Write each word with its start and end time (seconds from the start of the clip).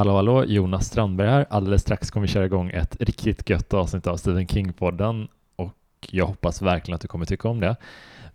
Hallå 0.00 0.12
hallå, 0.16 0.44
Jonas 0.44 0.86
Strandberg 0.86 1.28
här. 1.28 1.46
Alldeles 1.50 1.82
strax 1.82 2.10
kommer 2.10 2.26
vi 2.26 2.32
köra 2.32 2.44
igång 2.44 2.70
ett 2.70 2.96
riktigt 3.00 3.50
gött 3.50 3.74
avsnitt 3.74 4.06
av 4.06 4.16
Stephen 4.16 4.46
King-podden 4.46 5.28
och 5.56 5.74
jag 6.10 6.26
hoppas 6.26 6.62
verkligen 6.62 6.94
att 6.94 7.00
du 7.00 7.08
kommer 7.08 7.24
tycka 7.26 7.48
om 7.48 7.60
det. 7.60 7.76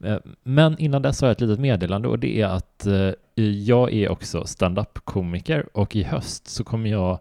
Eh, 0.04 0.18
men 0.44 0.80
innan 0.80 1.02
dess 1.02 1.22
har 1.22 1.28
jag 1.28 1.32
ett 1.32 1.42
litet 1.42 1.60
meddelande 1.60 2.08
och 2.08 2.20
det 2.20 2.42
är 2.42 2.48
att 2.48 2.86
eh, 2.86 3.44
jag 3.44 3.94
är 3.94 4.10
också 4.10 4.46
stand-up-komiker 4.46 5.70
och 5.74 5.96
i 5.96 6.04
höst 6.04 6.48
så 6.48 6.64
kommer 6.64 6.90
jag 6.90 7.20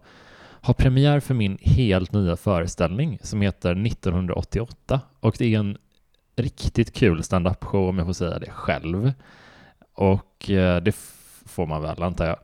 ha 0.61 0.73
premiär 0.73 1.19
för 1.19 1.33
min 1.33 1.57
helt 1.61 2.13
nya 2.13 2.35
föreställning 2.35 3.19
som 3.21 3.41
heter 3.41 3.85
1988 3.87 5.01
och 5.19 5.35
det 5.39 5.55
är 5.55 5.59
en 5.59 5.77
riktigt 6.35 6.93
kul 6.93 7.23
stand-up-show 7.23 7.89
om 7.89 7.97
jag 7.97 8.07
får 8.07 8.13
säga 8.13 8.39
det 8.39 8.51
själv. 8.51 9.13
Och 9.93 10.49
eh, 10.49 10.81
det 10.81 10.95
får 11.45 11.65
man 11.65 11.81
väl 11.81 12.03
antar 12.03 12.25
jag. 12.25 12.37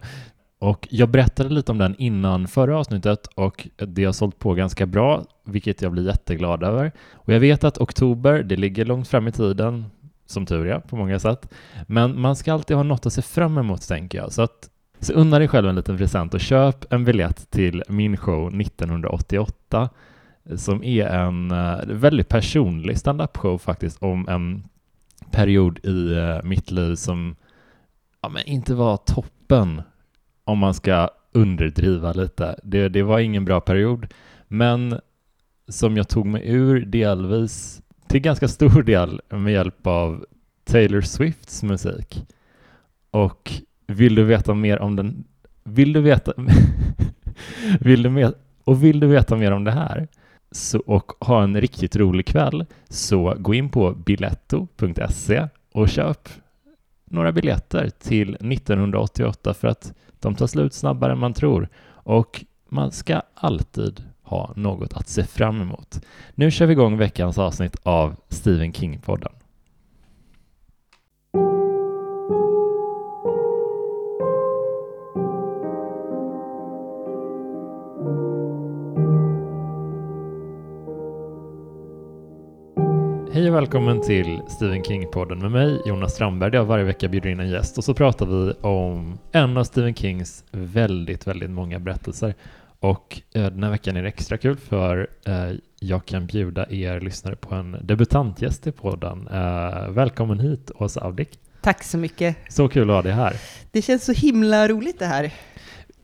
Och 0.62 0.88
jag 0.92 1.10
berättade 1.10 1.50
lite 1.50 1.72
om 1.72 1.78
den 1.78 1.96
innan 1.98 2.48
förra 2.48 2.78
avsnittet 2.78 3.28
och 3.36 3.68
det 3.78 4.06
har 4.06 4.12
sålt 4.12 4.40
på 4.40 4.54
ganska 4.54 4.86
bra, 4.86 5.24
vilket 5.46 5.82
jag 5.82 5.92
blir 5.92 6.06
jätteglad 6.06 6.64
över. 6.64 6.92
Och 7.14 7.34
jag 7.34 7.40
vet 7.40 7.64
att 7.64 7.78
oktober, 7.78 8.44
det 8.44 8.56
ligger 8.56 8.86
långt 8.86 9.08
fram 9.08 9.28
i 9.28 9.32
tiden, 9.32 9.86
som 10.26 10.46
tur 10.46 10.68
är 10.68 10.80
på 10.80 10.96
många 10.96 11.20
sätt. 11.20 11.54
Men 11.88 12.20
man 12.20 12.36
ska 12.36 12.54
alltid 12.54 12.78
ha 12.78 12.84
något 12.84 13.06
att 13.06 13.14
se 13.14 13.22
fram 13.22 13.58
emot, 13.58 13.88
tänker 13.88 14.18
jag. 14.18 14.32
Så, 14.32 14.42
att, 14.42 14.70
så 15.00 15.14
unna 15.14 15.40
dig 15.40 15.48
själv 15.48 15.68
en 15.68 15.76
liten 15.76 15.98
present 15.98 16.34
och 16.34 16.42
köp 16.42 16.94
en 16.94 17.06
biljett 17.06 17.52
till 17.52 17.84
min 17.88 18.18
show 18.18 18.62
1988 18.62 19.90
som 20.56 20.84
är 20.84 21.06
en 21.06 21.52
eh, 21.52 21.80
väldigt 21.86 22.30
personlig 22.30 22.98
standup-show 22.98 23.58
faktiskt 23.58 24.04
om 24.04 24.28
en 24.28 24.64
period 25.32 25.80
i 25.86 26.14
eh, 26.14 26.44
mitt 26.44 26.72
liv 26.72 26.96
som 26.96 27.36
ja, 28.22 28.30
men 28.30 28.44
inte 28.46 28.76
var 28.76 28.98
toppen 28.98 29.82
om 30.52 30.60
man 30.60 30.74
ska 30.74 31.10
underdriva 31.32 32.14
lite. 32.14 32.60
Det, 32.64 32.90
det 32.90 33.04
var 33.04 33.20
ingen 33.20 33.46
bra 33.46 33.62
period, 33.62 34.08
men 34.48 35.00
som 35.68 35.98
jag 35.98 36.10
tog 36.10 36.26
mig 36.26 36.42
ur 36.46 36.86
delvis 36.86 37.82
till 38.08 38.22
ganska 38.22 38.48
stor 38.48 38.84
del 38.84 39.22
med 39.30 39.54
hjälp 39.54 39.88
av 39.88 40.26
Taylor 40.64 41.02
Swifts 41.02 41.64
musik. 41.64 42.26
Och 43.12 43.52
vill 43.88 44.16
du 44.16 44.24
veta 44.24 44.54
mer 44.54 44.80
om 44.80 44.96
den, 44.96 45.24
vill 45.64 45.94
du 45.94 46.02
veta, 46.02 46.34
vill 47.80 48.04
du 48.04 48.10
med, 48.10 48.34
och 48.64 48.84
vill 48.84 49.00
du 49.00 49.08
veta 49.08 49.36
mer 49.36 49.52
om 49.52 49.64
det 49.64 49.72
här 49.72 50.08
så, 50.52 50.80
och 50.80 51.12
ha 51.20 51.44
en 51.44 51.62
riktigt 51.62 51.96
rolig 51.96 52.26
kväll 52.26 52.66
så 52.90 53.36
gå 53.38 53.54
in 53.54 53.70
på 53.70 53.92
biletto.se 53.92 55.48
och 55.74 55.90
köp 55.90 56.30
några 57.12 57.32
biljetter 57.32 57.90
till 57.90 58.36
1988 58.36 59.54
för 59.54 59.68
att 59.68 59.94
de 60.20 60.36
tar 60.36 60.48
slut 60.48 60.74
snabbare 60.74 61.12
än 61.12 61.20
man 61.20 61.34
tror 61.34 61.70
och 61.90 62.46
man 62.70 62.92
ska 62.92 63.22
alltid 63.36 64.04
ha 64.24 64.54
något 64.56 64.94
att 64.94 65.10
se 65.10 65.24
fram 65.24 65.62
emot. 65.62 66.02
Nu 66.36 66.52
kör 66.52 66.66
vi 66.66 66.72
igång 66.72 66.98
veckans 66.98 67.38
avsnitt 67.38 67.76
av 67.84 68.16
Stephen 68.30 68.74
King-podden. 68.74 69.32
Och 83.52 83.58
välkommen 83.58 84.02
till 84.02 84.42
Stephen 84.48 84.84
King-podden 84.84 85.42
med 85.42 85.52
mig, 85.52 85.82
Jonas 85.86 86.14
Strandberg, 86.14 86.52
där 86.52 86.58
jag 86.58 86.66
varje 86.66 86.84
vecka 86.84 87.08
bjuder 87.08 87.30
in 87.30 87.40
en 87.40 87.50
gäst 87.50 87.78
och 87.78 87.84
så 87.84 87.94
pratar 87.94 88.26
vi 88.26 88.54
om 88.62 89.18
en 89.32 89.58
av 89.58 89.64
Stephen 89.64 89.96
Kings 89.96 90.44
väldigt, 90.52 91.28
väldigt 91.28 91.50
många 91.50 91.80
berättelser. 91.80 92.36
Och 92.80 93.22
eh, 93.34 93.44
den 93.44 93.64
här 93.64 93.72
veckan 93.72 93.98
är 93.98 94.02
det 94.02 94.08
extra 94.08 94.38
kul 94.38 94.58
för 94.58 95.08
eh, 95.26 95.52
jag 95.80 96.06
kan 96.06 96.26
bjuda 96.26 96.72
er 96.72 97.00
lyssnare 97.00 97.36
på 97.36 97.56
en 97.56 97.78
debutantgäst 97.82 98.68
i 98.68 98.72
podden. 98.72 99.28
Eh, 99.28 99.90
välkommen 99.90 100.40
hit, 100.40 100.72
Åsa 100.76 101.02
Avdik. 101.02 101.40
Tack 101.62 101.84
så 101.84 101.98
mycket. 101.98 102.38
Så 102.50 102.68
kul 102.68 102.90
att 102.90 102.96
ha 102.96 103.02
dig 103.02 103.12
här. 103.12 103.36
Det 103.72 103.82
känns 103.82 104.06
så 104.06 104.12
himla 104.12 104.68
roligt 104.68 105.00
det 105.00 105.06
här. 105.06 105.34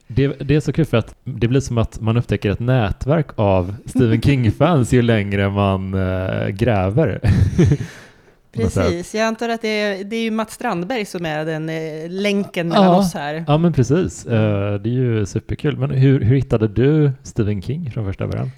Det, 0.08 0.28
det, 0.28 0.54
är 0.54 0.60
så 0.60 0.72
kul 0.72 0.84
för 0.84 0.96
att 0.96 1.14
det 1.24 1.48
blir 1.48 1.60
som 1.60 1.78
att 1.78 2.00
man 2.00 2.16
upptäcker 2.16 2.50
ett 2.50 2.60
nätverk 2.60 3.26
av 3.36 3.74
Stephen 3.86 4.22
King-fans 4.22 4.92
ju 4.92 5.02
längre 5.02 5.50
man 5.50 5.94
äh, 5.94 6.48
gräver. 6.48 7.20
precis, 8.52 9.14
jag 9.14 9.24
antar 9.24 9.48
att 9.48 9.62
det 9.62 9.68
är, 9.68 10.04
det 10.04 10.16
är 10.16 10.22
ju 10.22 10.30
Mats 10.30 10.54
Strandberg 10.54 11.04
som 11.04 11.26
är 11.26 11.44
den 11.44 11.68
äh, 11.68 12.10
länken 12.10 12.68
mellan 12.68 12.84
ja, 12.84 12.98
oss 12.98 13.14
här. 13.14 13.44
Ja, 13.46 13.58
men 13.58 13.72
precis. 13.72 14.26
Uh, 14.26 14.32
det 14.74 14.88
är 14.88 14.94
ju 14.94 15.26
superkul. 15.26 15.76
Men 15.76 15.90
hur, 15.90 16.20
hur 16.20 16.36
hittade 16.36 16.68
du 16.68 17.12
Stephen 17.22 17.62
King 17.62 17.90
från 17.90 18.06
första 18.06 18.26
början? 18.26 18.50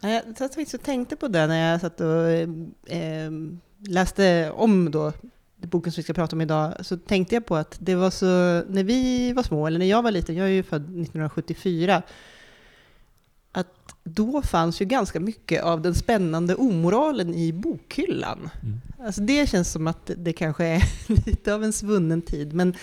Jag 0.00 0.22
satt 0.38 0.74
och 0.74 0.82
tänkte 0.82 1.16
på 1.16 1.28
det 1.28 1.46
när 1.46 1.70
jag 1.72 1.80
satt 1.80 2.00
och 2.00 2.30
äh, 2.94 3.30
läste 3.88 4.50
om 4.50 4.90
då 4.90 5.12
boken 5.60 5.92
som 5.92 6.00
vi 6.00 6.02
ska 6.02 6.12
prata 6.12 6.36
om 6.36 6.40
idag, 6.40 6.74
så 6.80 6.96
tänkte 6.96 7.34
jag 7.34 7.46
på 7.46 7.56
att 7.56 7.76
det 7.80 7.94
var 7.94 8.10
så, 8.10 8.26
när 8.68 8.84
vi 8.84 9.32
var 9.32 9.42
små, 9.42 9.66
eller 9.66 9.78
när 9.78 9.86
jag 9.86 10.02
var 10.02 10.10
liten, 10.10 10.36
jag 10.36 10.46
är 10.46 10.52
ju 10.52 10.62
född 10.62 10.82
1974, 10.82 12.02
att 13.52 13.94
då 14.04 14.42
fanns 14.42 14.80
ju 14.80 14.84
ganska 14.84 15.20
mycket 15.20 15.62
av 15.62 15.82
den 15.82 15.94
spännande 15.94 16.54
omoralen 16.54 17.34
i 17.34 17.52
bokhyllan. 17.52 18.50
Mm. 18.62 18.80
Alltså 19.06 19.20
det 19.20 19.50
känns 19.50 19.72
som 19.72 19.86
att 19.86 20.10
det 20.16 20.32
kanske 20.32 20.64
är 20.64 20.82
lite 21.26 21.54
av 21.54 21.64
en 21.64 21.72
svunnen 21.72 22.22
tid, 22.22 22.52
men 22.52 22.74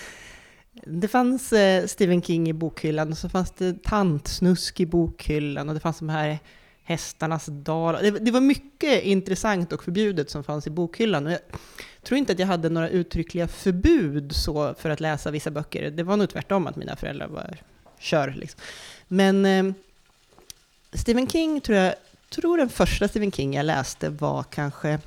det 0.86 1.08
fanns 1.08 1.52
eh, 1.52 1.86
Stephen 1.86 2.22
King 2.22 2.48
i 2.48 2.52
bokhyllan, 2.52 3.12
och 3.12 3.18
så 3.18 3.28
fanns 3.28 3.50
det 3.50 3.82
tantsnusk 3.82 4.80
i 4.80 4.86
bokhyllan, 4.86 5.68
och 5.68 5.74
det 5.74 5.80
fanns 5.80 5.98
de 5.98 6.08
här 6.08 6.38
hästarnas 6.88 7.46
dal. 7.46 7.94
Det, 7.94 8.10
det, 8.10 8.30
var 8.30 8.40
mycket 8.40 9.02
intressant 9.02 9.72
och 9.72 9.84
förbjudet 9.84 10.30
som 10.30 10.44
fanns 10.44 10.66
i 10.66 10.70
bokhyllan. 10.70 11.36
Tror 12.08 12.18
inte 12.18 12.32
att 12.32 12.38
jag 12.38 12.46
hade 12.46 12.68
några 12.68 12.88
uttryckliga 12.88 13.48
förbud 13.48 14.32
så 14.32 14.74
för 14.74 14.90
att 14.90 15.00
läsa 15.00 15.30
vissa 15.30 15.50
böcker. 15.50 15.90
Det 15.90 16.02
var 16.02 16.16
nog 16.16 16.28
tvärtom 16.28 16.66
att 16.66 16.76
mina 16.76 16.96
föräldrar 16.96 17.26
var 17.28 17.56
kör. 17.98 18.34
Liksom. 18.36 18.60
Men 19.08 19.46
eh, 19.46 19.72
Stephen 20.92 21.28
King 21.28 21.60
tror 21.60 21.78
jag, 21.78 21.94
tror 22.30 22.58
den 22.58 22.68
första 22.68 23.08
Stephen 23.08 23.32
King 23.32 23.54
jag 23.54 23.66
läste 23.66 24.08
var 24.08 24.42
kanske 24.42 24.98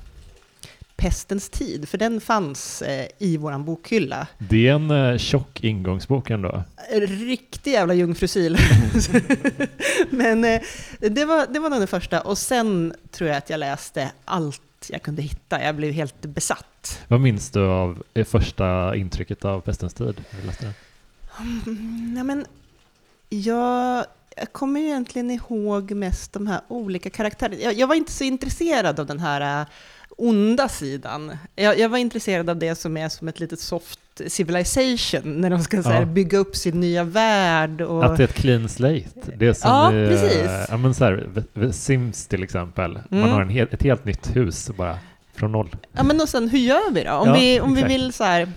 Pestens 0.96 1.48
tid, 1.48 1.88
för 1.88 1.98
den 1.98 2.20
fanns 2.20 2.82
eh, 2.82 3.06
i 3.18 3.36
vår 3.36 3.58
bokhylla. 3.58 4.26
Det 4.38 4.68
är 4.68 4.74
en 4.74 4.90
eh, 4.90 5.18
tjock 5.18 5.64
ingångsbok 5.64 6.30
ändå. 6.30 6.62
Riktig 7.08 7.72
jävla 7.72 7.94
jungfrusil. 7.94 8.58
Men 10.10 10.44
eh, 10.44 10.60
det, 10.98 11.24
var, 11.24 11.46
det 11.52 11.58
var 11.58 11.70
nog 11.70 11.78
den 11.78 11.88
första, 11.88 12.20
och 12.20 12.38
sen 12.38 12.94
tror 13.10 13.28
jag 13.30 13.36
att 13.36 13.50
jag 13.50 13.58
läste 13.58 14.10
allt 14.24 14.62
jag 14.90 15.02
kunde 15.02 15.22
hitta. 15.22 15.62
Jag 15.62 15.76
blev 15.76 15.92
helt 15.92 16.20
besatt. 16.20 16.66
Vad 17.08 17.20
minns 17.20 17.50
du 17.50 17.60
av 17.60 18.02
första 18.26 18.96
intrycket 18.96 19.44
av 19.44 19.60
Pestens 19.60 19.94
tid? 19.94 20.24
Mm, 21.40 22.14
ja, 22.16 22.24
men 22.24 22.46
jag, 23.28 24.04
jag 24.36 24.52
kommer 24.52 24.80
egentligen 24.80 25.30
ihåg 25.30 25.90
mest 25.90 26.32
de 26.32 26.46
här 26.46 26.60
olika 26.68 27.10
karaktärerna. 27.10 27.56
Jag, 27.62 27.74
jag 27.74 27.86
var 27.86 27.94
inte 27.94 28.12
så 28.12 28.24
intresserad 28.24 29.00
av 29.00 29.06
den 29.06 29.20
här 29.20 29.60
eh, 29.60 29.66
onda 30.16 30.68
sidan. 30.68 31.36
Jag, 31.56 31.78
jag, 31.78 31.88
var 31.88 31.98
intresserad 31.98 32.50
av 32.50 32.56
det 32.56 32.74
som 32.74 32.96
är 32.96 33.08
som 33.08 33.28
ett 33.28 33.40
litet 33.40 33.60
soft 33.60 33.98
civilization, 34.26 35.40
när 35.40 35.50
de 35.50 35.60
ska 35.60 35.76
ja. 35.76 35.82
här, 35.82 36.04
bygga 36.04 36.38
upp 36.38 36.56
sin 36.56 36.80
nya 36.80 37.04
värld. 37.04 37.80
Och... 37.80 38.04
Att 38.04 38.16
det 38.16 38.22
är 38.22 38.28
ett 38.28 38.34
clean 38.34 38.68
slate. 38.68 39.10
Det 39.36 39.46
är 39.46 39.52
som 39.52 39.70
ja, 39.70 39.92
i, 39.92 40.08
precis. 40.08 40.50
Ja, 40.68 40.76
men 40.76 40.94
så 40.94 41.04
här, 41.04 41.72
Sims 41.72 42.26
till 42.26 42.42
exempel. 42.42 42.90
Mm. 43.10 43.20
Man 43.20 43.30
har 43.30 43.42
en 43.42 43.50
ett 43.50 43.82
helt 43.82 44.04
nytt 44.04 44.36
hus 44.36 44.70
bara 44.76 44.98
från 45.42 45.52
noll. 45.52 45.76
Ja, 45.92 46.02
men 46.02 46.20
och 46.20 46.28
sen 46.28 46.48
hur 46.48 46.58
gör 46.58 46.92
vi 46.92 47.04
då? 47.04 47.12
Om, 47.12 47.28
ja, 47.28 47.34
vi, 47.34 47.60
om 47.60 47.74
vi 47.74 47.82
vill 47.82 48.12
så 48.12 48.24
här, 48.24 48.48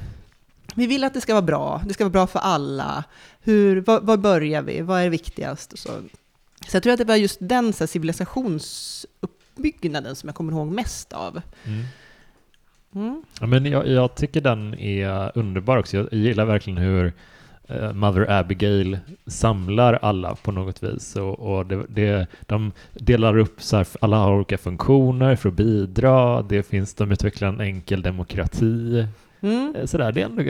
vi 0.75 0.88
vill 0.88 1.03
att 1.03 1.13
det 1.13 1.22
ska 1.22 1.34
vara 1.34 1.41
bra, 1.41 1.81
det 1.88 1.94
ska 1.94 2.03
vara 2.03 2.12
bra 2.12 2.28
för 2.28 2.40
alla. 2.40 3.03
Hur, 3.41 3.81
var, 3.81 4.01
var 4.01 4.18
börjar 4.18 4.62
vi? 4.62 4.81
Vad 4.81 5.01
är 5.01 5.09
viktigast? 5.09 5.73
Och 5.73 5.79
så. 5.79 5.90
så 6.67 6.76
jag 6.76 6.84
tror 6.84 6.93
att 6.93 6.99
det 6.99 7.05
var 7.05 7.16
just 7.16 7.37
den 7.41 7.73
så 7.73 7.79
här, 7.79 7.87
civilisationsuppbyggnaden 7.87 10.16
som 10.16 10.29
jag 10.29 10.35
kommer 10.35 10.52
ihåg 10.52 10.67
mest 10.67 11.14
av. 11.14 11.41
Mm. 11.64 11.85
Mm. 12.96 13.23
Ja, 13.40 13.47
men 13.47 13.66
jag, 13.66 13.88
jag, 13.88 14.16
tycker 14.16 14.41
den 14.41 14.79
är 14.79 15.31
underbar 15.35 15.78
också. 15.78 15.97
Jag 15.97 16.14
gillar 16.14 16.46
verkligen 16.46 16.78
hur 16.78 17.14
Mother 17.94 18.32
Abigail 18.32 19.00
samlar 19.28 19.94
alla 20.02 20.35
på 20.35 20.52
något 20.52 20.84
vis. 20.84 21.16
Och, 21.16 21.40
och 21.40 21.66
det, 21.66 21.85
det, 21.90 22.28
de 22.41 22.72
delar 22.94 23.38
upp 23.38 23.62
så 23.62 23.78
här, 23.78 23.88
alla 24.02 24.17
har 24.17 24.34
olika 24.34 24.58
funktioner 24.58 25.35
för 25.35 25.50
att 25.50 25.56
bidra. 25.56 26.41
Det 26.41 26.64
finns, 26.64 26.94
de 26.94 27.12
utvecklar 27.12 27.47
en 27.47 27.62
enkel 27.62 28.02
demokrati. 28.02 29.08
Mm. 29.41 29.76
Eh, 29.76 29.85
så 29.85 29.97
där, 29.97 30.12
det, 30.12 30.22
ändå, 30.22 30.44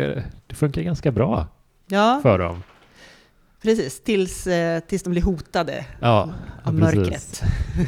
det 0.47 0.55
funkar 0.55 0.81
ganska 0.81 1.11
bra 1.11 1.47
ja. 1.87 2.19
för 2.23 2.39
dem. 2.39 2.63
Precis, 3.61 4.03
tills, 4.03 4.47
eh, 4.47 4.79
tills 4.79 5.03
de 5.03 5.09
blir 5.09 5.21
hotade 5.21 5.85
ja, 5.99 6.29
av 6.63 6.73
mörkret. 6.73 7.43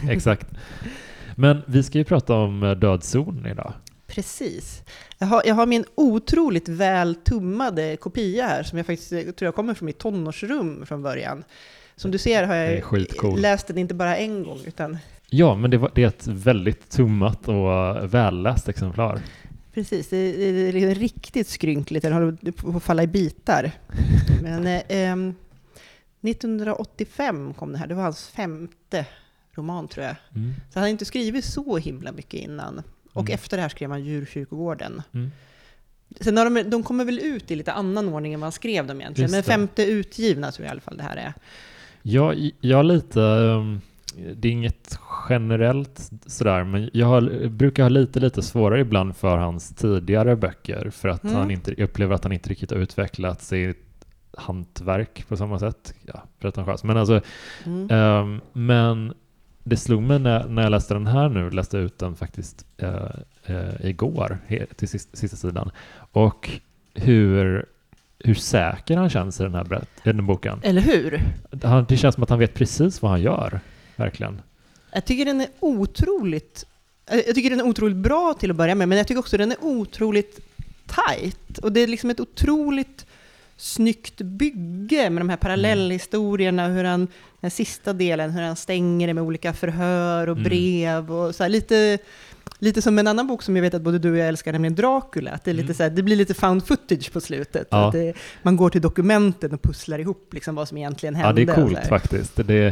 Exakt. 0.10 0.48
Men 1.36 1.62
vi 1.66 1.84
ska 1.84 1.98
ju 1.98 2.04
prata 2.04 2.34
om 2.34 2.76
Död 2.80 3.04
zon 3.04 3.46
idag. 3.46 3.74
Precis. 4.18 4.84
Jag 5.18 5.28
har, 5.28 5.42
jag 5.46 5.56
har 5.56 5.66
min 5.66 5.86
otroligt 5.96 6.70
väl 6.70 7.16
tummade 7.16 7.98
kopia 7.98 8.48
här, 8.48 8.64
som 8.64 8.78
jag 8.78 8.86
faktiskt 8.88 9.12
jag 9.12 9.36
tror 9.36 9.48
jag 9.48 9.56
kommer 9.56 9.74
från 9.74 9.86
mitt 9.86 9.98
tonårsrum 9.98 10.86
från 10.86 11.04
början. 11.04 11.44
Som 11.96 12.12
du 12.12 12.18
ser 12.18 12.44
har 12.44 12.56
jag 12.56 13.40
läst 13.40 13.68
den 13.68 13.78
inte 13.78 13.94
bara 13.94 14.18
en 14.18 14.44
gång, 14.44 14.60
utan 14.66 14.98
Ja, 15.30 15.56
men 15.56 15.72
det, 15.72 15.78
var, 15.78 15.92
det 15.96 16.04
är 16.04 16.08
ett 16.08 16.28
väldigt 16.28 16.90
tummat 16.90 17.48
och 17.48 18.14
välläst 18.14 18.70
exemplar. 18.70 19.22
precis, 19.74 20.10
det, 20.10 20.32
det, 20.32 20.52
det 20.52 20.68
är 20.68 20.74
liksom 20.74 20.94
riktigt 20.94 21.48
skrynkligt, 21.48 22.04
den 22.04 22.14
håller 22.14 22.52
på 22.52 22.78
att 22.78 22.84
falla 22.84 23.04
i 23.04 23.08
bitar. 23.08 23.72
Men 24.42 24.68
eh, 24.68 24.82
ehm, 24.88 25.36
1985 26.22 27.54
kom 27.54 27.72
det 27.72 27.78
här, 27.78 27.88
det 27.88 27.96
var 27.96 28.04
hans 28.04 28.28
femte 28.28 29.06
roman 29.52 29.88
tror 29.88 30.06
jag. 30.06 30.16
Mm. 30.36 30.54
Så 30.54 30.74
han 30.74 30.82
hade 30.82 30.92
inte 30.92 31.06
skrivit 31.06 31.46
så 31.46 31.78
himla 31.78 32.12
mycket 32.12 32.40
innan. 32.40 32.82
Och 33.18 33.24
Mm. 33.30 33.34
efter 33.34 33.58
det 33.58 33.62
här 33.62 33.70
skrev 33.70 33.90
han 33.92 34.04
Djurkyrkogården. 34.04 35.02
Mm. 35.14 35.32
Sen 36.22 36.38
har 36.38 36.50
de, 36.50 36.64
de 36.70 36.84
kommer 36.84 37.06
väl 37.06 37.20
ut 37.20 37.52
i 37.52 37.56
lite 37.56 37.72
annan 37.72 38.10
ordning 38.10 38.34
än 38.34 38.40
vad 38.40 38.46
han 38.46 38.52
skrev 38.52 38.88
dem 38.88 39.02
egentligen. 39.02 39.32
Men 39.32 39.44
femte 39.44 39.84
utgivna 39.86 40.52
tror 40.52 40.66
jag 40.66 40.70
i 40.70 40.72
alla 40.72 40.82
fall 40.82 40.98
det 40.98 41.04
här 41.04 41.18
är. 41.18 41.34
Jag, 42.02 42.52
jag 42.62 42.86
lite, 42.86 43.20
um, 43.20 43.82
det 44.36 44.48
är 44.48 44.52
inget 44.52 45.00
generellt 45.30 46.10
sådär, 46.26 46.64
men 46.64 46.90
jag 46.94 47.08
har, 47.08 47.48
brukar 47.48 47.84
ha 47.84 47.90
lite, 47.90 48.20
lite 48.20 48.42
svårare 48.42 48.80
ibland 48.82 49.16
för 49.18 49.38
hans 49.38 49.70
tidigare 49.70 50.36
böcker, 50.36 50.90
för 50.90 51.10
att 51.10 51.24
Mm. 51.24 51.36
han 51.36 51.52
inte, 51.52 51.72
jag 51.78 51.84
upplever 51.90 52.16
att 52.16 52.24
han 52.24 52.34
inte 52.34 52.50
riktigt 52.50 52.72
har 52.72 52.78
utvecklat 52.78 53.42
sitt 53.42 53.78
hantverk 54.38 55.26
på 55.28 55.38
samma 55.38 55.60
sätt. 55.60 55.94
Ja, 56.06 56.24
pretentiöst. 56.40 56.84
Men 56.84 56.98
alltså, 56.98 57.22
Mm. 57.66 57.88
Ehm, 57.92 58.42
men 58.54 59.14
det 59.68 59.78
slog 59.78 60.02
mig 60.04 60.20
när, 60.20 60.48
när 60.48 60.62
jag 60.64 60.72
läste 60.72 60.94
den 60.94 61.08
här 61.08 61.30
nu, 61.30 61.50
läste 61.50 61.78
ut 61.78 62.00
den 62.00 62.16
faktiskt 62.16 62.66
eh, 62.78 63.10
eh, 63.46 63.86
igår 63.86 64.38
till 64.76 64.88
sista, 64.88 65.18
sista 65.18 65.38
sidan, 65.38 65.72
och 66.12 66.50
hur, 66.94 67.66
hur 68.20 68.34
säker 68.36 68.98
han 68.98 69.10
känns 69.10 69.40
i 69.40 69.44
den 69.44 69.56
här, 69.56 69.64
berätt, 69.64 69.90
i 70.04 70.10
den 70.12 70.26
boken. 70.26 70.60
Eller 70.64 70.82
hur? 70.82 71.22
Han, 71.64 71.86
det 71.90 71.98
känns 71.98 72.16
som 72.16 72.24
att 72.24 72.30
han 72.30 72.40
vet 72.40 72.54
precis 72.54 73.02
vad 73.02 73.12
han 73.12 73.22
gör, 73.22 73.60
verkligen. 73.96 74.42
Jag 74.92 75.06
tycker 75.06 75.26
den 75.26 75.42
är 75.42 75.48
otroligt... 75.60 76.66
eh, 77.06 77.18
Jag 77.26 77.36
tycker 77.36 77.50
den 77.50 77.60
är 77.60 77.68
otroligt 77.68 77.98
bra 77.98 78.36
till 78.40 78.52
att 78.52 78.58
börja 78.58 78.76
med, 78.76 78.90
men 78.90 78.98
jag 78.98 79.08
tycker 79.08 79.20
också 79.20 79.38
den 79.38 79.52
är 79.52 79.58
otroligt 79.64 80.40
tight. 80.88 81.58
Och 81.58 81.72
det 81.72 81.80
är 81.80 81.88
liksom 81.88 82.10
ett 82.10 82.20
otroligt 82.20 83.06
snyggt 83.58 84.22
bygge 84.22 85.10
med 85.10 85.22
de 85.22 85.30
här 85.30 85.38
parallellhistorierna, 85.38 86.68
hur 86.68 86.84
han, 86.84 87.08
den 87.42 87.52
sista 87.52 87.94
delen, 87.94 88.32
hur 88.32 88.42
han 88.42 88.56
stänger 88.56 89.08
det 89.08 89.14
med 89.14 89.24
olika 89.24 89.54
förhör 89.54 90.28
och 90.28 90.38
Mm. 90.38 90.44
brev 90.44 91.12
och 91.12 91.36
så 91.36 91.44
här, 91.44 91.50
lite, 91.50 91.98
lite 92.60 92.82
som 92.82 93.00
en 93.00 93.08
annan 93.08 93.28
bok 93.28 93.44
som 93.44 93.56
jag 93.56 93.62
vet 93.64 93.74
att 93.74 93.82
både 93.82 94.00
du 94.00 94.12
och 94.12 94.18
jag 94.18 94.28
älskar, 94.28 94.52
nämligen 94.52 94.76
Dracula. 94.76 95.32
Att 95.32 95.44
det, 95.44 95.52
är 95.52 95.54
lite 95.54 95.66
Mm. 95.66 95.76
så 95.76 95.84
här, 95.84 95.90
det 95.90 96.04
blir 96.04 96.16
lite 96.16 96.34
found 96.34 96.68
footage 96.68 97.14
på 97.14 97.22
slutet. 97.22 97.68
Ja. 97.72 97.88
Att 97.88 97.94
det, 97.94 98.14
man 98.44 98.58
går 98.58 98.70
till 98.70 98.82
dokumenten 98.82 99.54
och 99.54 99.62
pusslar 99.62 100.00
ihop 100.00 100.34
liksom 100.34 100.56
vad 100.56 100.68
som 100.68 100.78
egentligen 100.78 101.16
hände. 101.16 101.42
Ja, 101.42 101.46
det 101.46 101.52
är 101.52 101.56
och 101.60 101.68
coolt 101.68 101.78
här. 101.78 101.86
faktiskt. 101.90 102.36
Det, 102.36 102.68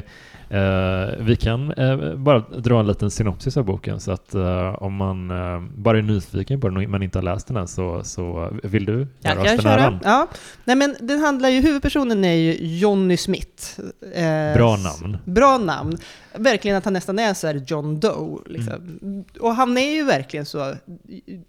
eh, 0.49 1.25
vi 1.25 1.35
kan 1.35 1.71
eh, 1.71 2.15
bara 2.15 2.39
dra 2.39 2.79
en 2.79 2.87
liten 2.87 3.11
synopsis 3.11 3.57
av 3.57 3.65
boken, 3.65 3.99
så 3.99 4.11
att 4.11 4.35
eh, 4.35 4.83
om 4.83 4.95
man 4.95 5.31
eh, 5.31 5.61
bara 5.77 5.97
är 5.97 6.01
nyfiken 6.01 6.61
på 6.61 6.69
den 6.69 6.91
men 6.91 7.03
inte 7.03 7.17
har 7.17 7.23
läst 7.23 7.47
den 7.47 7.57
än, 7.57 7.67
så, 7.67 8.03
så 8.03 8.51
vill 8.63 8.85
du 8.85 9.07
göra 9.19 9.41
oss 9.41 9.63
den 9.63 9.67
äran? 9.67 9.99
Ja. 10.03 10.27
Nej, 10.65 10.75
men 10.75 10.95
den 10.99 11.19
handlar 11.19 11.49
ju, 11.49 11.61
huvudpersonen 11.61 12.25
är 12.25 12.33
ju 12.33 12.77
Johnny 12.77 13.17
Smith. 13.17 13.79
Eh, 14.13 14.53
Bra 14.53 14.77
namn. 14.77 15.17
Bra 15.25 15.57
namn. 15.57 15.97
Verkligen 16.37 16.77
att 16.77 16.85
han 16.85 16.93
nästan 16.93 17.19
är 17.19 17.33
så 17.33 17.47
här 17.47 17.63
John 17.67 17.99
Doe. 17.99 18.39
Liksom. 18.45 18.99
Mm. 19.01 19.23
Och 19.39 19.55
han 19.55 19.64
är 19.73 19.95
ju 19.95 20.03
verkligen 20.03 20.45
så, 20.45 20.75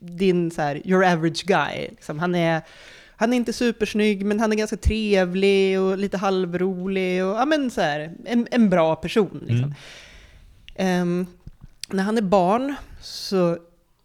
din 0.00 0.50
så 0.50 0.62
här, 0.62 0.86
your 0.88 1.04
average 1.04 1.46
guy. 1.46 1.88
Liksom. 1.90 2.18
Han, 2.18 2.34
är, 2.34 2.62
han 3.16 3.32
är 3.32 3.36
inte 3.36 3.52
supersnygg, 3.52 4.24
men 4.24 4.40
han 4.40 4.52
är 4.52 4.56
ganska 4.56 4.76
trevlig 4.76 5.80
och 5.80 5.98
lite 5.98 6.16
halvrolig. 6.16 7.24
Och, 7.24 7.36
ja, 7.36 7.44
men 7.44 7.70
så 7.70 7.80
här, 7.80 8.14
en, 8.24 8.48
en 8.50 8.70
bra 8.70 8.96
person. 8.96 9.38
Liksom. 9.46 9.58
Mm. 9.58 9.74
Ehm, 10.76 11.26
när 11.88 12.02
han 12.02 12.18
är 12.18 12.22
barn 12.22 12.74
så 13.02 13.58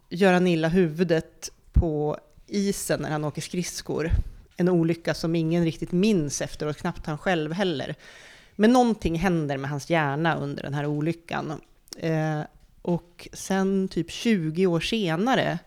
gör 0.08 0.32
han 0.32 0.46
illa 0.46 0.68
huvudet 0.68 1.50
på 1.72 2.18
isen 2.46 3.00
när 3.00 3.10
han 3.10 3.24
åker 3.24 3.42
skridskor. 3.42 4.10
En 4.56 4.68
olycka 4.68 5.14
som 5.14 5.34
ingen 5.34 5.64
riktigt 5.64 5.92
minns 5.92 6.40
efteråt, 6.42 6.76
knappt 6.76 7.06
han 7.06 7.18
själv 7.18 7.52
heller. 7.52 7.94
Men 8.56 8.72
någonting 8.72 9.18
händer 9.18 9.56
med 9.56 9.70
hans 9.70 9.90
hjärna 9.90 10.36
under 10.36 10.62
den 10.62 10.74
här 10.74 10.86
olyckan. 10.86 11.60
Eh, 11.98 12.40
och 12.82 13.28
sen 13.32 13.88
typ 13.88 14.10
20 14.10 14.66
år 14.66 14.80
senare 14.80 15.58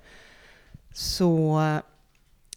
så 0.94 1.60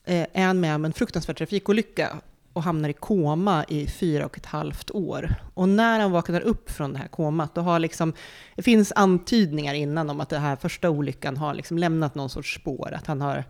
eh, 0.05 0.27
är 0.33 0.47
han 0.47 0.61
med 0.61 0.75
om 0.75 0.85
en 0.85 0.93
fruktansvärd 0.93 1.37
trafikolycka 1.37 2.21
och 2.53 2.63
hamnar 2.63 2.89
i 2.89 2.93
koma 2.93 3.65
i 3.69 3.87
fyra 3.87 4.27
och 4.27 4.37
ett 4.37 4.47
halvt 4.47 4.91
år. 4.91 5.35
Och 5.55 5.69
när 5.69 6.01
han 6.01 6.13
vaknar 6.13 6.41
upp 6.41 6.71
från 6.71 6.93
det 6.93 6.99
här 6.99 7.09
komat, 7.09 7.55
då 7.55 7.61
har 7.61 7.79
liksom, 7.79 8.13
det 8.55 8.63
finns 8.63 8.93
antydningar 8.97 9.75
innan 9.75 10.11
om 10.11 10.21
att 10.21 10.29
den 10.29 10.43
här 10.43 10.57
första 10.57 10.91
olyckan 10.91 11.37
har 11.37 11.55
liksom 11.55 11.79
lämnat 11.79 12.15
någon 12.15 12.31
sorts 12.31 12.55
spår, 12.55 12.93
att 12.95 13.07
han 13.07 13.21
har 13.21 13.45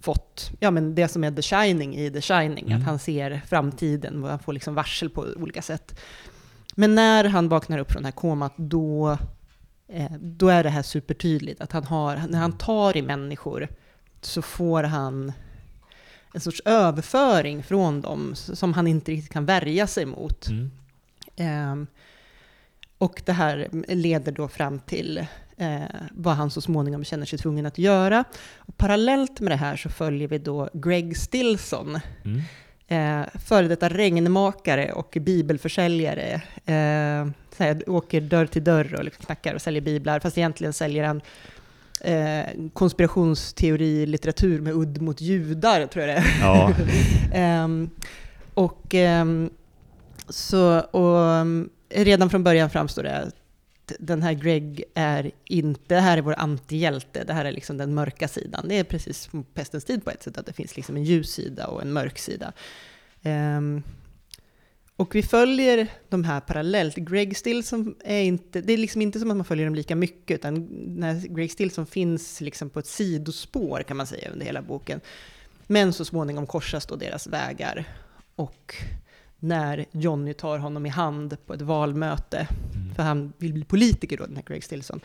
fått 0.00 0.50
ja, 0.60 0.70
men 0.70 0.94
det 0.94 1.08
som 1.08 1.24
är 1.24 1.30
The 1.30 1.42
Shining 1.42 1.96
i 1.96 2.10
The 2.10 2.20
Shining, 2.20 2.66
Mm. 2.66 2.78
att 2.78 2.84
han 2.84 2.98
ser 2.98 3.42
framtiden 3.46 4.24
och 4.24 4.30
han 4.30 4.38
får 4.38 4.52
liksom 4.52 4.74
varsel 4.74 5.10
på 5.10 5.26
olika 5.36 5.62
sätt. 5.62 6.00
Men 6.74 6.94
när 6.94 7.24
han 7.24 7.48
vaknar 7.48 7.78
upp 7.78 7.92
från 7.92 8.02
det 8.02 8.06
här 8.06 8.12
komat, 8.12 8.52
då, 8.56 9.18
då 10.18 10.48
är 10.48 10.62
det 10.62 10.70
här 10.70 10.82
supertydligt, 10.82 11.60
att 11.60 11.72
han 11.72 11.84
har, 11.84 12.16
när 12.28 12.38
han 12.38 12.58
tar 12.58 12.96
i 12.96 13.02
människor 13.02 13.68
så 14.20 14.42
får 14.42 14.82
han 14.82 15.32
en 16.34 16.40
sorts 16.40 16.62
överföring 16.64 17.62
från 17.62 18.00
dem 18.00 18.34
som 18.34 18.72
han 18.72 18.86
inte 18.86 19.12
riktigt 19.12 19.32
kan 19.32 19.46
värja 19.46 19.86
sig 19.86 20.06
mot. 20.06 20.48
Mm. 20.48 20.70
Ehm, 21.36 21.86
och 22.98 23.22
det 23.24 23.32
här 23.32 23.68
leder 23.88 24.32
då 24.32 24.48
fram 24.48 24.78
till 24.78 25.26
eh, 25.56 25.82
vad 26.10 26.34
han 26.34 26.50
så 26.50 26.60
småningom 26.60 27.04
känner 27.04 27.26
sig 27.26 27.38
tvungen 27.38 27.66
att 27.66 27.78
göra. 27.78 28.24
Och 28.56 28.76
parallellt 28.76 29.40
med 29.40 29.52
det 29.52 29.56
här 29.56 29.76
så 29.76 29.88
följer 29.88 30.28
vi 30.28 30.38
då 30.38 30.68
Greg 30.72 31.16
Stilson, 31.16 32.00
Mm. 32.24 32.42
Eh, 32.88 33.20
före 33.46 33.68
detta 33.68 33.88
regnmakare 33.88 34.92
och 34.92 35.16
bibelförsäljare. 35.20 36.32
Eh, 36.66 37.32
så 37.56 37.64
här, 37.64 37.90
åker 37.90 38.20
dörr 38.20 38.46
till 38.46 38.64
dörr 38.64 38.94
och 38.98 39.04
liksom 39.04 39.24
knackar 39.24 39.54
och 39.54 39.62
säljer 39.62 39.82
biblar, 39.82 40.20
fast 40.20 40.38
egentligen 40.38 40.72
säljer 40.72 41.04
han 41.04 41.20
eh, 42.00 42.46
konspirationsteori, 42.72 44.06
litteratur 44.06 44.60
med 44.60 44.74
udd 44.74 45.02
mot 45.02 45.20
judar, 45.20 45.86
tror 45.86 46.06
jag 46.06 46.16
det 46.16 46.20
är. 46.20 46.38
Ja, 46.40 46.72
Ehm, 47.32 47.90
och 48.54 48.94
ehm, 48.94 49.50
så, 50.28 50.78
och 50.78 51.34
ehm, 51.34 51.68
redan 51.90 52.30
från 52.30 52.44
början 52.44 52.70
framstår 52.70 53.02
det 53.02 53.30
den 53.98 54.22
här 54.22 54.32
Greg 54.32 54.84
är 54.94 55.30
inte, 55.44 55.94
det 55.94 56.00
här 56.00 56.18
är 56.18 56.22
vår 56.22 56.34
antihjälte, 56.38 57.24
det 57.24 57.32
här 57.32 57.44
är 57.44 57.52
liksom 57.52 57.76
den 57.76 57.94
mörka 57.94 58.28
sidan. 58.28 58.68
Det 58.68 58.74
är 58.74 58.84
precis 58.84 59.30
som 59.30 59.44
pestens 59.44 59.84
tid 59.84 60.04
på 60.04 60.10
ett 60.10 60.22
sätt, 60.22 60.38
att 60.38 60.46
det 60.46 60.52
finns 60.52 60.76
liksom 60.76 60.96
en 60.96 61.04
ljus 61.04 61.32
sida 61.32 61.66
och 61.66 61.82
en 61.82 61.92
mörk 61.92 62.18
sida. 62.18 62.52
Um, 63.22 63.82
och 64.96 65.14
vi 65.14 65.22
följer 65.22 65.88
de 66.08 66.24
här 66.24 66.40
parallellt. 66.40 66.96
Greg 66.96 67.36
Stilson 67.36 67.94
är 68.04 68.22
inte, 68.22 68.60
det 68.60 68.72
är 68.72 68.76
liksom 68.76 69.02
inte 69.02 69.20
som 69.20 69.30
att 69.30 69.36
man 69.36 69.44
följer 69.44 69.66
dem 69.66 69.74
lika 69.74 69.96
mycket, 69.96 70.34
utan 70.34 70.68
när 70.96 71.34
Greg 71.34 71.52
Stilson 71.52 71.86
finns 71.86 72.40
liksom 72.40 72.70
på 72.70 72.78
ett 72.78 72.86
sidospår 72.86 73.82
kan 73.82 73.96
man 73.96 74.06
säga 74.06 74.30
under 74.30 74.46
hela 74.46 74.62
boken. 74.62 75.00
Men 75.66 75.92
så 75.92 76.04
småningom 76.04 76.46
korsas 76.46 76.86
då 76.86 76.96
deras 76.96 77.26
vägar. 77.26 77.84
Och 78.34 78.74
när 79.40 79.84
Johnny 79.92 80.34
tar 80.34 80.58
honom 80.58 80.86
i 80.86 80.88
hand 80.88 81.36
på 81.46 81.54
ett 81.54 81.62
valmöte, 81.62 82.48
Mm. 82.74 82.94
för 82.94 83.02
han 83.02 83.32
vill 83.38 83.52
bli 83.52 83.64
politiker 83.64 84.16
då, 84.16 84.26
den 84.26 84.36
här 84.36 84.42
Greg 84.46 84.64
Stilson, 84.64 85.00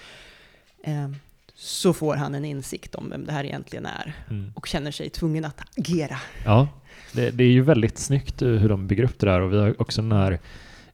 eh, 0.84 1.10
så 1.56 1.94
får 1.94 2.16
han 2.16 2.36
en 2.36 2.46
insikt 2.46 2.96
om 2.96 3.10
vem 3.10 3.26
det 3.26 3.32
här 3.32 3.44
egentligen 3.44 3.86
är 3.86 4.14
Mm. 4.30 4.52
och 4.56 4.68
känner 4.68 4.92
sig 4.92 5.10
tvungen 5.10 5.46
att 5.46 5.62
agera. 5.78 6.18
Ja, 6.46 6.68
det, 7.12 7.32
det 7.32 7.44
är 7.44 7.52
ju 7.52 7.62
väldigt 7.62 7.98
snyggt 7.98 8.42
eh, 8.42 8.50
hur 8.50 8.70
de 8.70 8.88
bygger 8.88 9.04
upp 9.04 9.20
det 9.20 9.26
där 9.26 9.42
och 9.42 9.54
vi 9.54 9.58
har 9.60 9.82
också 9.82 10.02
den 10.02 10.12
här 10.12 10.40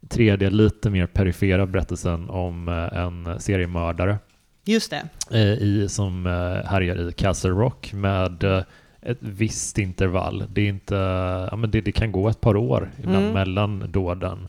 tredje, 0.10 0.50
lite 0.50 0.90
mer 0.90 1.06
perifera 1.08 1.66
berättelsen 1.66 2.30
om 2.30 2.68
eh, 2.68 3.00
en 3.00 3.40
seriemördare 3.40 4.18
Just 4.66 4.94
det. 5.30 5.36
i, 5.64 5.90
som 5.90 6.26
härjar 6.66 7.10
i 7.10 7.12
Castle 7.12 7.50
Rock 7.50 7.94
med 7.94 8.44
ett 9.02 9.18
visst 9.20 9.78
intervall. 9.78 10.44
Det, 10.54 10.62
är 10.62 10.70
inte, 10.70 10.96
ja, 11.52 11.56
men 11.56 11.72
det, 11.72 11.82
det 11.82 11.92
kan 11.92 12.12
gå 12.12 12.30
ett 12.30 12.42
par 12.42 12.58
år 12.58 12.90
ibland 13.00 13.18
Mm. 13.18 13.34
mellan 13.34 13.92
dåden. 13.92 14.48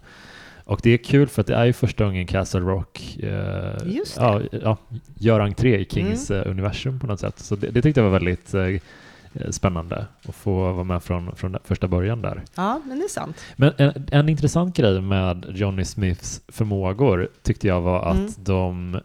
Och 0.64 0.80
det 0.82 0.90
är 0.90 0.96
kul 0.98 1.28
för 1.28 1.40
att 1.40 1.46
det 1.46 1.54
är 1.54 1.64
ju 1.64 1.72
första 1.72 2.04
gången 2.04 2.26
Castle 2.26 2.60
Rock 2.60 3.16
eh. 3.22 3.82
Mm. 3.82 4.02
ja, 4.16 4.40
ja, 4.62 4.76
gör 5.14 5.40
entré 5.40 5.78
i 5.78 5.84
Kings 5.84 6.30
eh, 6.30 6.50
universum 6.50 7.00
på 7.00 7.06
något 7.06 7.20
sätt. 7.20 7.38
Så 7.38 7.56
det, 7.56 7.70
det 7.70 7.82
tyckte 7.82 8.00
jag 8.00 8.10
var 8.10 8.18
väldigt 8.18 8.54
eh, 8.54 8.66
spännande 9.50 10.06
att 10.28 10.34
få 10.34 10.72
vara 10.72 10.84
med 10.84 11.02
från, 11.02 11.36
från 11.36 11.56
första 11.64 11.88
början 11.88 12.22
där. 12.22 12.42
Ja, 12.54 12.80
men 12.86 12.98
det 12.98 13.04
är 13.04 13.08
sant. 13.08 13.36
Men 13.56 13.72
en, 13.76 13.92
en 14.10 14.28
intressant 14.28 14.76
grej 14.76 15.00
med 15.00 15.46
Johnny 15.54 15.84
Smiths 15.84 16.40
förmågor 16.48 17.28
tyckte 17.42 17.66
jag 17.68 17.80
var 17.80 18.02
att 18.02 18.16
Mm. 18.16 18.30
de, 18.36 19.00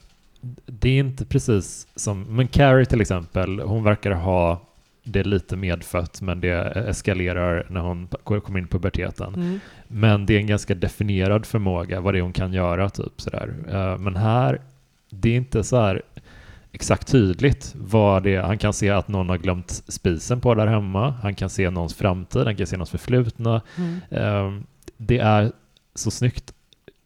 det 0.65 0.89
är 0.89 0.99
inte 0.99 1.25
precis 1.25 1.87
som, 1.95 2.21
men 2.23 2.47
Carrie 2.47 2.85
till 2.85 3.01
exempel, 3.01 3.59
hon 3.59 3.83
verkar 3.83 4.11
ha 4.11 4.61
det 5.07 5.23
lite 5.23 5.55
medfött, 5.55 6.21
men 6.21 6.41
det 6.41 6.51
eskalerar 6.89 7.65
när 7.69 7.81
hon 7.81 8.07
kommer 8.23 8.59
in 8.59 8.65
i 8.65 8.67
puberteten. 8.67 9.33
Mm. 9.35 9.59
Men 9.87 10.25
det 10.25 10.33
är 10.35 10.39
en 10.39 10.47
ganska 10.47 10.75
definierad 10.75 11.45
förmåga, 11.45 12.01
vad 12.01 12.13
det 12.13 12.17
är 12.17 12.21
hon 12.21 12.33
kan 12.33 12.53
göra, 12.53 12.89
typ 12.89 13.21
sådär. 13.21 13.53
Eh, 13.69 13.97
Men 13.97 14.15
här, 14.15 14.61
det 15.09 15.29
är 15.29 15.35
inte 15.35 15.63
så 15.63 15.77
här 15.81 16.01
exakt 16.71 17.07
tydligt 17.07 17.73
vad 17.77 18.23
det 18.23 18.35
är. 18.35 18.41
Han 18.41 18.57
kan 18.57 18.73
se 18.73 18.89
att 18.89 19.07
någon 19.07 19.29
har 19.29 19.37
glömt 19.37 19.71
spisen 19.87 20.41
på 20.41 20.55
där 20.55 20.67
hemma, 20.67 21.13
han 21.21 21.35
kan 21.35 21.49
se 21.49 21.69
någons 21.69 21.93
framtid, 21.95 22.43
han 22.45 22.55
kan 22.55 22.67
se 22.67 22.77
någons 22.77 22.89
förflutna. 22.91 23.61
Mm. 23.77 23.99
Eh, 24.09 24.61
Det 24.97 25.17
är 25.19 25.51
så 25.95 26.11
snyggt 26.11 26.53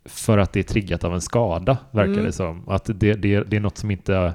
för 0.06 0.38
att 0.38 0.54
det 0.54 0.60
är 0.60 0.64
triggat 0.64 1.04
av 1.04 1.14
en 1.14 1.22
skada, 1.22 1.78
verkar 1.92 2.12
Mm. 2.12 2.26
det 2.26 2.32
som. 2.32 2.70
Att 2.70 2.86
det, 2.86 3.14
det, 3.14 3.44
det 3.44 3.56
är 3.56 3.60
något 3.60 3.78
som 3.78 3.92
inte 3.92 4.34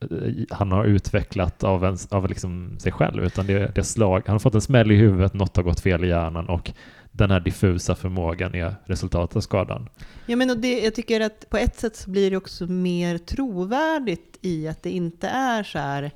Eh, 0.00 0.06
han 0.50 0.72
har 0.72 0.84
utvecklat 0.84 1.64
av, 1.64 1.84
en, 1.84 1.96
av 2.10 2.28
liksom 2.28 2.78
sig 2.78 2.92
själv, 2.92 3.24
utan 3.24 3.46
det, 3.46 3.74
det 3.74 3.84
slag. 3.84 4.22
Han 4.26 4.34
har 4.34 4.38
fått 4.38 4.54
en 4.54 4.60
smäll 4.60 4.92
i 4.92 4.96
huvudet, 4.96 5.34
något 5.34 5.56
har 5.56 5.62
gått 5.62 5.80
fel 5.80 6.04
i 6.04 6.08
hjärnan 6.08 6.48
och 6.48 6.72
den 7.12 7.30
här 7.30 7.40
diffusa 7.40 7.94
förmågan 7.94 8.54
är 8.54 8.74
resultatet 8.84 9.36
av 9.36 9.40
skadan. 9.40 9.88
Ja, 10.26 10.36
men 10.36 10.50
och 10.50 10.58
det, 10.58 10.80
jag 10.80 10.94
tycker 10.94 11.20
att 11.20 11.50
på 11.50 11.56
ett 11.56 11.78
sätt 11.78 11.96
så 11.96 12.10
blir 12.10 12.30
det 12.30 12.36
också 12.36 12.66
mer 12.66 13.18
trovärdigt 13.18 14.38
i 14.40 14.68
att 14.68 14.82
det 14.82 14.90
inte 14.90 15.28
är 15.28 15.62
så 15.62 15.78
här... 15.78 16.10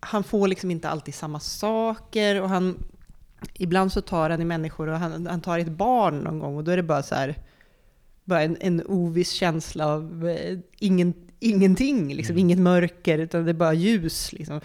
Han 0.00 0.24
får 0.24 0.48
liksom 0.48 0.70
inte 0.70 0.88
alltid 0.88 1.14
samma 1.14 1.40
saker 1.40 2.42
och 2.42 2.48
han... 2.48 2.76
Ibland 3.54 3.92
så 3.92 4.00
tar 4.00 4.30
han 4.30 4.40
i 4.40 4.44
människor 4.44 4.88
och 4.88 4.98
han, 4.98 5.26
han 5.26 5.40
tar 5.40 5.58
i 5.58 5.62
ett 5.62 5.68
barn 5.68 6.18
någon 6.18 6.38
gång 6.38 6.56
och 6.56 6.64
då 6.64 6.70
är 6.70 6.76
det 6.76 6.82
bara 6.82 7.02
så 7.02 7.14
här... 7.14 7.36
Bara 8.24 8.42
en, 8.42 8.56
en 8.60 8.82
oviss 8.86 9.30
känsla 9.30 9.86
av 9.86 10.28
eh, 10.28 10.58
ingen, 10.78 11.14
ingenting, 11.40 12.14
liksom, 12.14 12.32
Mm. 12.34 12.44
inget 12.46 12.58
mörker, 12.58 13.18
utan 13.18 13.44
det 13.44 13.50
är 13.50 13.54
bara 13.54 13.74
ljus. 13.74 14.32
Liksom. 14.32 14.60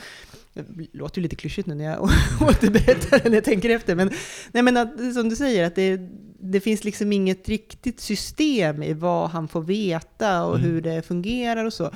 Det 0.54 0.64
låter 0.94 1.20
ju 1.20 1.24
lite 1.24 1.36
klyschigt 1.36 1.68
nu 1.68 1.76
när 1.76 1.86
jag 1.86 2.04
återberättar 2.42 3.20
det, 3.20 3.30
när 3.30 3.36
jag 3.38 3.44
tänker 3.44 3.70
efter. 3.70 3.96
Men, 3.96 4.12
nej, 4.52 4.64
men 4.64 4.78
att, 4.78 5.14
som 5.14 5.30
du 5.30 5.36
säger, 5.36 5.68
att 5.68 5.76
det, 5.76 6.00
det 6.40 6.60
finns 6.60 6.84
liksom 6.84 7.14
inget 7.14 7.50
riktigt 7.50 8.00
system 8.00 8.84
i 8.84 8.94
vad 8.94 9.30
han 9.30 9.48
får 9.48 9.62
veta 9.62 10.46
och 10.46 10.56
Mm. 10.60 10.70
hur 10.72 10.82
det 10.82 11.02
fungerar 11.02 11.66
och 11.66 11.74
så. 11.74 11.92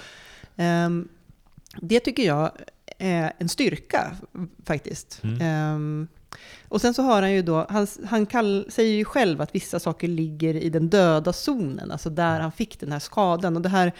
Ehm, 0.55 1.07
det 1.81 1.99
tycker 1.99 2.23
jag 2.23 2.51
är 2.99 3.33
en 3.37 3.49
styrka 3.49 4.15
faktiskt. 4.65 5.19
Mm. 5.23 5.41
Ehm, 5.41 6.07
och 6.69 6.81
sen 6.81 6.93
så 6.93 7.01
har 7.01 7.21
han 7.21 7.33
ju 7.33 7.41
då, 7.41 7.65
han, 7.69 7.87
han 8.05 8.25
kall, 8.25 8.65
säger 8.69 8.93
ju 8.93 9.05
själv 9.05 9.41
att 9.41 9.55
vissa 9.55 9.79
saker 9.79 10.07
ligger 10.07 10.53
i 10.55 10.69
den 10.69 10.89
döda 10.89 11.33
zonen, 11.33 11.91
alltså 11.91 12.09
där 12.09 12.39
han 12.39 12.51
fick 12.51 12.79
den 12.79 12.91
här 12.91 12.99
skadan. 12.99 13.55
Och 13.55 13.61
det 13.61 13.69
här 13.69 13.91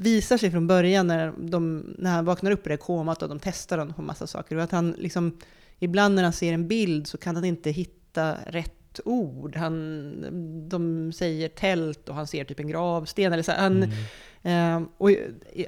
visar 0.00 0.36
sig 0.36 0.50
från 0.50 0.66
början 0.66 1.06
när, 1.06 1.32
de, 1.38 1.84
när 1.98 2.10
han 2.10 2.24
vaknar 2.24 2.50
upp 2.50 2.66
i 2.66 2.70
det 2.70 2.76
komat 2.76 3.22
och 3.22 3.28
de 3.28 3.38
testar 3.38 3.78
honom 3.78 3.94
på 3.94 4.02
massa 4.02 4.26
saker. 4.26 4.56
Och 4.56 4.62
att 4.62 4.70
han 4.70 4.90
liksom, 4.90 5.36
ibland 5.78 6.14
när 6.14 6.22
han 6.22 6.32
ser 6.32 6.52
en 6.52 6.68
bild 6.68 7.06
så 7.06 7.18
kan 7.18 7.34
han 7.34 7.44
inte 7.44 7.70
hitta 7.70 8.34
rätt 8.46 9.00
ord. 9.04 9.56
Han, 9.56 10.68
de 10.68 11.12
säger 11.12 11.48
tält 11.48 12.08
och 12.08 12.14
han 12.14 12.26
ser 12.26 12.44
typ 12.44 12.60
en 12.60 12.68
gravsten. 12.68 13.32
Eller 13.32 13.42
så. 13.42 13.52
Han, 13.52 13.92
Mm. 14.42 14.82
Eh, 14.82 14.88
och 14.98 15.10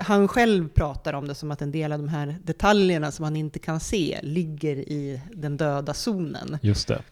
han 0.01 0.29
själv 0.29 0.69
pratar 0.69 1.13
om 1.13 1.29
det 1.29 1.35
som 1.35 1.51
att 1.51 1.63
en 1.63 1.73
del 1.73 1.93
av 1.93 1.99
de 1.99 2.09
här 2.09 2.37
detaljerna 2.43 3.11
som 3.11 3.25
han 3.25 3.37
inte 3.37 3.59
kan 3.59 3.81
se 3.81 4.21
ligger 4.23 4.77
i 4.77 5.21
den 5.33 5.57
döda 5.57 5.95
zonen. 5.95 6.59
Just 6.63 6.89
det. 6.89 7.03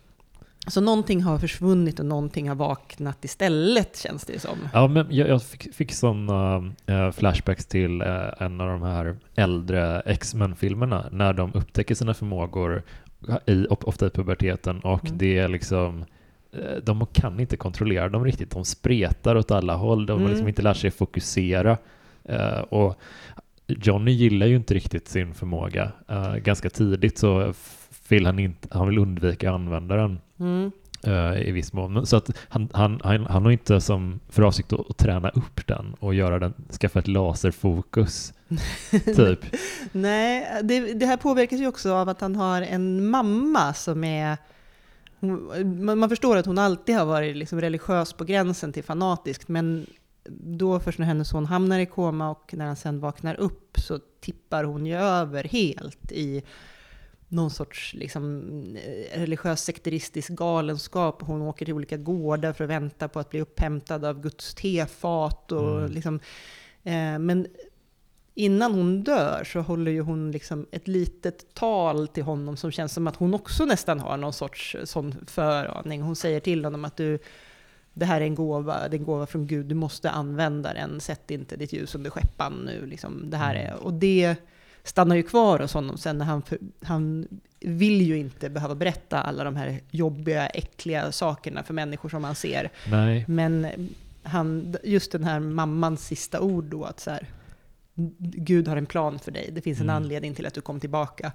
Så 0.71 0.81
någonting 0.81 1.23
har 1.23 1.39
försvunnit 1.39 2.01
och 2.01 2.07
någonting 2.07 2.49
har 2.49 2.57
vaknat 2.57 3.25
istället 3.25 3.97
känns 3.97 4.25
det 4.25 4.39
som. 4.41 4.59
Ja, 4.73 4.87
men 4.89 5.07
jag, 5.11 5.29
jag 5.29 5.43
fick, 5.43 5.75
fick 5.75 5.93
sådana 5.93 6.73
eh, 6.87 7.11
flashbacks 7.11 7.67
till 7.67 8.01
eh, 8.01 8.29
en 8.39 8.61
av 8.61 8.69
de 8.69 8.83
här 8.83 9.17
äldre 9.35 10.01
X-Men-filmerna 10.07 11.05
när 11.13 11.33
de 11.33 11.55
upptäcker 11.55 11.95
sina 11.95 12.15
förmågor, 12.15 12.83
i, 13.47 13.67
ofta 13.71 14.07
i 14.07 14.11
puberteten, 14.11 14.81
och 14.81 15.05
Mm. 15.05 15.19
det 15.19 15.39
är 15.39 15.49
liksom 15.49 16.05
eh, 16.53 16.77
de 16.83 17.07
kan 17.13 17.41
inte 17.41 17.57
kontrollera 17.57 18.09
dem 18.09 18.25
riktigt. 18.25 18.51
De 18.51 18.65
spretar 18.65 19.37
åt 19.37 19.51
alla 19.51 19.75
håll. 19.77 20.07
De 20.07 20.13
har 20.13 20.19
Mm. 20.19 20.31
liksom 20.31 20.49
inte 20.49 20.63
lärt 20.63 20.77
sig 20.77 20.91
fokusera. 20.91 21.79
Eh, 22.25 22.59
och 22.61 22.99
Johnny 23.67 24.11
gillar 24.13 24.47
ju 24.47 24.57
inte 24.57 24.75
riktigt 24.75 25.09
sin 25.09 25.35
förmåga. 25.35 25.93
Eh, 26.09 26.35
ganska 26.37 26.71
tidigt 26.71 27.19
så 27.19 27.53
vill 28.09 28.27
han, 28.27 28.39
inte, 28.39 28.69
han 28.71 28.89
vill 28.89 28.99
undvika 28.99 29.49
att 29.49 29.55
använda 29.55 29.97
den 29.97 30.21
Mm. 30.41 30.71
eh, 31.03 31.49
i 31.49 31.53
viss 31.53 31.73
mån. 31.73 32.07
Så 32.07 32.17
att 32.17 32.31
han, 32.49 32.69
han, 32.73 33.01
han, 33.05 33.27
han 33.27 33.45
har 33.45 33.51
inte 33.51 33.81
som 33.81 34.21
för 34.29 34.43
avsikt 34.43 34.73
att, 34.73 34.91
att 34.91 34.97
träna 34.97 35.29
upp 35.29 35.67
den 35.67 35.95
och 36.01 36.15
göra 36.15 36.39
den, 36.39 36.55
skaffa 36.81 36.99
ett 36.99 37.09
laserfokus, 37.09 38.33
typ. 39.17 39.41
Nej, 39.93 40.61
det, 40.63 40.95
det 40.95 41.07
här 41.07 41.17
påverkas 41.17 41.61
ju 41.61 41.67
också 41.67 41.93
av 41.93 42.09
att 42.09 42.21
han 42.21 42.37
har 42.37 42.63
en 42.63 43.11
mamma 43.11 43.75
som 43.75 44.05
är... 44.05 44.37
man 45.97 46.09
förstår 46.09 46.37
att 46.37 46.47
hon 46.47 46.59
alltid 46.59 46.97
har 46.97 47.07
varit 47.07 47.37
liksom 47.37 47.61
religiös 47.61 48.13
på 48.13 48.25
gränsen 48.25 48.73
till 48.73 48.85
fanatisk, 48.85 49.49
men 49.49 49.87
då 50.31 50.81
först 50.81 50.99
när 50.99 51.07
hennes 51.07 51.29
son 51.29 51.47
hamnar 51.47 51.79
i 51.79 51.87
koma 51.87 52.31
och 52.31 52.55
när 52.55 52.67
han 52.67 52.77
sen 52.77 53.01
vaknar 53.01 53.35
upp 53.41 53.79
så 53.79 53.99
tippar 54.21 54.65
hon 54.65 54.87
ju 54.87 54.97
över 54.97 55.45
helt 55.45 56.13
i 56.13 56.43
någon 57.29 57.51
sorts 57.51 57.95
liksom, 57.95 58.43
eh, 58.77 59.21
religiös 59.21 59.63
sekteristisk 59.65 60.29
galenskap. 60.29 61.23
Hon 61.23 61.43
åker 61.43 61.65
till 61.65 61.75
olika 61.75 61.97
gårdar 61.97 62.53
för 62.53 62.65
att 62.65 62.71
vänta 62.71 63.09
på 63.09 63.19
att 63.21 63.31
bli 63.31 63.41
upphämtad 63.41 64.05
av 64.05 64.21
Guds 64.21 64.55
tefat. 64.55 65.53
Och 65.53 65.79
Mm. 65.79 65.93
liksom, 65.93 66.21
eh, 66.85 67.19
men 67.19 67.47
innan 68.35 68.75
hon 68.75 69.03
dör 69.03 69.45
så 69.45 69.61
håller 69.61 69.91
ju 69.91 70.01
hon 70.01 70.33
liksom 70.33 70.67
ett 70.71 70.89
litet 70.89 71.55
tal 71.55 72.09
till 72.09 72.23
honom 72.23 72.57
som 72.57 72.71
känns 72.71 72.93
som 72.93 73.07
att 73.07 73.17
hon 73.17 73.35
också 73.35 73.65
nästan 73.65 74.01
har 74.01 74.17
någon 74.17 74.33
sorts 74.33 74.77
sån 74.85 75.15
föraning. 75.27 76.03
Hon 76.03 76.17
säger 76.17 76.41
till 76.41 76.65
honom 76.65 76.85
att 76.85 76.97
du, 76.97 77.19
det 77.95 78.05
här 78.05 78.21
är 78.21 78.25
en 78.25 78.35
gåva, 78.35 78.89
det 78.89 78.97
är 78.97 78.99
en 78.99 79.05
gåva 79.05 79.27
från 79.27 79.47
Gud, 79.47 79.67
du 79.67 79.75
måste 79.75 80.11
använda 80.11 80.75
den, 80.75 81.01
sätt 81.01 81.31
inte 81.31 81.57
ditt 81.57 81.73
ljus 81.73 81.95
under 81.95 82.11
skäppan 82.11 82.53
nu. 82.53 82.87
Liksom, 82.87 83.31
det 83.31 83.37
här 83.37 83.55
är, 83.55 83.75
och 83.75 83.93
det 83.93 84.37
stannar 84.89 85.17
ju 85.17 85.23
kvar 85.23 85.59
hos 85.59 85.75
honom 85.75 85.99
sen 85.99 86.19
när 86.19 86.25
han, 86.25 86.43
han 86.83 87.29
vill 87.61 88.03
ju 88.03 88.19
inte 88.19 88.51
behöva 88.51 88.75
berätta 88.75 89.21
alla 89.21 89.45
de 89.45 89.57
här 89.57 89.81
jobbiga, 89.91 90.47
äckliga 90.47 91.13
sakerna 91.13 91.63
för 91.63 91.75
människor 91.75 92.09
som 92.09 92.25
han 92.25 92.35
ser. 92.35 92.71
Nej. 92.91 93.25
Men 93.29 93.67
han, 94.23 94.77
just 94.85 95.13
den 95.13 95.25
här 95.25 95.41
mammans 95.41 96.07
sista 96.07 96.41
ord 96.41 96.65
då, 96.65 96.85
att 96.85 97.01
så 97.01 97.11
här, 97.11 97.27
Gud 98.19 98.69
har 98.69 98.77
en 98.77 98.87
plan 98.87 99.19
för 99.19 99.31
dig, 99.33 99.51
det 99.53 99.61
finns 99.61 99.79
en 99.81 99.85
Mm. 99.91 99.97
anledning 99.97 100.35
till 100.35 100.47
att 100.47 100.55
du 100.55 100.61
kom 100.61 100.81
tillbaka. 100.81 101.33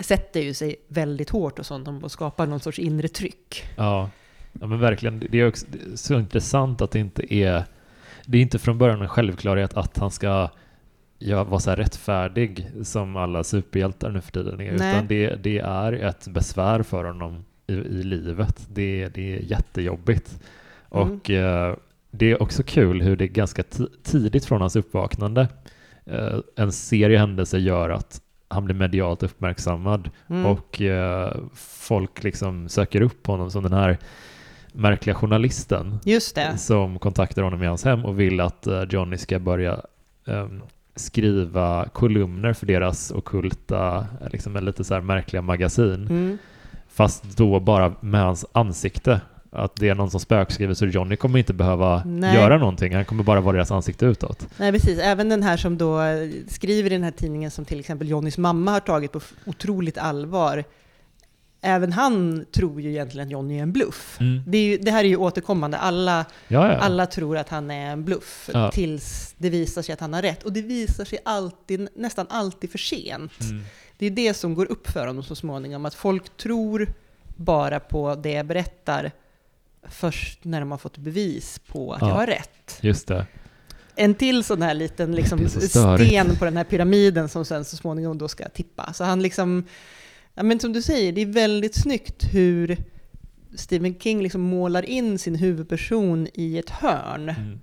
Sätter 0.00 0.40
ju 0.40 0.54
sig 0.54 0.76
väldigt 0.88 1.30
hårt 1.30 1.58
hos 1.58 1.68
honom 1.68 2.04
och 2.04 2.12
skapar 2.12 2.46
någon 2.46 2.60
sorts 2.60 2.78
inre 2.78 3.08
tryck. 3.08 3.64
Ja. 3.76 4.10
ja, 4.60 4.66
men 4.66 4.80
verkligen. 4.80 5.26
Det 5.30 5.40
är 5.40 5.48
också 5.48 5.66
så 5.94 6.18
intressant 6.18 6.80
att 6.80 6.90
det 6.90 6.98
inte 6.98 7.34
är... 7.34 7.64
Det 8.26 8.38
är 8.38 8.42
inte 8.42 8.58
från 8.58 8.78
början 8.78 9.02
en 9.02 9.08
självklarhet 9.08 9.74
att 9.74 9.98
han 9.98 10.10
ska 10.10 10.50
ja, 11.18 11.44
vara 11.44 11.60
så 11.60 11.70
här 11.70 11.76
rättfärdig 11.76 12.66
som 12.82 13.16
alla 13.16 13.44
superhjältar 13.44 14.10
nu 14.10 14.20
för 14.20 14.32
tiden 14.32 14.60
är. 14.60 14.72
Nej. 14.72 14.90
Utan 14.94 15.06
det, 15.06 15.34
det 15.42 15.58
är 15.58 15.92
ett 15.92 16.28
besvär 16.28 16.82
för 16.82 17.04
honom 17.04 17.44
i, 17.66 17.72
i 17.72 18.02
livet. 18.02 18.66
Det, 18.72 19.08
det 19.08 19.34
är 19.36 19.40
jättejobbigt. 19.42 20.40
Mm. 20.94 21.12
Och 21.12 21.30
eh, 21.30 21.76
det 22.10 22.30
är 22.30 22.42
också 22.42 22.62
kul 22.62 23.02
hur 23.02 23.16
det 23.16 23.24
är 23.24 23.28
ganska 23.28 23.62
ti- 23.62 23.90
tidigt 24.02 24.44
från 24.44 24.60
hans 24.60 24.76
uppvaknande. 24.76 25.48
Eh, 26.04 26.38
en 26.56 26.72
serie 26.72 27.18
händelser 27.18 27.58
gör 27.58 27.90
att 27.90 28.20
han 28.48 28.64
blir 28.64 28.74
medialt 28.74 29.22
uppmärksammad 29.22 30.10
Mm. 30.28 30.46
och 30.46 30.80
eh, 30.80 31.36
folk 31.54 32.22
liksom 32.22 32.68
söker 32.68 33.00
upp 33.00 33.26
honom 33.26 33.50
som 33.50 33.62
den 33.62 33.72
här 33.72 33.98
märkliga 34.72 35.14
journalisten 35.14 35.98
Just 36.04 36.34
det. 36.34 36.58
som 36.58 36.98
kontaktar 36.98 37.42
honom 37.42 37.62
i 37.62 37.66
hans 37.66 37.84
hem 37.84 38.04
och 38.04 38.20
vill 38.20 38.40
att 38.40 38.66
eh, 38.66 38.82
Johnny 38.90 39.16
ska 39.18 39.38
börja 39.38 39.80
ehm, 40.26 40.62
skriva 40.96 41.88
kolumner 41.92 42.52
för 42.52 42.66
deras 42.66 43.10
okulta, 43.10 44.06
liksom 44.32 44.56
lite 44.56 44.84
så 44.84 45.00
märkliga 45.00 45.42
magasin. 45.42 45.94
Mm. 45.94 46.38
Fast 46.88 47.36
då 47.36 47.60
bara 47.60 47.94
med 48.00 48.20
hans 48.20 48.46
ansikte. 48.52 49.20
Att 49.50 49.76
det 49.76 49.88
är 49.88 49.94
någon 49.94 50.10
som 50.10 50.20
spökskriver 50.20 50.74
så 50.74 50.86
Johnny 50.86 51.16
kommer 51.16 51.38
inte 51.38 51.54
behöva 51.54 52.02
Nej. 52.04 52.34
göra 52.34 52.58
någonting. 52.58 52.94
Han 52.94 53.04
kommer 53.04 53.24
bara 53.24 53.40
vara 53.40 53.56
deras 53.56 53.70
ansikte 53.70 54.06
utåt. 54.06 54.46
Nej, 54.56 54.72
precis. 54.72 54.98
Även 54.98 55.28
den 55.28 55.42
här 55.42 55.56
som 55.56 55.78
då 55.78 56.00
eh, 56.00 56.28
skriver 56.48 56.90
i 56.90 56.94
den 56.94 57.02
här 57.02 57.10
tidningen 57.10 57.50
som 57.50 57.64
till 57.64 57.80
exempel 57.80 58.08
Johnnys 58.08 58.38
mamma 58.38 58.70
har 58.70 58.80
tagit 58.80 59.12
på 59.12 59.20
otroligt 59.44 59.98
allvar. 59.98 60.64
Även 61.66 61.92
han 61.92 62.46
tror 62.52 62.80
ju 62.80 62.90
egentligen 62.90 63.26
att 63.28 63.32
Johnny 63.32 63.58
är 63.58 63.62
en 63.62 63.72
bluff. 63.72 64.18
Det, 64.46 64.58
är 64.58 64.62
ju, 64.62 64.78
det 64.78 64.90
här 64.90 65.04
är 65.04 65.08
ju 65.08 65.16
återkommande. 65.16 65.78
Alla, 65.78 66.24
Ja, 66.48 66.72
ja. 66.72 66.78
alla 66.78 67.06
tror 67.06 67.36
att 67.36 67.48
han 67.48 67.70
är 67.70 67.92
en 67.92 68.04
bluff 68.04 68.50
Ja. 68.52 68.70
tills 68.70 69.34
det 69.38 69.50
visar 69.50 69.82
sig 69.82 69.92
att 69.92 70.00
han 70.00 70.12
har 70.12 70.22
rätt. 70.22 70.42
Och 70.42 70.52
det 70.52 70.62
visar 70.62 71.04
sig 71.04 71.18
alltid, 71.24 71.88
nästan 71.94 72.26
alltid 72.30 72.70
för 72.70 72.78
sent. 72.78 73.40
Mm. 73.40 73.62
Det 73.98 74.06
är 74.06 74.10
det 74.10 74.34
som 74.34 74.54
går 74.54 74.72
upp 74.72 74.90
för 74.90 75.06
honom 75.06 75.22
så 75.24 75.34
småningom. 75.34 75.86
Att 75.86 75.94
folk 75.94 76.36
tror 76.36 76.88
bara 77.36 77.80
på 77.80 78.14
det 78.14 78.32
jag 78.32 78.46
berättar 78.46 79.12
först 79.88 80.44
när 80.44 80.60
de 80.60 80.70
har 80.70 80.78
fått 80.78 80.98
bevis 80.98 81.60
på 81.66 81.92
att 81.92 82.00
Ja. 82.02 82.08
jag 82.08 82.14
har 82.14 82.26
rätt. 82.26 82.78
Just 82.80 83.06
det. 83.08 83.26
en 83.98 84.14
till 84.14 84.44
sån 84.44 84.62
här 84.62 84.74
liten 84.74 85.12
liksom, 85.14 85.48
så 85.48 85.60
sten 85.60 86.36
på 86.36 86.44
den 86.44 86.56
här 86.56 86.64
pyramiden 86.64 87.28
som 87.28 87.44
sen 87.44 87.64
så 87.64 87.76
småningom 87.76 88.18
då 88.18 88.28
ska 88.28 88.48
tippa. 88.48 88.92
Så 88.92 89.04
han 89.04 89.22
liksom, 89.22 89.64
ja 90.36 90.42
men 90.42 90.60
som 90.60 90.72
du 90.72 90.82
säger, 90.82 91.12
det 91.12 91.20
är 91.20 91.26
väldigt 91.26 91.74
snyggt 91.74 92.34
hur 92.34 92.76
Stephen 93.54 93.94
King 93.98 94.22
liksom 94.22 94.40
målar 94.40 94.82
in 94.84 95.18
sin 95.18 95.34
huvudperson 95.34 96.26
i 96.34 96.58
ett 96.58 96.70
hörn. 96.70 97.28
Mm. 97.28 97.58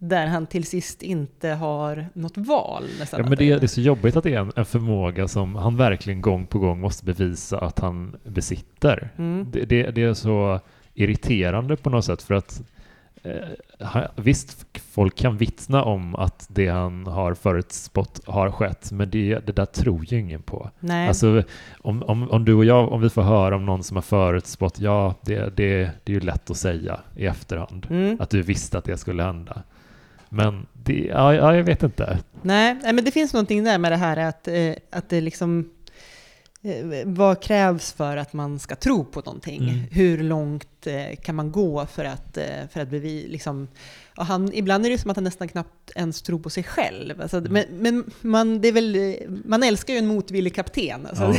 Där 0.00 0.26
han 0.26 0.46
till 0.46 0.64
sist 0.64 1.02
inte 1.02 1.48
har 1.48 2.06
något 2.14 2.36
val 2.36 2.84
nästan. 2.98 3.20
Ja, 3.20 3.28
men 3.28 3.38
det, 3.38 3.50
är- 3.50 3.58
det 3.58 3.66
är 3.66 3.68
så 3.68 3.80
jobbigt 3.80 4.16
att 4.16 4.24
det 4.24 4.34
är 4.34 4.38
en, 4.40 4.52
en 4.56 4.64
förmåga 4.64 5.28
som 5.28 5.54
han 5.54 5.76
verkligen 5.76 6.20
gång 6.20 6.46
på 6.46 6.58
gång 6.58 6.80
måste 6.80 7.04
bevisa 7.04 7.58
att 7.58 7.78
han 7.78 8.16
besitter. 8.24 9.10
Mm. 9.18 9.46
Det, 9.52 9.64
det, 9.64 9.90
det 9.90 10.02
är 10.02 10.14
så 10.14 10.60
irriterande 10.94 11.76
på 11.76 11.90
något 11.90 12.04
sätt 12.04 12.22
för 12.22 12.34
att 12.34 12.62
visst, 14.16 14.66
folk 14.92 15.16
kan 15.16 15.36
vittna 15.36 15.82
om 15.82 16.14
att 16.14 16.46
det 16.50 16.68
han 16.68 17.06
har 17.06 17.34
förutspått 17.34 18.20
har 18.26 18.50
skett, 18.50 18.92
men 18.92 19.10
det, 19.10 19.38
det 19.46 19.52
där 19.52 19.66
tror 19.66 20.04
ju 20.04 20.18
ingen 20.18 20.42
på. 20.42 20.70
Nej. 20.80 21.08
Alltså, 21.08 21.42
om, 21.78 22.02
om, 22.02 22.30
om 22.30 22.44
du 22.44 22.54
och 22.54 22.64
jag, 22.64 22.92
om 22.92 23.00
vi 23.00 23.10
får 23.10 23.22
höra 23.22 23.56
om 23.56 23.66
någon 23.66 23.82
som 23.82 23.96
har 23.96 24.02
förutspått, 24.02 24.80
ja, 24.80 25.14
det, 25.22 25.56
det, 25.56 25.90
det 26.04 26.12
är 26.12 26.14
ju 26.14 26.20
lätt 26.20 26.50
att 26.50 26.56
säga 26.56 27.00
i 27.16 27.26
efterhand. 27.26 27.86
Mm. 27.90 28.16
Att 28.20 28.30
du 28.30 28.42
visste 28.42 28.78
att 28.78 28.84
det 28.84 28.96
skulle 28.96 29.22
hända. 29.22 29.62
Men 30.28 30.66
det, 30.72 31.06
ja, 31.10 31.34
ja, 31.34 31.56
jag 31.56 31.64
vet 31.64 31.82
inte. 31.82 32.18
Nej, 32.42 32.76
nej, 32.82 32.92
men 32.92 33.04
det 33.04 33.10
finns 33.10 33.32
någonting 33.32 33.64
där 33.64 33.78
med 33.78 33.92
det 33.92 33.96
här 33.96 34.16
att, 34.16 34.48
eh, 34.48 34.72
att 34.90 35.08
det 35.08 35.20
liksom... 35.20 35.70
Eh, 36.62 37.02
vad 37.04 37.42
krävs 37.42 37.92
för 37.92 38.16
att 38.16 38.32
man 38.32 38.58
ska 38.58 38.76
tro 38.76 39.04
på 39.04 39.20
någonting? 39.20 39.62
Mm. 39.62 39.80
Hur 39.90 40.22
långt 40.22 40.86
eh, 40.86 41.16
kan 41.22 41.34
man 41.34 41.52
gå 41.52 41.86
för 41.86 42.04
att, 42.04 42.36
eh, 42.36 42.68
för 42.70 42.80
att 42.80 42.88
bevi, 42.88 43.26
liksom, 43.28 43.68
och 44.16 44.26
han, 44.26 44.52
Ibland 44.52 44.86
är 44.86 44.90
det 44.90 44.98
som 44.98 45.10
att 45.10 45.16
han 45.16 45.24
nästan 45.24 45.48
knappt 45.48 45.90
ens 45.94 46.22
tror 46.22 46.38
på 46.38 46.50
sig 46.50 46.62
själv. 46.62 47.20
Alltså, 47.20 47.36
Mm. 47.38 47.52
Men, 47.52 47.64
men 47.70 48.04
man, 48.20 48.60
det 48.60 48.68
är 48.68 48.72
väl, 48.72 49.16
man 49.44 49.62
älskar 49.62 49.92
ju 49.94 49.98
en 49.98 50.06
motvillig 50.06 50.54
kapten. 50.54 51.06
Alltså, 51.06 51.34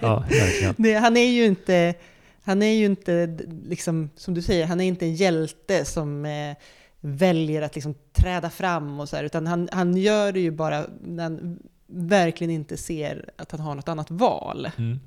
Ja. 0.00 0.24
Ja, 0.78 0.98
han 1.00 1.16
är 1.16 1.26
ju 1.26 1.44
inte, 1.44 1.94
han 2.42 2.62
är 2.62 2.72
ju 2.72 2.84
inte, 2.84 3.38
liksom, 3.64 4.10
som 4.16 4.34
du 4.34 4.42
säger, 4.42 4.66
han 4.66 4.80
är 4.80 4.84
inte 4.84 5.06
en 5.06 5.14
hjälte 5.14 5.84
som 5.84 6.24
eh, 6.24 6.56
väljer 7.00 7.62
att 7.62 7.74
liksom 7.74 7.94
träda 8.12 8.50
fram 8.50 9.00
och 9.00 9.08
så 9.08 9.16
här, 9.16 9.24
utan 9.24 9.46
han, 9.46 9.68
han 9.72 9.96
gör 9.96 10.32
det 10.32 10.40
ju 10.40 10.50
bara 10.50 10.86
han 11.18 11.58
verkligen 11.90 12.50
inte 12.50 12.76
ser 12.76 13.30
att 13.36 13.50
han 13.50 13.60
har 13.60 13.74
något 13.74 13.88
annat 13.88 14.10
val. 14.10 14.68
Mm. 14.78 15.00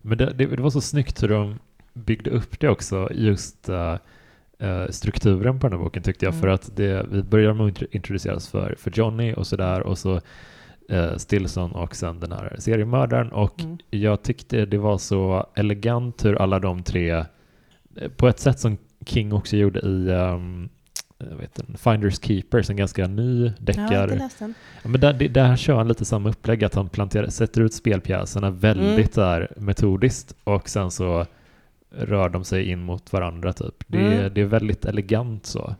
Men 0.00 0.18
det, 0.18 0.32
det, 0.32 0.46
det 0.46 0.62
var 0.62 0.70
så 0.70 0.80
snyggt 0.80 1.22
hur 1.22 1.28
de 1.28 1.58
byggde 1.92 2.30
upp 2.30 2.60
det 2.60 2.68
också, 2.68 3.08
just 3.14 3.68
eh, 3.68 3.96
strukturen 4.90 5.60
på 5.60 5.68
den 5.68 5.78
här 5.78 5.84
boken 5.84 6.02
tyckte 6.02 6.24
jag, 6.24 6.32
Mm. 6.32 6.40
för 6.40 6.48
att 6.48 6.76
det, 6.76 7.06
vi 7.10 7.22
börjar 7.22 7.54
med 7.54 7.66
att 7.66 7.72
intro- 7.72 7.86
introduceras 7.90 8.48
för, 8.48 8.74
för 8.78 8.90
Johnny 8.94 9.34
och 9.34 9.46
sådär, 9.46 9.80
och 9.80 9.98
så 9.98 10.20
eh, 10.88 11.16
Stillson 11.16 11.72
och 11.72 11.96
sen 11.96 12.20
den 12.20 12.32
här 12.32 12.56
seriemördaren, 12.58 13.32
och 13.32 13.60
Mm. 13.62 13.78
jag 13.90 14.22
tyckte 14.22 14.66
det 14.66 14.78
var 14.78 14.98
så 14.98 15.46
elegant 15.54 16.24
hur 16.24 16.34
alla 16.42 16.58
de 16.58 16.82
tre, 16.82 17.24
på 18.16 18.28
ett 18.28 18.38
sätt 18.40 18.60
som 18.60 18.76
King 19.06 19.32
också 19.32 19.56
gjorde 19.56 19.80
i 19.80 20.08
um, 20.10 20.68
jag 21.30 21.36
vet 21.36 21.58
inte, 21.58 21.78
Finders 21.78 22.20
Keepers, 22.20 22.70
en 22.70 22.76
ganska 22.76 23.06
ny 23.06 23.44
Ja, 23.46 23.52
deckare. 23.58 24.28
Ja, 24.82 24.88
men 24.88 25.00
där, 25.00 25.12
där 25.12 25.56
kör 25.56 25.74
han 25.76 25.88
lite 25.88 26.04
samma 26.04 26.28
upplägg, 26.28 26.64
att 26.64 26.74
han 26.74 26.88
planterar, 26.88 27.28
sätter 27.28 27.60
ut 27.60 27.74
spelpjäserna 27.74 28.50
väldigt 28.50 29.14
där 29.14 29.52
metodiskt 29.56 30.34
och 30.44 30.68
sen 30.68 30.90
så 30.90 31.26
rör 31.90 32.28
de 32.28 32.44
sig 32.44 32.70
in 32.70 32.82
mot 32.82 33.12
varandra 33.12 33.52
typ. 33.52 33.84
Det, 33.86 33.98
är, 33.98 34.18
Mm. 34.20 34.34
det 34.34 34.40
är 34.40 34.44
väldigt 34.44 34.84
elegant 34.84 35.46
så. 35.46 35.74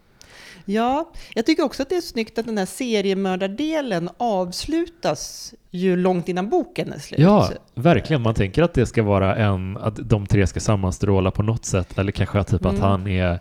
Ja, 0.64 1.12
jag 1.34 1.46
tycker 1.46 1.62
också 1.62 1.82
att 1.82 1.88
det 1.88 1.94
är 1.96 2.00
snyggt 2.00 2.38
att 2.38 2.46
den 2.46 2.58
här 2.58 2.66
seriemördardelen 2.66 4.08
avslutas 4.16 5.54
ju 5.70 5.96
långt 5.96 6.28
innan 6.28 6.48
boken 6.48 6.92
är 6.92 6.98
slut. 6.98 7.20
Ja, 7.20 7.50
verkligen. 7.74 8.22
Man 8.22 8.34
tänker 8.34 8.62
att 8.62 8.74
det 8.74 8.86
ska 8.86 9.02
vara 9.02 9.36
en, 9.36 9.76
att 9.76 10.08
de 10.08 10.26
tre 10.26 10.46
ska 10.46 10.60
sammanstråla 10.60 11.30
på 11.30 11.42
något 11.42 11.64
sätt, 11.64 11.98
eller 11.98 12.12
kanske 12.12 12.44
typ 12.44 12.64
att 12.66 12.72
Mm. 12.72 12.82
han 12.82 13.06
är 13.06 13.40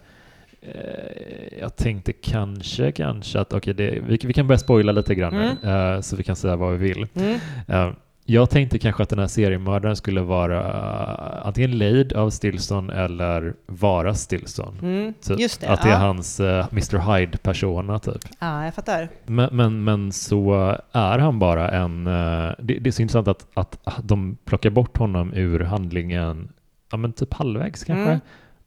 eh, 0.62 1.60
jag 1.60 1.76
tänkte 1.76 2.14
kanske, 2.14 2.92
kanske 2.92 3.40
att 3.40 3.54
okej, 3.54 3.74
det 3.74 4.00
vi, 4.08 4.20
vi 4.24 4.34
kan 4.34 4.48
börja 4.48 4.60
spoila 4.60 4.92
lite 4.92 5.16
grann 5.16 5.34
nu, 5.34 5.70
eh, 5.70 6.02
så 6.02 6.16
vi 6.16 6.24
kan 6.24 6.36
säga 6.36 6.56
vad 6.56 6.72
vi 6.72 6.78
vill. 6.78 7.08
Mm. 7.16 7.40
Eh, 7.68 7.94
jag 8.26 8.50
tänkte 8.50 8.80
kanske 8.80 9.04
att 9.04 9.10
den 9.10 9.20
här 9.20 9.28
seriemördaren 9.28 9.96
skulle 9.96 10.22
vara 10.22 10.60
eh, 10.60 11.48
antingen 11.48 11.78
lejd 11.78 12.14
av 12.14 12.30
Stillson 12.30 12.90
eller 12.90 13.54
vara 13.66 14.14
Stillson. 14.14 14.78
Mm. 14.82 15.14
Typ. 15.14 15.40
Just 15.40 15.62
det. 15.62 15.70
Att 15.70 15.82
det 15.82 15.90
är 15.90 15.98
hans 15.98 16.40
uh, 16.40 16.66
Mr 16.72 17.18
Hyde-persona 17.18 18.00
typ. 18.00 18.22
Ja, 18.40 18.66
jag 18.66 18.74
fattar. 18.74 19.10
Men, 19.26 19.50
men, 19.52 19.84
men 19.84 20.12
så 20.12 20.78
är 20.92 21.20
han 21.20 21.40
bara 21.40 21.70
en... 21.70 22.08
eh, 22.08 22.52
det, 22.60 22.80
det 22.80 22.88
är 22.90 22.92
så 22.92 23.02
intressant 23.02 23.28
att, 23.28 23.48
att 23.54 23.80
de 24.04 24.38
plockar 24.46 24.70
bort 24.70 24.98
honom 24.98 25.34
ur 25.34 25.60
handlingen, 25.60 26.50
ja 26.92 26.98
men 26.98 27.14
typ 27.14 27.34
halvvägs 27.34 27.84
kanske. 27.84 28.10
Mm. 28.10 28.20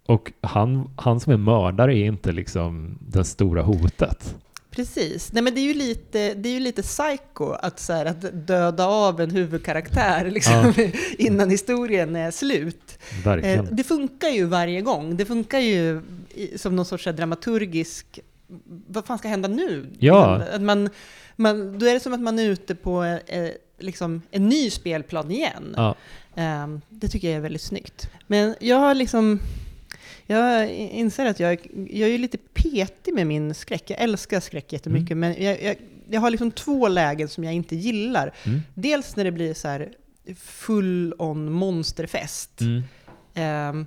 Och 0.06 0.32
han, 0.40 0.90
han 0.96 1.20
som 1.20 1.32
är 1.32 1.36
mördare 1.36 1.96
är 1.96 2.04
inte 2.04 2.32
liksom 2.32 2.98
det 3.08 3.24
stora 3.24 3.62
hotet. 3.62 4.34
Precis. 4.70 5.32
Nej, 5.32 5.42
men 5.42 5.54
det 5.54 5.60
är 5.60 5.64
ju 5.64 5.74
lite, 5.74 6.34
det 6.34 6.48
är 6.48 6.52
ju 6.52 6.60
lite 6.60 6.82
psycho 6.82 7.52
att, 7.52 7.80
så 7.80 7.92
här, 7.92 8.06
att 8.06 8.46
döda 8.46 8.86
av 8.86 9.20
en 9.20 9.30
huvudkaraktär 9.30 10.30
liksom, 10.30 10.74
innan 11.18 11.50
historien 11.50 12.16
är 12.16 12.30
slut. 12.30 12.98
Eh, 13.10 13.24
Verkligen. 13.24 13.68
det 13.70 13.84
funkar 13.84 14.28
ju 14.28 14.44
varje 14.44 14.80
gång. 14.80 15.16
Det 15.16 15.24
funkar 15.24 15.58
ju 15.58 16.00
som 16.56 16.76
någon 16.76 16.84
sorts 16.84 17.04
dramaturgisk... 17.04 18.20
Vad 18.86 19.04
fan 19.04 19.18
ska 19.18 19.28
hända 19.28 19.48
nu? 19.48 19.86
Ja. 19.98 20.42
Att 20.52 20.62
man, 20.62 20.90
man, 21.36 21.78
då 21.78 21.86
är 21.86 21.94
det 21.94 22.00
som 22.00 22.12
att 22.12 22.20
man 22.20 22.38
är 22.38 22.44
ute 22.44 22.74
på 22.74 23.04
eh, 23.26 23.48
liksom 23.78 24.22
en 24.30 24.48
ny 24.48 24.70
spelplan 24.70 25.30
igen. 25.30 25.74
Ja. 25.76 25.94
Ehm, 26.34 26.80
det 26.88 27.08
tycker 27.08 27.28
jag 27.28 27.36
är 27.36 27.40
väldigt 27.40 27.62
snyggt. 27.62 28.10
Men 28.26 28.54
jag 28.60 28.76
har 28.76 28.94
liksom... 28.94 29.40
Jag 30.26 30.70
inser 30.74 31.26
att 31.26 31.40
jag, 31.40 31.66
jag 31.90 32.10
är 32.10 32.18
lite 32.18 32.38
petig 32.38 33.14
med 33.14 33.26
min 33.26 33.54
skräck. 33.54 33.90
Jag 33.90 34.00
älskar 34.00 34.40
skräck 34.40 34.72
jättemycket, 34.72 35.10
Mm. 35.10 35.20
men 35.20 35.44
jag, 35.44 35.62
jag, 35.62 35.76
jag 36.10 36.20
har 36.20 36.30
liksom 36.30 36.50
två 36.50 36.88
lägen 36.88 37.28
som 37.28 37.44
jag 37.44 37.52
inte 37.54 37.76
gillar. 37.76 38.34
Mm. 38.46 38.60
Dels 38.74 39.16
när 39.16 39.24
det 39.24 39.32
blir 39.32 39.54
så 39.54 39.68
här 39.68 39.92
full 40.38 41.14
on 41.18 41.52
monsterfest. 41.52 42.60
Mm. 42.60 42.82
Ehm, 43.34 43.86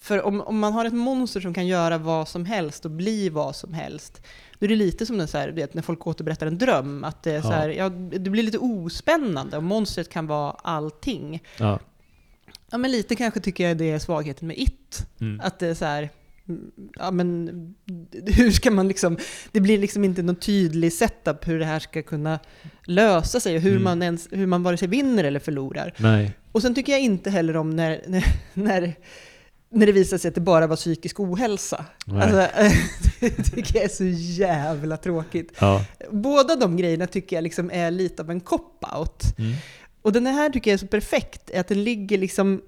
för 0.00 0.22
om, 0.22 0.40
om 0.40 0.58
man 0.58 0.72
har 0.72 0.84
ett 0.84 0.92
monster 0.94 1.40
som 1.40 1.54
kan 1.54 1.66
göra 1.66 1.98
vad 1.98 2.28
som 2.28 2.44
helst 2.44 2.84
och 2.84 2.90
bli 2.90 3.28
vad 3.28 3.56
som 3.56 3.74
helst, 3.74 4.22
då 4.58 4.64
är 4.66 4.68
det 4.68 4.76
lite 4.76 5.06
som 5.06 5.18
den 5.18 5.28
så 5.28 5.38
här, 5.38 5.48
vet, 5.48 5.74
när 5.74 5.82
folk 5.82 6.06
återberättar 6.06 6.46
en 6.46 6.58
dröm. 6.58 7.04
Att 7.04 7.22
det, 7.22 7.32
är 7.32 7.42
så 7.42 7.48
Ja. 7.48 7.52
här, 7.52 7.68
ja, 7.68 7.88
det 7.88 8.30
blir 8.30 8.42
lite 8.42 8.58
ospännande 8.58 9.56
och 9.56 9.62
monstret 9.62 10.08
kan 10.08 10.26
vara 10.26 10.50
allting. 10.50 11.42
Ja. 11.58 11.78
Ja, 12.76 12.80
men 12.80 12.90
lite 12.90 13.14
kanske 13.16 13.40
tycker 13.40 13.68
jag 13.68 13.76
det 13.76 13.90
är 13.90 13.98
svagheten 13.98 14.48
med 14.48 14.58
It. 14.58 15.06
Mm. 15.20 15.40
Att 15.40 15.58
det 15.58 15.66
är 15.66 15.74
så 15.74 15.84
här, 15.84 16.10
ja 16.98 17.10
men 17.10 17.50
hur 18.26 18.50
ska 18.50 18.70
man 18.70 18.88
liksom, 18.88 19.18
det 19.52 19.60
blir 19.60 19.78
liksom 19.78 20.04
inte 20.04 20.22
någon 20.22 20.36
tydlig 20.36 20.92
setup 20.92 21.48
hur 21.48 21.58
det 21.58 21.64
här 21.64 21.78
ska 21.78 22.02
kunna 22.02 22.38
lösa 22.84 23.40
sig 23.40 23.56
och 23.56 23.62
hur, 23.62 23.70
Mm. 23.70 23.82
man, 23.82 24.02
ens, 24.02 24.28
hur 24.30 24.46
man 24.46 24.62
vare 24.62 24.76
sig 24.76 24.88
vinner 24.88 25.24
eller 25.24 25.40
förlorar. 25.40 25.94
Nej. 25.96 26.32
Och 26.52 26.62
sen 26.62 26.74
tycker 26.74 26.92
jag 26.92 27.00
inte 27.00 27.30
heller 27.30 27.56
om 27.56 27.70
när, 27.70 28.00
när, 28.06 28.24
när, 28.54 28.94
när 29.70 29.86
det 29.86 29.92
visar 29.92 30.18
sig 30.18 30.28
att 30.28 30.34
det 30.34 30.40
bara 30.40 30.66
var 30.66 30.76
psykisk 30.76 31.20
ohälsa. 31.20 31.84
Alltså, 32.06 32.36
det 33.20 33.30
tycker 33.30 33.74
jag 33.74 33.84
är 33.84 33.88
så 33.88 34.04
jävla 34.40 34.96
tråkigt. 34.96 35.52
Ja. 35.60 35.84
Båda 36.10 36.56
de 36.56 36.76
grejerna 36.76 37.06
tycker 37.06 37.36
jag 37.36 37.42
liksom 37.42 37.70
är 37.70 37.90
lite 37.90 38.22
av 38.22 38.30
en 38.30 38.40
cop-out. 38.40 39.38
Mm. 39.38 39.52
Och 40.06 40.12
den 40.12 40.26
här 40.26 40.50
tycker 40.50 40.70
jag 40.70 40.74
är 40.74 40.78
så 40.78 40.86
perfekt, 40.86 41.54
att 41.54 41.68
den 41.68 41.84
ligger 41.84 42.18
liksom, 42.18 42.62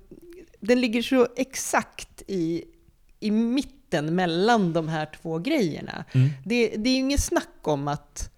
den 0.61 0.81
ligger 0.81 1.03
så 1.03 1.29
exakt 1.37 2.23
i, 2.27 2.65
i 3.21 3.31
mitten 3.31 4.15
mellan 4.15 4.73
de 4.73 4.89
här 4.89 5.09
två 5.23 5.39
grejerna. 5.39 6.05
Mm. 6.13 6.29
Det, 6.45 6.69
det 6.69 6.91
är 6.91 6.95
ju 6.95 6.99
inget 6.99 7.23
snack 7.23 7.59
om 7.63 7.89
att, 7.89 8.31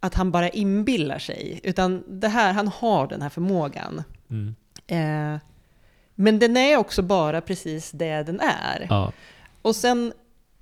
att 0.00 0.14
han 0.14 0.30
bara 0.30 0.48
inbillar 0.48 1.18
sig, 1.18 1.60
utan 1.62 2.04
det 2.20 2.28
här, 2.28 2.52
han 2.52 2.68
har 2.68 3.06
den 3.06 3.22
här 3.22 3.28
förmågan. 3.28 4.02
Mm. 4.30 4.54
Eh, 4.86 5.40
men 6.14 6.38
den 6.38 6.56
är 6.56 6.76
också 6.76 7.02
bara 7.02 7.40
precis 7.40 7.90
det 7.90 8.22
den 8.22 8.40
är. 8.40 8.86
Ja. 8.88 9.12
Och 9.62 9.76
sen 9.76 10.12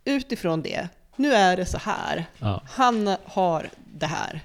utifrån 0.05 0.63
det, 0.63 0.89
nu 1.17 1.33
är 1.35 1.57
det 1.57 1.67
så 1.67 1.79
här. 1.79 2.25
Ja. 2.39 2.63
Han 2.71 3.17
har 3.25 3.69
det 3.95 4.07
här. 4.07 4.43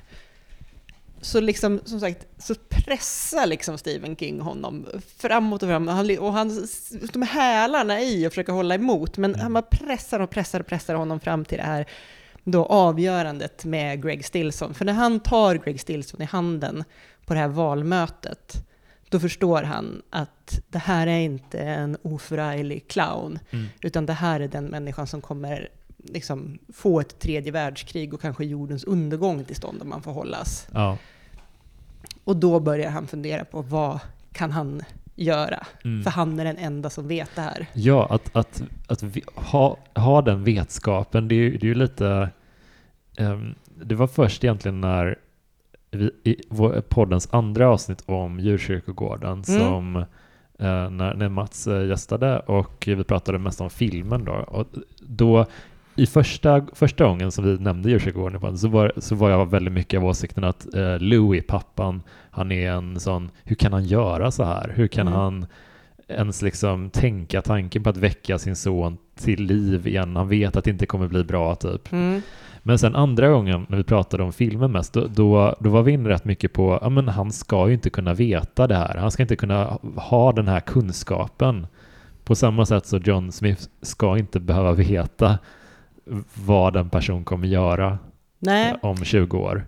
Så 1.21 1.39
liksom, 1.39 1.81
som 1.85 1.99
sagt, 1.99 2.27
så 2.37 2.55
pressar 2.69 3.45
liksom 3.45 3.77
Stephen 3.77 4.15
King 4.15 4.39
honom 4.41 4.87
framåt 5.17 5.63
och 5.63 5.69
framåt. 5.69 5.93
Han, 5.95 6.17
och 6.19 6.33
han 6.33 6.51
står 6.67 7.19
med 7.19 7.29
hälarna 7.29 8.01
i 8.01 8.27
och 8.27 8.31
försöker 8.31 8.53
hålla 8.53 8.75
emot. 8.75 9.17
Men 9.17 9.31
Mm. 9.31 9.41
han 9.41 9.53
bara 9.53 9.61
pressar 9.61 10.19
och 10.19 10.29
pressar 10.29 10.59
och 10.59 10.67
pressar 10.67 10.95
honom 10.95 11.19
fram 11.19 11.45
till 11.45 11.57
det 11.57 11.63
här 11.63 11.85
då 12.43 12.65
avgörandet 12.65 13.65
med 13.65 14.03
Greg 14.03 14.25
Stillson. 14.25 14.73
För 14.73 14.85
när 14.85 14.93
han 14.93 15.19
tar 15.19 15.55
Greg 15.55 15.79
Stillson 15.81 16.21
i 16.21 16.25
handen 16.25 16.83
på 17.25 17.33
det 17.33 17.39
här 17.39 17.47
valmötet, 17.47 18.53
då 19.09 19.19
förstår 19.19 19.63
han 19.63 20.01
att 20.09 20.59
det 20.67 20.77
här 20.79 21.07
är 21.07 21.19
inte 21.19 21.59
en 21.59 21.97
oförarglig 22.01 22.87
clown, 22.87 23.39
Mm. 23.51 23.65
utan 23.81 24.05
det 24.05 24.13
här 24.13 24.39
är 24.39 24.47
den 24.47 24.65
människan 24.65 25.07
som 25.07 25.21
kommer 25.21 25.69
liksom, 25.97 26.57
få 26.73 26.99
ett 26.99 27.19
tredje 27.19 27.51
världskrig 27.51 28.13
och 28.13 28.21
kanske 28.21 28.45
jordens 28.45 28.83
undergång 28.83 29.43
till 29.43 29.55
stånd 29.55 29.81
om 29.81 29.89
man 29.89 30.01
får 30.01 30.11
hållas. 30.11 30.67
Ja. 30.73 30.97
Och 32.23 32.35
då 32.37 32.59
börjar 32.59 32.89
han 32.91 33.07
fundera 33.07 33.45
på 33.45 33.61
vad 33.61 33.99
kan 34.33 34.51
han 34.51 34.81
göra? 35.15 35.65
Mm. 35.83 36.03
För 36.03 36.11
han 36.11 36.39
är 36.39 36.45
den 36.45 36.57
enda 36.57 36.89
som 36.89 37.07
vet 37.07 37.29
det 37.35 37.41
här. 37.41 37.67
Ja, 37.73 38.07
att, 38.09 38.35
att, 38.35 38.61
att 38.87 39.03
vi, 39.03 39.23
ha, 39.35 39.77
ha 39.95 40.21
den 40.21 40.43
vetskapen, 40.43 41.27
det 41.27 41.35
är 41.35 41.37
ju, 41.37 41.57
det 41.57 41.65
är 41.65 41.67
ju 41.67 41.75
lite... 41.75 42.29
ehm, 43.17 43.55
det 43.75 43.95
var 43.95 44.07
först 44.07 44.43
egentligen 44.43 44.81
när 44.81 45.19
vi, 45.91 46.11
i 46.23 46.41
vår, 46.49 46.81
poddens 46.89 47.27
andra 47.31 47.69
avsnitt 47.69 48.03
om 48.05 48.39
djurkyrkogården 48.39 49.31
Mm. 49.31 49.43
som 49.43 49.95
eh, 50.59 50.89
när, 50.89 51.13
när 51.13 51.29
Mats 51.29 51.67
eh, 51.67 51.87
gästade 51.87 52.39
och 52.39 52.83
vi 52.87 53.03
pratade 53.03 53.39
mest 53.39 53.61
om 53.61 53.69
filmen 53.69 54.25
då. 54.25 54.33
Och 54.33 54.67
då 54.99 55.45
i 55.97 56.05
första, 56.05 56.65
första 56.73 57.03
gången 57.05 57.31
som 57.31 57.45
vi 57.45 57.57
nämnde 57.63 57.89
djurkyrkogården 57.89 58.57
så 58.57 58.67
var, 58.67 58.91
så 58.97 59.15
var 59.15 59.29
jag 59.29 59.51
väldigt 59.51 59.73
mycket 59.73 59.97
av 59.97 60.05
åsikten 60.05 60.43
att 60.43 60.75
eh, 60.75 60.99
Louis, 60.99 61.43
pappan, 61.47 62.01
han 62.31 62.51
är 62.51 62.71
en 62.71 62.99
sån, 62.99 63.29
hur 63.43 63.55
kan 63.55 63.73
han 63.73 63.83
göra 63.85 64.31
så 64.31 64.43
här? 64.43 64.71
Hur 64.75 64.87
kan 64.87 65.07
Mm. 65.07 65.19
han 65.19 65.45
ens 66.07 66.41
liksom 66.41 66.89
tänka 66.89 67.41
tanken 67.41 67.83
på 67.83 67.89
att 67.89 67.97
väcka 67.97 68.37
sin 68.39 68.55
son 68.55 68.97
till 69.19 69.43
liv 69.43 69.87
igen? 69.87 70.15
Han 70.15 70.27
vet 70.29 70.55
att 70.55 70.63
det 70.63 70.71
inte 70.71 70.85
kommer 70.85 71.07
bli 71.07 71.23
bra 71.23 71.55
typ. 71.55 71.91
Mm. 71.91 72.21
Men 72.63 72.79
sen 72.79 72.95
andra 72.95 73.29
gången 73.29 73.65
när 73.69 73.77
vi 73.77 73.83
pratade 73.83 74.23
om 74.23 74.33
filmen 74.33 74.71
mest, 74.71 74.93
då, 74.93 75.07
då, 75.07 75.55
då 75.59 75.69
var 75.69 75.83
vi 75.83 75.91
inne 75.91 76.09
rätt 76.09 76.25
mycket 76.25 76.53
på, 76.53 76.79
ja 76.81 76.89
men 76.89 77.07
han 77.07 77.31
ska 77.31 77.67
ju 77.67 77.73
inte 77.73 77.89
kunna 77.89 78.13
veta 78.13 78.67
det 78.67 78.75
här. 78.75 78.97
Han 78.97 79.11
ska 79.11 79.23
inte 79.23 79.35
kunna 79.35 79.77
ha 79.95 80.31
den 80.31 80.47
här 80.47 80.59
kunskapen. 80.59 81.67
På 82.23 82.35
samma 82.35 82.65
sätt 82.65 82.85
så 82.85 82.97
John 82.97 83.31
Smith 83.31 83.63
ska 83.81 84.17
inte 84.17 84.39
behöva 84.39 84.73
veta 84.73 85.37
vad 86.33 86.75
en 86.75 86.89
person 86.89 87.23
kommer 87.25 87.47
göra 87.47 87.99
Nej, 88.39 88.69
eh, 88.69 88.89
om 88.89 88.97
20 89.05 89.37
år. 89.37 89.65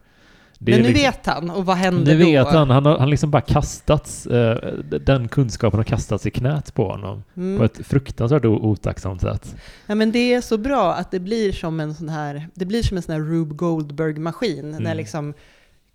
Det 0.61 0.71
men 0.71 0.81
nu 0.81 0.87
liksom, 0.87 1.03
vet 1.03 1.25
han. 1.25 1.49
Och 1.49 1.65
vad 1.65 1.77
händer 1.77 2.05
det 2.11 2.25
vet 2.25 2.45
då? 2.51 2.57
han. 2.57 2.69
Han 2.69 2.85
har 2.85 2.99
han 2.99 3.09
liksom 3.09 3.31
bara 3.31 3.41
kastats, 3.41 4.25
eh, 4.25 4.73
den 4.83 5.27
kunskapen 5.27 5.77
har 5.79 5.83
kastats 5.83 6.25
i 6.25 6.31
knät 6.31 6.73
på 6.73 6.89
honom. 6.91 7.23
Mm. 7.37 7.57
På 7.57 7.63
ett 7.63 7.87
fruktansvärt 7.87 8.45
otacksamt 8.45 9.21
sätt. 9.21 9.55
Ja, 9.85 9.95
men 9.95 10.11
det 10.11 10.33
är 10.33 10.41
så 10.41 10.57
bra 10.57 10.93
att 10.93 11.11
det 11.11 11.19
blir 11.19 11.51
som 11.51 11.79
en 11.79 11.95
sån 11.95 12.09
här, 12.09 12.47
det 12.53 12.65
blir 12.65 12.83
som 12.83 12.97
en 12.97 13.03
sån 13.03 13.13
här 13.15 13.21
Rube 13.21 13.55
Goldberg-maskin. 13.55 14.71
När 14.71 14.79
Mm. 14.79 14.97
liksom 14.97 15.33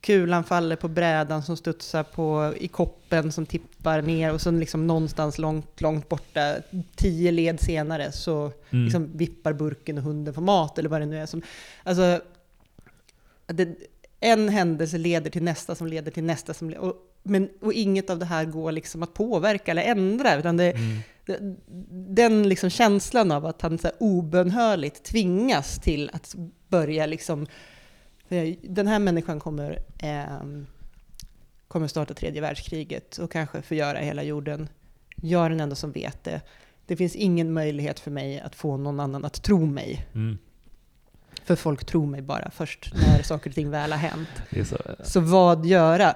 kulan 0.04 0.44
faller 0.44 0.76
på 0.76 0.88
brädan 0.88 1.42
som 1.42 1.56
studsar 1.56 2.02
på, 2.02 2.54
i 2.60 2.68
koppen 2.68 3.32
som 3.32 3.46
tippar 3.46 4.02
ner 4.02 4.32
och 4.32 4.40
sen 4.40 4.60
liksom 4.60 4.86
någonstans 4.86 5.38
långt, 5.38 5.80
långt 5.80 6.08
borta, 6.08 6.54
tio 6.96 7.30
led 7.32 7.60
senare, 7.60 8.12
så 8.12 8.52
Mm. 8.70 8.84
liksom 8.84 9.16
vippar 9.16 9.52
burken 9.52 9.98
och 9.98 10.04
hunden 10.04 10.34
får 10.34 10.42
mat 10.42 10.78
eller 10.78 10.88
vad 10.88 11.00
det 11.00 11.06
nu 11.06 11.18
är. 11.18 11.26
Som, 11.26 11.42
alltså, 11.82 12.20
det, 13.46 13.68
en 14.20 14.48
händelse 14.48 14.98
leder 14.98 15.30
till 15.30 15.42
nästa 15.42 15.74
som 15.74 15.86
leder 15.86 16.10
till 16.10 16.24
nästa 16.24 16.54
som 16.54 16.72
och, 16.72 16.94
men, 17.22 17.48
och 17.60 17.72
inget 17.72 18.10
av 18.10 18.18
det 18.18 18.24
här 18.24 18.44
går 18.44 18.72
liksom 18.72 19.02
att 19.02 19.14
påverka 19.14 19.70
eller 19.70 19.82
ändra, 19.82 20.36
utan 20.36 20.56
det, 20.56 20.70
Mm. 20.72 20.98
det- 21.26 21.56
den 22.14 22.48
liksom 22.48 22.70
känslan 22.70 23.32
av 23.32 23.46
att 23.46 23.62
han 23.62 23.78
så 23.78 23.86
här 23.86 23.96
obönhörligt 24.00 25.02
tvingas 25.02 25.78
till 25.78 26.10
att 26.12 26.34
börja 26.68 27.06
liksom, 27.06 27.46
för 28.28 28.56
den 28.68 28.86
här 28.86 28.98
människan 28.98 29.40
kommer, 29.40 29.78
ehm, 29.98 30.66
kommer 31.68 31.88
starta 31.88 32.14
tredje 32.14 32.40
världskriget 32.40 33.18
och 33.18 33.32
kanske 33.32 33.62
förgöra 33.62 33.98
hela 33.98 34.22
jorden. 34.22 34.68
Jag 35.16 35.44
är 35.44 35.50
den 35.50 35.60
enda 35.60 35.76
som 35.76 35.92
vet 35.92 36.24
det. 36.24 36.40
Det 36.86 36.96
finns 36.96 37.16
ingen 37.16 37.52
möjlighet 37.52 38.00
för 38.00 38.10
mig 38.10 38.40
att 38.40 38.54
få 38.54 38.76
någon 38.76 39.00
annan 39.00 39.24
att 39.24 39.42
tro 39.42 39.66
mig. 39.66 40.06
Mm. 40.14 40.38
För 41.44 41.56
folk 41.56 41.84
tror 41.84 42.06
mig 42.06 42.22
bara 42.22 42.50
först 42.50 42.92
när 42.94 43.22
saker 43.22 43.50
och 43.50 43.54
ting 43.54 43.70
väl 43.70 43.92
har 43.92 43.98
hänt. 43.98 44.28
Det 44.50 44.60
är 44.60 44.64
så. 44.64 44.76
Så 45.04 45.20
vad 45.20 45.66
göra? 45.66 46.14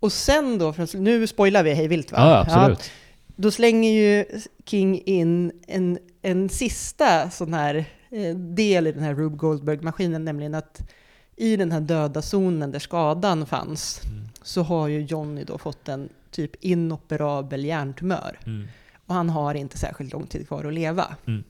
Och 0.00 0.12
sen 0.12 0.58
då, 0.58 0.72
för 0.72 0.98
nu 0.98 1.26
spoilar 1.26 1.62
vi 1.62 1.74
hej 1.74 1.88
vilt 1.88 2.12
va? 2.12 2.18
Ja, 2.18 2.40
absolut. 2.40 2.90
Då 3.26 3.50
slänger 3.50 3.90
ju 3.90 4.24
King 4.64 5.02
in 5.04 5.52
en, 5.66 5.98
en 6.22 6.48
sista 6.48 7.30
sån 7.30 7.54
här 7.54 7.84
eh, 8.10 8.36
del 8.36 8.86
i 8.86 8.92
den 8.92 9.02
här 9.02 9.14
Rube 9.14 9.36
Goldberg-maskinen, 9.36 10.24
nämligen 10.24 10.54
att 10.54 10.90
i 11.38 11.56
den 11.56 11.72
här 11.72 11.80
döda 11.80 12.22
zonen 12.22 12.70
där 12.72 12.78
skadan 12.78 13.46
fanns, 13.46 14.00
Mm. 14.04 14.24
så 14.42 14.62
har 14.62 14.88
ju 14.88 15.00
Johnny 15.02 15.44
då 15.44 15.58
fått 15.58 15.88
en 15.88 16.08
typ 16.30 16.64
inoperabel 16.64 17.64
hjärntumör. 17.64 18.38
Mm. 18.46 18.68
Och 19.06 19.14
han 19.14 19.30
har 19.30 19.54
inte 19.54 19.78
särskilt 19.78 20.12
lång 20.12 20.26
tid 20.26 20.46
kvar 20.48 20.64
att 20.64 20.74
leva. 20.74 21.16
Mm. 21.26 21.44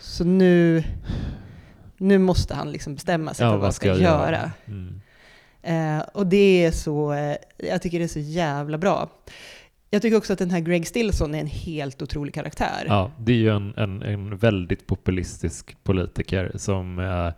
Så 0.00 0.24
nu, 0.24 0.84
nu 1.96 2.18
måste 2.18 2.54
han 2.54 2.72
liksom 2.72 2.94
bestämma 2.94 3.34
sig 3.34 3.44
för 3.46 3.52
vad 3.56 3.62
han 3.62 3.72
ska, 3.72 3.88
jag 3.88 4.00
göra. 4.00 4.50
Mm. 4.64 5.00
Eh, 5.62 6.04
och 6.14 6.26
det 6.26 6.64
är 6.64 6.70
så, 6.70 7.12
eh, 7.12 7.36
jag 7.56 7.82
tycker 7.82 7.98
det 7.98 8.04
är 8.04 8.08
så 8.08 8.18
jävla 8.18 8.78
bra. 8.78 9.08
Jag 9.90 10.02
tycker 10.02 10.16
också 10.16 10.32
att 10.32 10.38
den 10.38 10.50
här 10.50 10.60
Greg 10.60 10.86
Stillson 10.86 11.34
är 11.34 11.40
en 11.40 11.46
helt 11.46 12.02
otrolig 12.02 12.34
karaktär. 12.34 12.84
Ja, 12.88 13.10
det 13.18 13.32
är 13.32 13.36
ju 13.36 13.50
en, 13.56 13.74
en, 13.76 14.02
en 14.02 14.36
väldigt 14.36 14.86
populistisk 14.86 15.76
politiker 15.82 16.52
som 16.56 16.98
eh, 16.98 17.32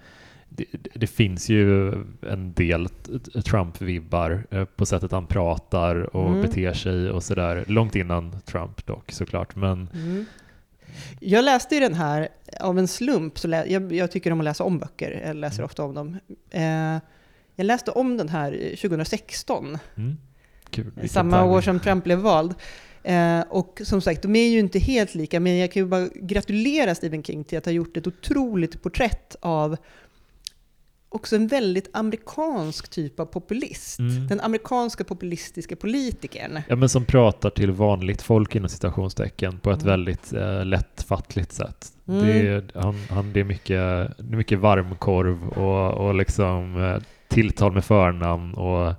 det, 0.56 0.64
det 0.94 1.06
finns 1.06 1.48
ju 1.48 1.92
en 2.30 2.52
del 2.54 2.88
Trump-vibbar 3.44 4.46
eh, 4.50 4.64
på 4.64 4.86
sättet 4.86 5.12
han 5.12 5.26
pratar 5.26 6.16
och 6.16 6.28
Mm. 6.28 6.42
beter 6.42 6.72
sig 6.72 7.10
och 7.10 7.22
sådär. 7.22 7.64
Långt 7.68 7.96
innan 7.96 8.40
Trump 8.40 8.86
dock 8.86 9.12
såklart. 9.12 9.56
Men 9.56 9.88
Mm. 9.94 10.24
Jag 11.20 11.44
läste 11.44 11.74
ju 11.74 11.80
den 11.80 11.94
här 11.94 12.28
av 12.60 12.78
en 12.78 12.88
slump, 12.88 13.38
så 13.38 13.48
lä- 13.48 13.66
jag, 13.66 13.92
jag 13.92 14.10
tycker 14.10 14.32
om 14.32 14.40
att 14.40 14.44
läsa 14.44 14.64
om 14.64 14.78
böcker, 14.78 15.22
jag 15.26 15.36
läser 15.36 15.58
Mm. 15.58 15.64
ofta 15.64 15.82
om 15.84 15.94
dem. 15.94 16.18
Eh, 16.50 16.98
jag 17.56 17.64
läste 17.64 17.90
om 17.90 18.16
den 18.16 18.28
här 18.28 18.74
2016, 18.76 19.78
mm, 19.96 20.16
kul. 20.70 20.92
Samma 21.08 21.44
år 21.44 21.60
som 21.60 21.80
Trump 21.80 22.04
blev 22.04 22.18
vald. 22.18 22.54
Eh, 23.04 23.40
och 23.40 23.80
som 23.84 24.00
sagt, 24.00 24.22
de 24.22 24.36
är 24.36 24.48
ju 24.48 24.58
inte 24.58 24.78
helt 24.78 25.14
lika, 25.14 25.40
men 25.40 25.58
jag 25.58 25.72
kan 25.72 25.82
ju 25.82 25.86
bara 25.88 26.08
gratulera 26.14 26.94
Stephen 26.94 27.22
King 27.22 27.44
till 27.44 27.58
att 27.58 27.64
ha 27.64 27.72
gjort 27.72 27.96
ett 27.96 28.06
otroligt 28.06 28.82
porträtt 28.82 29.36
av 29.40 29.76
också 31.14 31.36
en 31.36 31.46
väldigt 31.46 31.88
amerikansk 31.92 32.90
typ 32.90 33.20
av 33.20 33.24
populist. 33.24 33.98
Mm. 33.98 34.26
Den 34.26 34.40
amerikanska 34.40 35.04
populistiska 35.04 35.76
politikern. 35.76 36.60
Ja, 36.68 36.76
men 36.76 36.88
som 36.88 37.04
pratar 37.04 37.50
till 37.50 37.70
vanligt 37.70 38.22
folk 38.22 38.54
inom 38.56 38.68
citationstecken 38.68 39.58
på 39.58 39.70
ett 39.70 39.82
Mm. 39.82 39.90
väldigt 39.90 40.32
eh, 40.32 40.64
lättfattligt 40.64 41.52
sätt. 41.52 41.92
Mm. 42.08 42.26
Det, 42.26 42.48
är, 42.48 42.64
han, 42.74 42.94
han, 43.10 43.32
det, 43.32 43.40
är 43.40 43.44
mycket, 43.44 43.78
det 44.18 44.32
är 44.32 44.36
mycket 44.36 44.58
varmkorv 44.58 45.48
och, 45.48 46.06
och 46.06 46.14
liksom 46.14 46.82
eh, 46.84 47.02
tilltal 47.28 47.72
med 47.72 47.84
förnamn 47.84 48.54
och 48.54 48.92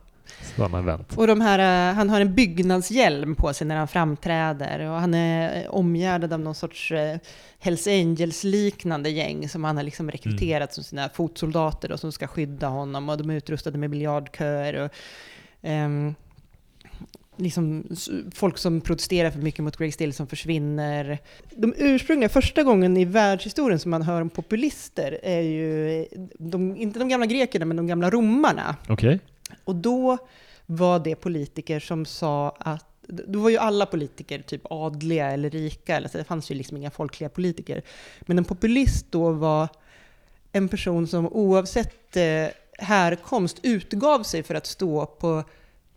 sådana 0.43 0.79
event. 0.79 1.17
Och 1.17 1.27
de 1.27 1.41
här, 1.41 1.89
eh, 1.89 1.95
han 1.95 2.09
har 2.09 2.21
en 2.21 2.35
byggnadshjälm 2.35 3.35
på 3.35 3.53
sig 3.53 3.67
när 3.67 3.75
han 3.75 3.87
framträder 3.87 4.89
och 4.89 4.99
han 4.99 5.13
är 5.13 5.63
eh, 5.63 5.69
omgärdad 5.69 6.33
av 6.33 6.39
någon 6.39 6.55
sorts 6.55 6.91
eh, 6.91 7.17
Hells 7.59 7.87
Angels-liknande 7.87 9.09
gäng 9.09 9.49
som 9.49 9.63
han 9.63 9.77
har 9.77 9.83
liksom 9.83 10.11
rekryterat 10.11 10.73
som 10.73 10.83
sina 10.83 11.09
fotsoldater 11.09 11.91
och 11.91 11.99
som 11.99 12.11
ska 12.11 12.27
skydda 12.27 12.67
honom 12.67 13.09
och 13.09 13.17
de 13.17 13.29
är 13.29 13.35
utrustade 13.35 13.77
med 13.77 13.89
miljardköer 13.89 14.73
och 14.73 14.91
ehm, 15.61 16.15
liksom 17.37 17.83
folk 18.35 18.57
som 18.57 18.81
protesterar 18.81 19.31
för 19.31 19.39
mycket 19.39 19.63
mot 19.63 19.77
Greg 19.77 19.93
Still 19.93 20.13
som 20.13 20.27
försvinner. 20.27 21.19
De 21.55 21.73
ursprungliga, 21.77 22.29
första 22.29 22.63
gången 22.63 22.97
i 22.97 23.05
världshistorien 23.05 23.79
som 23.79 23.91
man 23.91 24.01
hör 24.01 24.21
om 24.21 24.29
populister 24.29 25.19
är 25.23 25.41
ju, 25.41 26.05
de, 26.39 26.75
inte 26.77 26.99
de 26.99 27.09
gamla 27.09 27.25
grekerna, 27.25 27.65
men 27.65 27.77
de 27.77 27.87
gamla 27.87 28.09
romarna. 28.09 28.75
Okej? 28.89 29.19
Och 29.63 29.75
då 29.75 30.17
var 30.65 30.99
det 30.99 31.15
politiker 31.15 31.79
som 31.79 32.05
sa 32.05 32.55
att 32.59 32.85
då 33.07 33.39
var 33.39 33.49
ju 33.49 33.57
alla 33.57 33.85
politiker 33.85 34.41
typ 34.41 34.61
adliga 34.69 35.31
eller 35.31 35.49
rika, 35.49 35.95
eller 35.97 36.09
så 36.09 36.17
det 36.17 36.23
fanns 36.23 36.51
ju 36.51 36.55
liksom 36.55 36.77
inga 36.77 36.91
folkliga 36.91 37.29
politiker. 37.29 37.81
Men 38.21 38.37
en 38.37 38.45
populist 38.45 39.05
då 39.09 39.31
var 39.31 39.67
en 40.51 40.69
person 40.69 41.07
som 41.07 41.27
oavsett 41.27 42.17
eh, 42.17 42.47
härkomst 42.77 43.59
utgav 43.63 44.23
sig 44.23 44.43
för 44.43 44.55
att 44.55 44.65
stå 44.65 45.05
på 45.05 45.43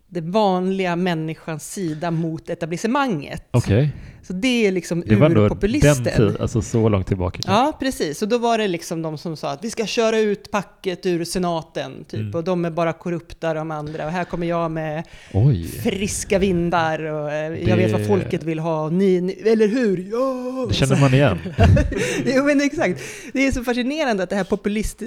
den 0.09 0.31
vanliga 0.31 0.95
människans 0.95 1.73
sida 1.73 2.11
mot 2.11 2.49
etablissemanget. 2.49 3.43
Okej. 3.51 3.89
Så 4.23 4.33
det 4.33 4.67
är 4.67 4.71
liksom 4.71 5.03
Det 5.07 5.15
var 5.15 5.25
ändå 5.25 5.41
urpopulisten. 5.45 6.03
den 6.03 6.15
tid, 6.31 6.41
alltså 6.41 6.61
så 6.61 6.89
långt 6.89 7.07
tillbaka. 7.07 7.39
Ja, 7.47 7.77
precis. 7.79 8.21
Och 8.21 8.27
då 8.27 8.37
var 8.37 8.57
det 8.57 8.67
liksom 8.67 9.01
de 9.01 9.17
som 9.17 9.37
sa 9.37 9.51
att 9.51 9.63
vi 9.63 9.69
ska 9.69 9.85
köra 9.85 10.19
ut 10.19 10.51
packet 10.51 11.05
ur 11.05 11.25
senaten, 11.25 12.05
typ. 12.07 12.19
Mm. 12.19 12.35
Och 12.35 12.43
de 12.43 12.65
är 12.65 12.69
bara 12.71 12.93
korrupta 12.93 13.53
de 13.53 13.71
andra. 13.71 14.05
Och 14.05 14.11
här 14.11 14.23
kommer 14.23 14.47
jag 14.47 14.71
med 14.71 15.03
Oj. 15.33 15.67
friska 15.67 16.39
vindar 16.39 17.03
och 17.03 17.31
eh, 17.31 17.51
Det- 17.51 17.61
jag 17.61 17.77
vet 17.77 17.91
vad 17.91 18.07
folket 18.07 18.43
vill 18.43 18.59
ha. 18.59 18.89
Ni, 18.89 19.21
ni, 19.21 19.33
eller 19.33 19.67
hur? 19.67 20.07
Ja! 20.11 20.65
Det 20.69 20.73
känner 20.73 20.99
man 21.01 21.13
igen. 21.13 21.37
jo, 22.25 22.43
men 22.43 22.61
exakt. 22.61 23.01
Det 23.33 23.47
är 23.47 23.51
så 23.51 23.63
fascinerande 23.63 24.23
att 24.23 24.29
det 24.29 24.35
här 24.35 24.43
populist, 24.43 25.01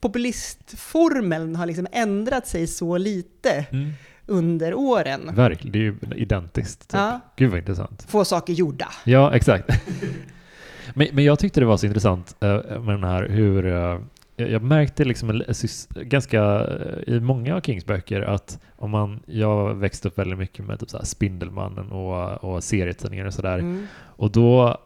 populistformeln 0.00 1.56
har 1.56 1.66
liksom 1.66 1.86
ändrat 1.92 2.46
sig 2.48 2.66
så 2.66 2.98
lite 2.98 3.64
Mm. 3.72 3.92
Under 4.26 4.74
åren. 4.74 5.30
Verkligen, 5.34 5.72
det 5.72 5.78
är 5.78 5.82
ju 5.82 5.96
identiskt. 6.16 6.80
Typ. 6.80 7.00
Ja. 7.00 7.20
Gud 7.36 7.50
vad 7.50 7.58
intressant. 7.58 8.06
Få 8.08 8.24
saker 8.24 8.52
gjorda. 8.52 8.88
Ja, 9.04 9.34
exakt. 9.34 9.68
Men, 10.94 11.08
men 11.12 11.24
jag 11.24 11.38
tyckte 11.38 11.60
det 11.60 11.66
var 11.66 11.76
så 11.76 11.86
intressant 11.86 12.36
eh, 12.40 12.80
med 12.80 12.94
den 12.94 13.04
här 13.04 13.28
hur 13.28 13.66
eh, 13.66 13.98
jag 14.36 14.62
märkte 14.62 15.04
liksom 15.04 15.30
sys- 15.30 16.02
ganska 16.04 16.42
eh, 16.44 17.14
i 17.14 17.20
många 17.20 17.56
av 17.56 17.60
Kings 17.60 17.86
böcker 17.86 18.22
att 18.22 18.58
om 18.76 18.90
man, 18.90 19.20
jag 19.26 19.74
växte 19.74 20.08
upp 20.08 20.18
väldigt 20.18 20.38
mycket 20.38 20.64
med 20.64 20.80
typ 20.80 20.90
så 20.90 21.04
Spindelmannen 21.04 21.92
och, 21.92 22.44
och 22.44 22.64
serietidningar 22.64 23.24
och 23.24 23.34
sådär. 23.34 23.58
Mm. 23.58 23.86
Och 24.00 24.30
då, 24.32 24.78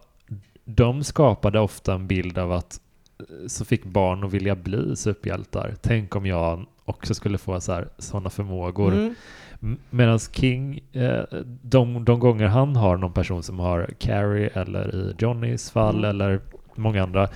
de 0.65 1.05
skapade 1.05 1.61
ofta 1.61 1.95
en 1.95 2.07
bild 2.07 2.39
av 2.39 2.53
att 2.53 2.81
eh, 3.19 3.47
så 3.47 3.65
fick 3.65 3.85
barn 3.85 4.25
att 4.25 4.33
vilja 4.33 4.57
bli 4.57 4.97
superhjältar. 4.97 5.75
Tänk 5.81 6.17
om 6.17 6.27
jag 6.27 6.67
också 6.89 7.15
skulle 7.15 7.39
få 7.39 7.61
så 7.61 7.73
här, 7.73 7.89
sådana 7.99 8.31
förmågor. 8.31 8.93
Mm. 8.93 9.15
Medan 9.91 10.19
King, 10.19 10.81
eh, 10.93 11.23
de, 11.63 12.05
de 12.05 12.19
gånger 12.21 12.47
han 12.47 12.77
har 12.77 12.97
någon 12.97 13.13
person 13.13 13.43
som 13.43 13.59
har 13.59 13.91
Carrie 13.99 14.49
eller 14.55 14.95
i 14.95 15.15
Johnnys 15.19 15.71
fall 15.71 15.99
Mm. 15.99 16.11
eller 16.11 16.41
många 16.75 17.03
andra, 17.03 17.29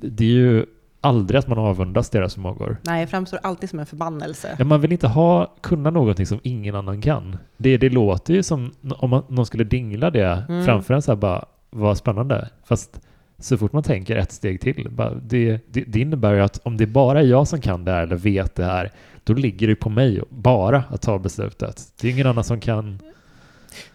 det 0.00 0.24
är 0.24 0.28
ju 0.28 0.66
aldrig 1.00 1.38
att 1.38 1.48
man 1.48 1.58
avundas 1.58 2.10
deras 2.10 2.34
förmågor. 2.34 2.76
Nej, 2.82 3.00
jag 3.00 3.10
framstår 3.10 3.38
alltid 3.42 3.70
som 3.70 3.78
en 3.78 3.86
förbannelse. 3.86 4.56
Ja, 4.58 4.64
man 4.64 4.80
vill 4.80 4.92
inte 4.92 5.08
ha, 5.08 5.54
kunna 5.60 5.90
någonting 5.90 6.26
som 6.26 6.40
ingen 6.42 6.74
annan 6.74 7.00
kan. 7.00 7.36
Det, 7.56 7.76
det 7.76 7.88
låter 7.88 8.34
ju 8.34 8.42
som 8.42 8.72
om 8.98 9.10
man, 9.10 9.22
någon 9.28 9.46
skulle 9.46 9.64
dingla 9.64 10.10
det 10.10 10.44
Mm. 10.48 10.64
framför 10.64 10.94
en 10.94 11.02
så 11.02 11.10
här 11.12 11.16
bara, 11.16 11.44
vad 11.70 11.96
spännande. 11.98 12.48
Fast 12.64 13.00
så 13.38 13.58
fort 13.58 13.72
man 13.72 13.82
tänker 13.82 14.16
ett 14.16 14.32
steg 14.32 14.60
till, 14.60 14.88
bara, 14.90 15.14
det, 15.14 15.60
det, 15.70 15.80
det 15.80 16.00
innebär 16.00 16.34
ju 16.34 16.40
att 16.40 16.58
om 16.66 16.76
det 16.76 16.86
bara 16.86 17.20
är 17.20 17.24
jag 17.24 17.48
som 17.48 17.60
kan 17.60 17.84
det 17.84 17.92
här 17.92 18.02
eller 18.02 18.16
vet 18.16 18.54
det 18.54 18.64
här, 18.64 18.92
då 19.24 19.32
ligger 19.34 19.68
det 19.68 19.76
på 19.76 19.90
mig 19.90 20.22
bara 20.28 20.84
att 20.90 21.02
ta 21.02 21.18
beslutet. 21.18 21.92
Det 22.00 22.08
är 22.08 22.12
ingen 22.12 22.26
annan 22.26 22.44
som 22.44 22.60
kan. 22.60 22.98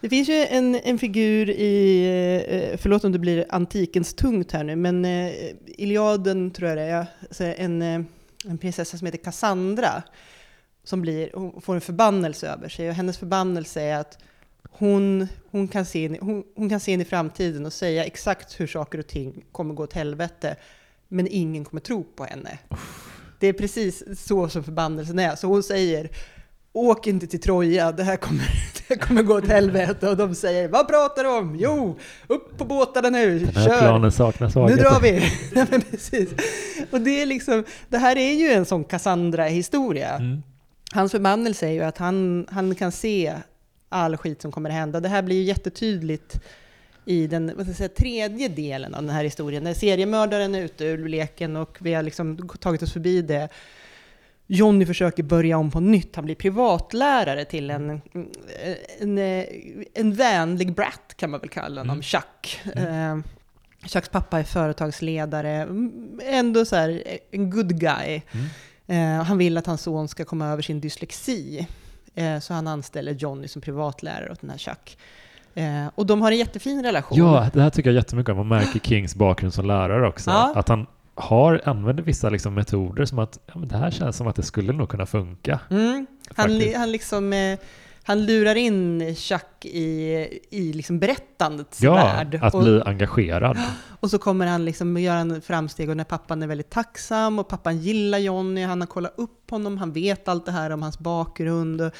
Det 0.01 0.09
finns 0.09 0.29
ju 0.29 0.45
en, 0.49 0.75
en 0.75 0.99
figur 0.99 1.49
i, 1.49 2.05
eh, 2.49 2.77
förlåt 2.77 3.03
om 3.03 3.11
det 3.11 3.19
blir 3.19 3.45
antikens 3.49 4.13
tungt 4.13 4.51
här 4.51 4.63
nu, 4.63 4.75
men 4.75 5.05
eh, 5.05 5.31
Iliaden 5.65 6.51
tror 6.51 6.69
jag 6.69 6.77
det 6.77 6.83
är, 6.83 7.05
alltså 7.21 7.43
en, 7.43 7.81
eh, 7.81 8.01
en 8.45 8.57
prinsessa 8.57 8.97
som 8.97 9.05
heter 9.05 9.23
Cassandra, 9.23 10.03
som 10.83 11.01
blir, 11.01 11.29
hon 11.33 11.61
får 11.61 11.75
en 11.75 11.81
förbannelse 11.81 12.47
över 12.47 12.69
sig, 12.69 12.89
och 12.89 12.95
hennes 12.95 13.17
förbannelse 13.17 13.81
är 13.81 13.97
att 13.97 14.17
hon, 14.71 15.27
hon, 15.51 15.67
kan 15.67 15.85
se 15.85 16.03
in, 16.03 16.15
i- 16.15 16.19
hon, 16.21 16.43
hon 16.55 16.69
kan 16.69 16.79
se 16.79 16.91
in 16.91 17.01
i 17.01 17.05
framtiden 17.05 17.65
och 17.65 17.73
säga 17.73 18.05
exakt 18.05 18.59
hur 18.59 18.67
saker 18.67 18.99
och 18.99 19.07
ting 19.07 19.45
kommer 19.51 19.73
gå 19.73 19.83
åt 19.83 19.93
helvete, 19.93 20.55
men 21.07 21.27
ingen 21.27 21.65
kommer 21.65 21.81
tro 21.81 22.03
på 22.03 22.23
henne. 22.23 22.57
Det 23.39 23.47
är 23.47 23.53
precis 23.53 24.03
så 24.25 24.49
som 24.49 24.63
förbannelsen 24.63 25.19
är. 25.19 25.35
Så 25.35 25.47
hon 25.47 25.63
säger, 25.63 26.09
åk 26.73 27.07
inte 27.07 27.27
till 27.27 27.41
Troja, 27.41 27.91
det 27.91 28.03
här 28.03 28.15
kommer, 28.17 28.39
det 28.87 28.95
här 28.95 29.07
kommer 29.07 29.23
gå 29.23 29.35
åt 29.37 29.47
helvete. 29.47 30.09
Och 30.09 30.17
de 30.17 30.35
säger, 30.35 30.67
vad 30.67 30.87
pratar 30.87 31.23
du 31.23 31.29
om? 31.29 31.55
Jo, 31.59 31.97
upp 32.27 32.57
på 32.57 32.65
båtarna 32.65 33.09
nu, 33.09 33.39
Den 33.39 33.55
här 33.55 33.69
kör! 33.69 33.79
planen 33.79 34.11
saknar 34.11 34.47
Nu 34.47 34.51
svagheter. 34.51 34.83
drar 34.83 34.99
vi! 35.01 35.11
Nej, 35.55 35.65
men 35.71 35.81
precis. 35.81 36.29
Och 36.91 37.01
det 37.01 37.21
är 37.21 37.25
liksom, 37.25 37.63
det 37.89 37.97
här 37.97 38.15
är 38.17 38.33
ju 38.33 38.47
en 38.51 38.65
sån 38.65 38.83
Cassandra-historia. 38.83 40.09
Mm. 40.15 40.43
Hans 40.93 41.11
förbannelse 41.11 41.67
är 41.67 41.71
ju 41.71 41.81
att 41.83 41.97
han, 41.97 42.47
han 42.51 42.75
kan 42.75 42.91
se 42.91 43.33
all 43.91 44.17
skit 44.17 44.41
som 44.41 44.51
kommer 44.51 44.69
att 44.69 44.75
hända. 44.75 44.99
Det 44.99 45.09
här 45.09 45.21
blir 45.21 45.35
ju 45.35 45.43
jättetydligt 45.43 46.41
i 47.05 47.27
den 47.27 47.47
vad 47.47 47.55
ska 47.55 47.69
jag 47.69 47.75
säga, 47.75 47.89
tredje 47.89 48.47
delen 48.47 48.95
av 48.95 49.01
den 49.01 49.15
här 49.15 49.23
historien, 49.23 49.63
när 49.63 49.73
seriemördaren 49.73 50.55
är 50.55 50.61
ute 50.61 50.85
ur 50.85 51.09
leken 51.09 51.55
och 51.55 51.77
vi 51.81 51.93
har 51.93 52.03
liksom 52.03 52.49
tagit 52.59 52.81
oss 52.81 52.93
förbi 52.93 53.21
det. 53.21 53.49
Johnny 54.47 54.85
försöker 54.85 55.23
börja 55.23 55.57
om 55.57 55.71
på 55.71 55.79
nytt. 55.79 56.15
Han 56.15 56.25
blir 56.25 56.35
privatlärare 56.35 57.45
till 57.45 57.69
en, 57.71 58.01
en, 58.99 59.17
en 59.93 60.13
vänlig 60.13 60.75
brat, 60.75 61.13
kan 61.15 61.29
man 61.29 61.39
väl 61.39 61.49
kalla 61.49 61.81
honom, 61.81 61.91
Mm. 61.93 62.03
Chuck. 62.03 62.61
Eh, 62.75 63.17
Chucks 63.85 64.09
pappa 64.09 64.39
är 64.39 64.43
företagsledare, 64.43 65.49
mm, 65.49 66.19
ändå 66.23 66.65
så 66.65 66.75
här 66.75 67.03
en 67.31 67.49
good 67.49 67.79
guy. 67.79 68.21
Mm. 68.31 69.19
Eh, 69.19 69.23
han 69.25 69.37
vill 69.37 69.57
att 69.57 69.65
hans 69.65 69.81
son 69.81 70.07
ska 70.07 70.25
komma 70.25 70.47
över 70.47 70.61
sin 70.61 70.81
dyslexi. 70.81 71.67
Eh, 72.15 72.39
så 72.39 72.53
han 72.53 72.67
anställer 72.67 73.11
Johnny 73.11 73.47
som 73.47 73.61
privatlärare 73.61 74.31
åt 74.31 74.41
den 74.41 74.49
här 74.49 74.57
Chuck. 74.57 74.97
Eh, 75.55 75.87
och 75.95 76.05
de 76.05 76.21
har 76.21 76.31
en 76.31 76.37
jättefin 76.37 76.83
relation. 76.83 77.17
Ja, 77.17 77.49
det 77.53 77.61
här 77.61 77.69
tycker 77.69 77.89
jag 77.89 77.95
jättemycket 77.95 78.31
om. 78.31 78.37
Man 78.37 78.47
märker 78.47 78.79
Kings 78.79 79.15
bakgrund 79.15 79.53
som 79.53 79.65
lärare 79.65 80.07
också. 80.07 80.29
Ja. 80.29 80.53
Att 80.55 80.67
han 80.67 80.87
har, 81.15 81.61
använder 81.65 82.03
vissa 82.03 82.29
liksom 82.29 82.53
metoder 82.53 83.05
som 83.05 83.19
att 83.19 83.39
ja, 83.45 83.53
men 83.59 83.67
det 83.67 83.77
här 83.77 83.91
känns 83.91 84.17
som 84.17 84.27
att 84.27 84.35
det 84.35 84.43
skulle 84.43 84.73
nog 84.73 84.89
kunna 84.89 85.05
funka. 85.05 85.59
Mm. 85.69 86.07
Han, 86.35 86.61
han, 86.75 86.91
liksom, 86.91 87.33
eh, 87.33 87.59
han 88.03 88.25
lurar 88.25 88.55
in 88.55 89.15
Chuck 89.15 89.65
i, 89.65 90.39
i 90.49 90.73
liksom 90.73 90.99
berättandets 90.99 91.81
Ja, 91.81 91.93
värld. 91.93 92.39
att 92.41 92.53
och, 92.55 92.63
bli 92.63 92.81
engagerad. 92.85 93.57
och 93.99 94.09
så 94.11 94.17
kommer 94.17 94.47
han 94.47 94.65
liksom 94.65 94.97
göra 94.97 95.19
en 95.19 95.41
framsteg 95.41 95.89
och 95.89 95.97
när 95.97 96.03
pappan 96.03 96.43
är 96.43 96.47
väldigt 96.47 96.69
tacksam 96.69 97.39
och 97.39 97.47
pappan 97.47 97.77
gillar 97.77 98.17
Johnny, 98.17 98.63
han 98.63 98.79
har 98.81 98.87
kollat 98.87 99.13
upp 99.17 99.49
honom, 99.51 99.77
han 99.77 99.91
vet 99.91 100.27
allt 100.27 100.45
det 100.45 100.51
här 100.51 100.69
om 100.69 100.81
hans 100.81 100.99
bakgrund. 100.99 101.81
Och, 101.81 101.91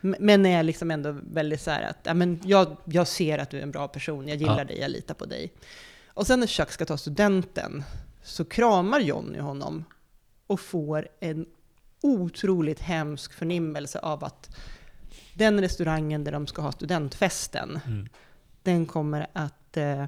men 0.00 0.46
är 0.46 0.62
liksom 0.62 0.90
ändå 0.90 1.16
väldigt 1.32 1.60
så 1.60 1.70
här 1.70 1.82
att 1.90 1.98
ja, 2.02 2.14
men 2.14 2.40
jag, 2.44 2.76
jag 2.84 3.08
ser 3.08 3.38
att 3.38 3.50
du 3.50 3.58
är 3.58 3.62
en 3.62 3.70
bra 3.70 3.88
person, 3.88 4.28
jag 4.28 4.36
gillar 4.38 4.58
Ja. 4.58 4.64
dig, 4.64 4.78
jag 4.80 4.90
litar 4.90 5.14
på 5.14 5.24
dig. 5.24 5.52
Och 6.08 6.26
sen 6.26 6.40
när 6.40 6.46
Chuck 6.46 6.70
ska 6.70 6.84
ta 6.84 6.96
studenten 6.96 7.82
så 8.22 8.44
kramar 8.44 9.00
Johnny 9.00 9.38
honom 9.38 9.84
och 10.46 10.60
får 10.60 11.08
en 11.20 11.46
otroligt 12.02 12.80
hemsk 12.80 13.32
förnimmelse 13.32 13.98
av 13.98 14.24
att 14.24 14.56
den 15.34 15.60
restaurangen 15.60 16.24
där 16.24 16.32
de 16.32 16.46
ska 16.46 16.62
ha 16.62 16.72
studentfesten, 16.72 17.80
Mm. 17.86 18.08
den 18.62 18.86
kommer 18.86 19.26
att, 19.32 19.76
eh, 19.76 20.04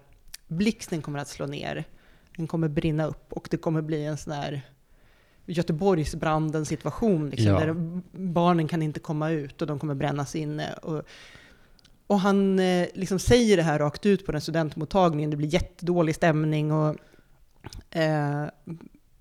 blixten 0.49 1.03
kommer 1.03 1.19
att 1.19 1.29
slå 1.29 1.47
ner. 1.47 1.85
Den 2.37 2.47
kommer 2.47 2.69
brinna 2.69 3.07
upp 3.07 3.33
och 3.33 3.49
det 3.51 3.57
kommer 3.57 3.83
bli 3.83 4.05
en 4.05 4.17
sån 4.19 4.33
här 4.33 4.63
Göteborgsbranden 5.47 6.65
situation, 6.67 7.31
liksom, 7.31 7.47
Ja. 7.53 7.61
där 7.61 7.75
barnen 8.13 8.69
kan 8.69 8.83
inte 8.83 9.01
komma 9.01 9.31
ut 9.31 9.61
och 9.63 9.69
de 9.69 9.79
kommer 9.79 9.95
brännas 9.95 10.37
inne. 10.37 10.73
Och, 10.73 11.03
och 12.07 12.21
han 12.21 12.59
eh, 12.59 12.87
liksom 12.95 13.19
säger 13.19 13.57
det 13.57 13.63
här 13.63 13.79
rakt 13.79 14.07
ut 14.07 14.27
på 14.27 14.33
den 14.33 14.41
studentmottagningen, 14.41 15.31
det 15.31 15.37
blir 15.37 15.55
jättedålig 15.55 16.15
stämning 16.15 16.73
och 16.73 16.97
eh, 17.91 18.45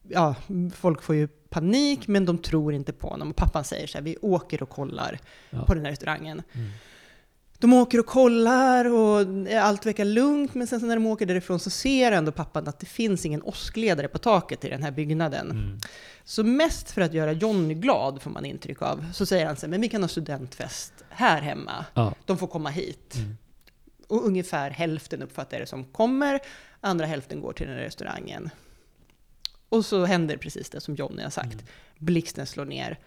ja, 0.10 0.36
folk 0.76 1.02
får 1.02 1.16
ju 1.16 1.28
panik, 1.28 2.08
men 2.08 2.26
de 2.26 2.38
tror 2.38 2.74
inte 2.74 2.94
på 2.94 3.08
honom. 3.08 3.30
Och 3.30 3.36
pappan 3.36 3.64
säger 3.64 3.88
så 3.88 3.98
här, 3.98 4.06
vi 4.06 4.18
åker 4.22 4.64
och 4.64 4.70
kollar 4.70 5.20
Ja. 5.50 5.66
på 5.66 5.74
den 5.74 5.86
här 5.86 5.92
restaurangen. 5.92 6.42
Mm. 6.54 6.70
De 7.60 7.74
åker 7.74 8.00
och 8.00 8.06
kollar 8.06 8.86
och 8.86 9.20
allt 9.62 9.86
verkar 9.86 10.06
lugnt, 10.06 10.54
men 10.54 10.68
sen 10.68 10.88
när 10.88 10.96
de 10.96 11.06
åker 11.06 11.26
därifrån 11.26 11.60
så 11.60 11.70
ser 11.70 12.12
ändå 12.12 12.32
pappan 12.32 12.68
att 12.68 12.80
det 12.80 12.86
finns 12.86 13.26
ingen 13.26 13.42
åskledare 13.42 14.08
på 14.08 14.18
taket 14.18 14.66
i 14.66 14.70
den 14.70 14.84
här 14.84 14.92
byggnaden. 14.92 15.52
Mm. 15.52 15.78
Så 16.24 16.44
mest 16.44 16.92
för 16.92 17.02
att 17.02 17.14
göra 17.14 17.32
Johnny 17.32 17.74
glad, 17.74 18.22
får 18.22 18.32
man 18.32 18.46
intryck 18.46 18.82
av, 18.82 19.06
så 19.14 19.26
säger 19.26 19.46
han 19.46 19.56
så 19.56 19.62
här, 19.66 19.70
men 19.72 19.82
vi 19.82 19.90
kan 19.90 20.02
ha 20.04 20.08
studentfest 20.08 20.94
här 21.10 21.42
hemma. 21.42 21.86
Ja. 21.94 22.14
De 22.26 22.38
får 22.38 22.48
komma 22.48 22.70
hit. 22.70 23.16
Mm. 23.16 23.38
Och 24.08 24.26
ungefär 24.26 24.70
hälften 24.70 25.22
uppfattar 25.22 25.60
det 25.60 25.66
som 25.66 25.84
kommer, 25.84 26.40
andra 26.82 27.06
hälften 27.06 27.42
går 27.42 27.54
till 27.54 27.68
den 27.68 27.76
här 27.76 27.84
restaurangen. 27.84 28.50
Och 29.70 29.86
så 29.86 30.06
händer 30.06 30.38
precis 30.38 30.70
det 30.70 30.82
som 30.82 30.96
Johnny 30.96 31.24
har 31.24 31.30
sagt. 31.30 31.54
Mm. 31.54 31.66
Blixten 31.98 32.46
slår 32.46 32.66
ner, 32.66 33.00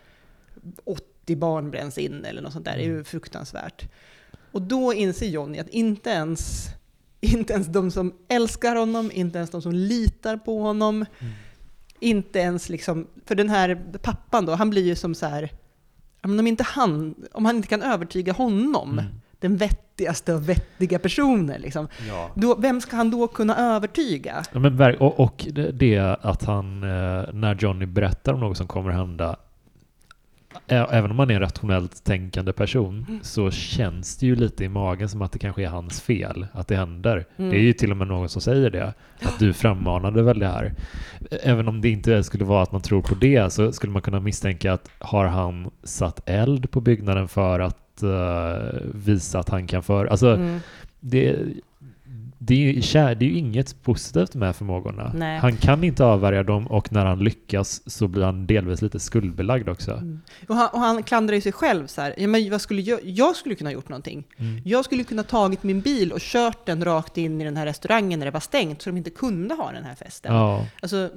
80 0.84 1.36
barn 1.36 1.70
bränns 1.70 1.98
in 1.98 2.24
eller 2.24 2.42
något 2.42 2.52
sånt 2.52 2.64
där. 2.64 2.76
Det 2.76 2.82
är 2.82 2.86
ju 2.86 2.92
Mm. 2.92 3.04
fruktansvärt. 3.04 3.88
Och 4.52 4.62
då 4.62 4.94
inser 4.94 5.26
Johnny 5.26 5.58
att 5.58 5.68
inte 5.68 6.10
ens, 6.10 6.66
inte 7.20 7.52
ens 7.52 7.66
de 7.66 7.90
som 7.90 8.14
älskar 8.28 8.76
honom, 8.76 9.10
inte 9.14 9.38
ens 9.38 9.50
de 9.50 9.62
som 9.62 9.72
litar 9.72 10.36
på 10.36 10.60
honom, 10.62 10.96
Mm. 11.20 11.32
inte 12.00 12.38
ens 12.38 12.68
liksom, 12.68 13.06
för 13.26 13.34
den 13.34 13.48
här 13.48 13.84
pappan 14.02 14.46
då, 14.46 14.54
han 14.54 14.70
blir 14.70 14.82
ju 14.84 14.94
som 14.96 15.14
så 15.14 15.26
här, 15.26 15.50
om 16.22 16.46
inte 16.46 16.62
han, 16.64 17.14
om 17.32 17.44
han 17.44 17.56
inte 17.56 17.68
kan 17.68 17.82
övertyga 17.82 18.32
honom, 18.32 18.92
Mm. 18.98 19.04
den 19.38 19.56
vettigaste 19.98 20.34
av 20.34 20.46
vettiga 20.46 20.98
personer, 20.98 21.58
liksom, 21.58 21.88
Ja. 22.08 22.30
då, 22.34 22.54
vem 22.58 22.80
ska 22.80 22.96
han 22.96 23.10
då 23.10 23.26
kunna 23.28 23.56
övertyga? 23.56 24.42
Ja, 24.52 24.58
men, 24.60 24.76
och, 24.96 25.20
och 25.20 25.46
det- 25.52 25.70
att 26.22 26.44
han, 26.44 26.82
eh, 26.82 27.24
när 27.32 27.54
Johnny 27.58 27.86
berättar 27.86 28.32
om 28.34 28.40
något 28.40 28.56
som 28.56 28.66
kommer 28.66 28.90
hända, 28.90 29.32
ä- 29.32 29.36
även 30.66 31.10
om 31.10 31.18
han 31.18 31.30
är 31.30 31.34
en 31.34 31.40
rationellt 31.40 32.04
tänkande 32.04 32.52
person, 32.52 33.04
Mm. 33.08 33.20
så 33.22 33.50
känns 33.50 34.16
det 34.16 34.26
ju 34.26 34.36
lite 34.36 34.64
i 34.64 34.68
magen 34.68 35.08
som 35.08 35.22
att 35.22 35.32
det 35.32 35.38
kanske 35.38 35.62
är 35.62 35.68
hans 35.68 36.00
fel 36.00 36.46
att 36.52 36.68
det 36.68 36.76
händer. 36.76 37.24
Mm. 37.36 37.50
Det 37.50 37.56
är 37.56 37.60
ju 37.60 37.72
till 37.72 37.90
och 37.90 37.96
med 37.96 38.06
någon 38.06 38.28
som 38.28 38.42
säger 38.42 38.70
det, 38.70 38.92
att 39.22 39.38
du 39.38 39.52
frammanade 39.52 40.22
väl 40.22 40.38
det 40.38 40.46
här. 40.46 40.74
Även 41.42 41.68
om 41.68 41.80
det 41.80 41.88
inte 41.88 42.22
skulle 42.24 42.44
vara 42.44 42.62
att 42.62 42.72
man 42.72 42.80
tror 42.80 43.02
på 43.02 43.14
det, 43.14 43.52
så 43.52 43.72
skulle 43.72 43.92
man 43.92 44.02
kunna 44.02 44.20
misstänka 44.20 44.72
att 44.72 44.90
har 44.98 45.26
han 45.26 45.70
satt 45.82 46.28
eld 46.28 46.70
på 46.70 46.80
byggnaden 46.80 47.28
för 47.28 47.60
att 47.60 48.02
eh, 48.02 48.78
visa 48.94 49.38
att 49.38 49.48
han 49.48 49.66
kan 49.66 49.82
för... 49.82 50.06
Alltså, 50.06 50.34
Mm. 50.34 50.60
det, 51.00 51.36
det 52.38 52.54
är, 52.54 52.58
ju, 52.58 52.80
det 53.14 53.24
är 53.24 53.28
ju 53.28 53.38
inget 53.38 53.82
positivt 53.82 54.34
med 54.34 54.56
förmågorna. 54.56 55.12
Nej. 55.14 55.38
Han 55.38 55.56
kan 55.56 55.84
inte 55.84 56.04
avvärja 56.04 56.42
dem 56.42 56.66
och 56.66 56.92
när 56.92 57.06
han 57.06 57.18
lyckas 57.18 57.90
så 57.90 58.08
blir 58.08 58.24
han 58.24 58.46
delvis 58.46 58.82
lite 58.82 59.00
skuldbelagd 59.00 59.68
också. 59.68 59.92
Mm. 59.92 60.20
Och, 60.48 60.54
han, 60.54 60.68
och 60.72 60.80
han 60.80 61.02
klandrar 61.02 61.34
ju 61.34 61.40
sig 61.40 61.52
själv 61.52 61.86
så 61.86 62.00
här, 62.00 62.14
ja, 62.18 62.28
men 62.28 62.50
vad 62.50 62.60
skulle 62.60 62.82
jag, 62.82 63.00
jag 63.04 63.36
skulle 63.36 63.54
kunna 63.54 63.70
ha 63.70 63.74
gjort 63.74 63.88
någonting. 63.88 64.24
Mm. 64.36 64.60
Jag 64.64 64.84
skulle 64.84 65.04
kunna 65.04 65.22
tagit 65.22 65.62
min 65.62 65.80
bil 65.80 66.12
och 66.12 66.20
kört 66.20 66.66
den 66.66 66.84
rakt 66.84 67.18
in 67.18 67.40
i 67.40 67.44
den 67.44 67.56
här 67.56 67.66
restaurangen 67.66 68.18
när 68.18 68.26
det 68.26 68.32
var 68.32 68.40
stängt, 68.40 68.82
så 68.82 68.90
de 68.90 68.96
inte 68.96 69.10
kunde 69.10 69.54
ha 69.54 69.72
den 69.72 69.84
här 69.84 69.94
festen. 69.94 70.34
Ja, 70.34 70.66
Alltså, 70.82 71.10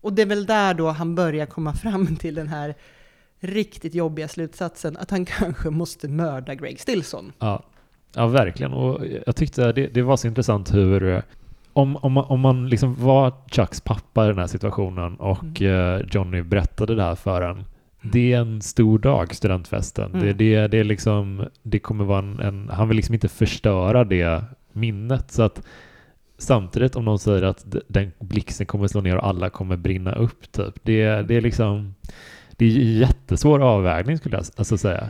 och 0.00 0.12
det 0.12 0.22
är 0.22 0.26
väl 0.26 0.46
där 0.46 0.74
då 0.74 0.90
han 0.90 1.14
börjar 1.14 1.46
komma 1.46 1.72
fram 1.72 2.16
till 2.20 2.34
den 2.34 2.48
här 2.48 2.74
riktigt 3.40 3.94
jobbiga 3.94 4.28
slutsatsen 4.28 4.96
att 4.96 5.10
han 5.10 5.24
kanske 5.24 5.70
måste 5.70 6.08
mörda 6.08 6.54
Greg 6.54 6.80
Stilson. 6.80 7.32
ja, 7.38 7.62
ja, 8.16 8.26
verkligen. 8.26 8.72
Och 8.72 9.00
jag 9.26 9.36
tyckte 9.36 9.72
det, 9.72 9.86
det 9.86 10.02
var 10.02 10.16
så 10.16 10.26
intressant 10.26 10.74
hur 10.74 11.08
eh, 11.08 11.20
om, 11.72 11.96
om, 11.96 12.12
man, 12.12 12.24
om 12.24 12.40
man 12.40 12.68
liksom 12.68 12.94
var 12.94 13.32
Chucks 13.50 13.80
pappa 13.80 14.24
i 14.24 14.28
den 14.28 14.38
här 14.38 14.46
situationen 14.46 15.16
och 15.16 15.60
Mm. 15.60 16.00
eh, 16.00 16.06
Johnny 16.12 16.42
berättade 16.42 16.94
det 16.94 17.02
här 17.02 17.14
för 17.14 17.42
en. 17.42 17.64
Det 18.02 18.32
är 18.32 18.40
en 18.40 18.62
stor 18.62 18.98
dag, 18.98 19.34
studentfesten. 19.34 20.10
Mm. 20.14 20.26
Det, 20.26 20.32
det, 20.32 20.66
det, 20.66 20.78
är 20.78 20.84
liksom, 20.84 21.44
det 21.62 21.78
kommer 21.78 22.04
vara 22.04 22.18
en, 22.18 22.40
en... 22.40 22.68
Han 22.72 22.88
vill 22.88 22.96
liksom 22.96 23.14
inte 23.14 23.28
förstöra 23.28 24.04
det 24.04 24.44
minnet. 24.72 25.30
Så 25.30 25.42
att 25.42 25.62
samtidigt 26.38 26.96
om 26.96 27.04
någon 27.04 27.18
säger 27.18 27.42
att 27.42 27.66
den 27.88 28.12
blixten 28.18 28.66
kommer 28.66 28.86
slå 28.86 29.00
ner 29.00 29.16
och 29.16 29.26
alla 29.26 29.50
kommer 29.50 29.76
brinna 29.76 30.12
upp, 30.12 30.52
typ. 30.52 30.74
Det, 30.82 31.22
det 31.22 31.36
är 31.36 31.40
liksom... 31.40 31.94
Det 32.56 32.64
är 32.64 32.70
jättesvår 32.70 33.62
avvägning 33.62 34.18
skulle 34.18 34.36
jag 34.36 34.44
alltså 34.56 34.78
säga. 34.78 35.08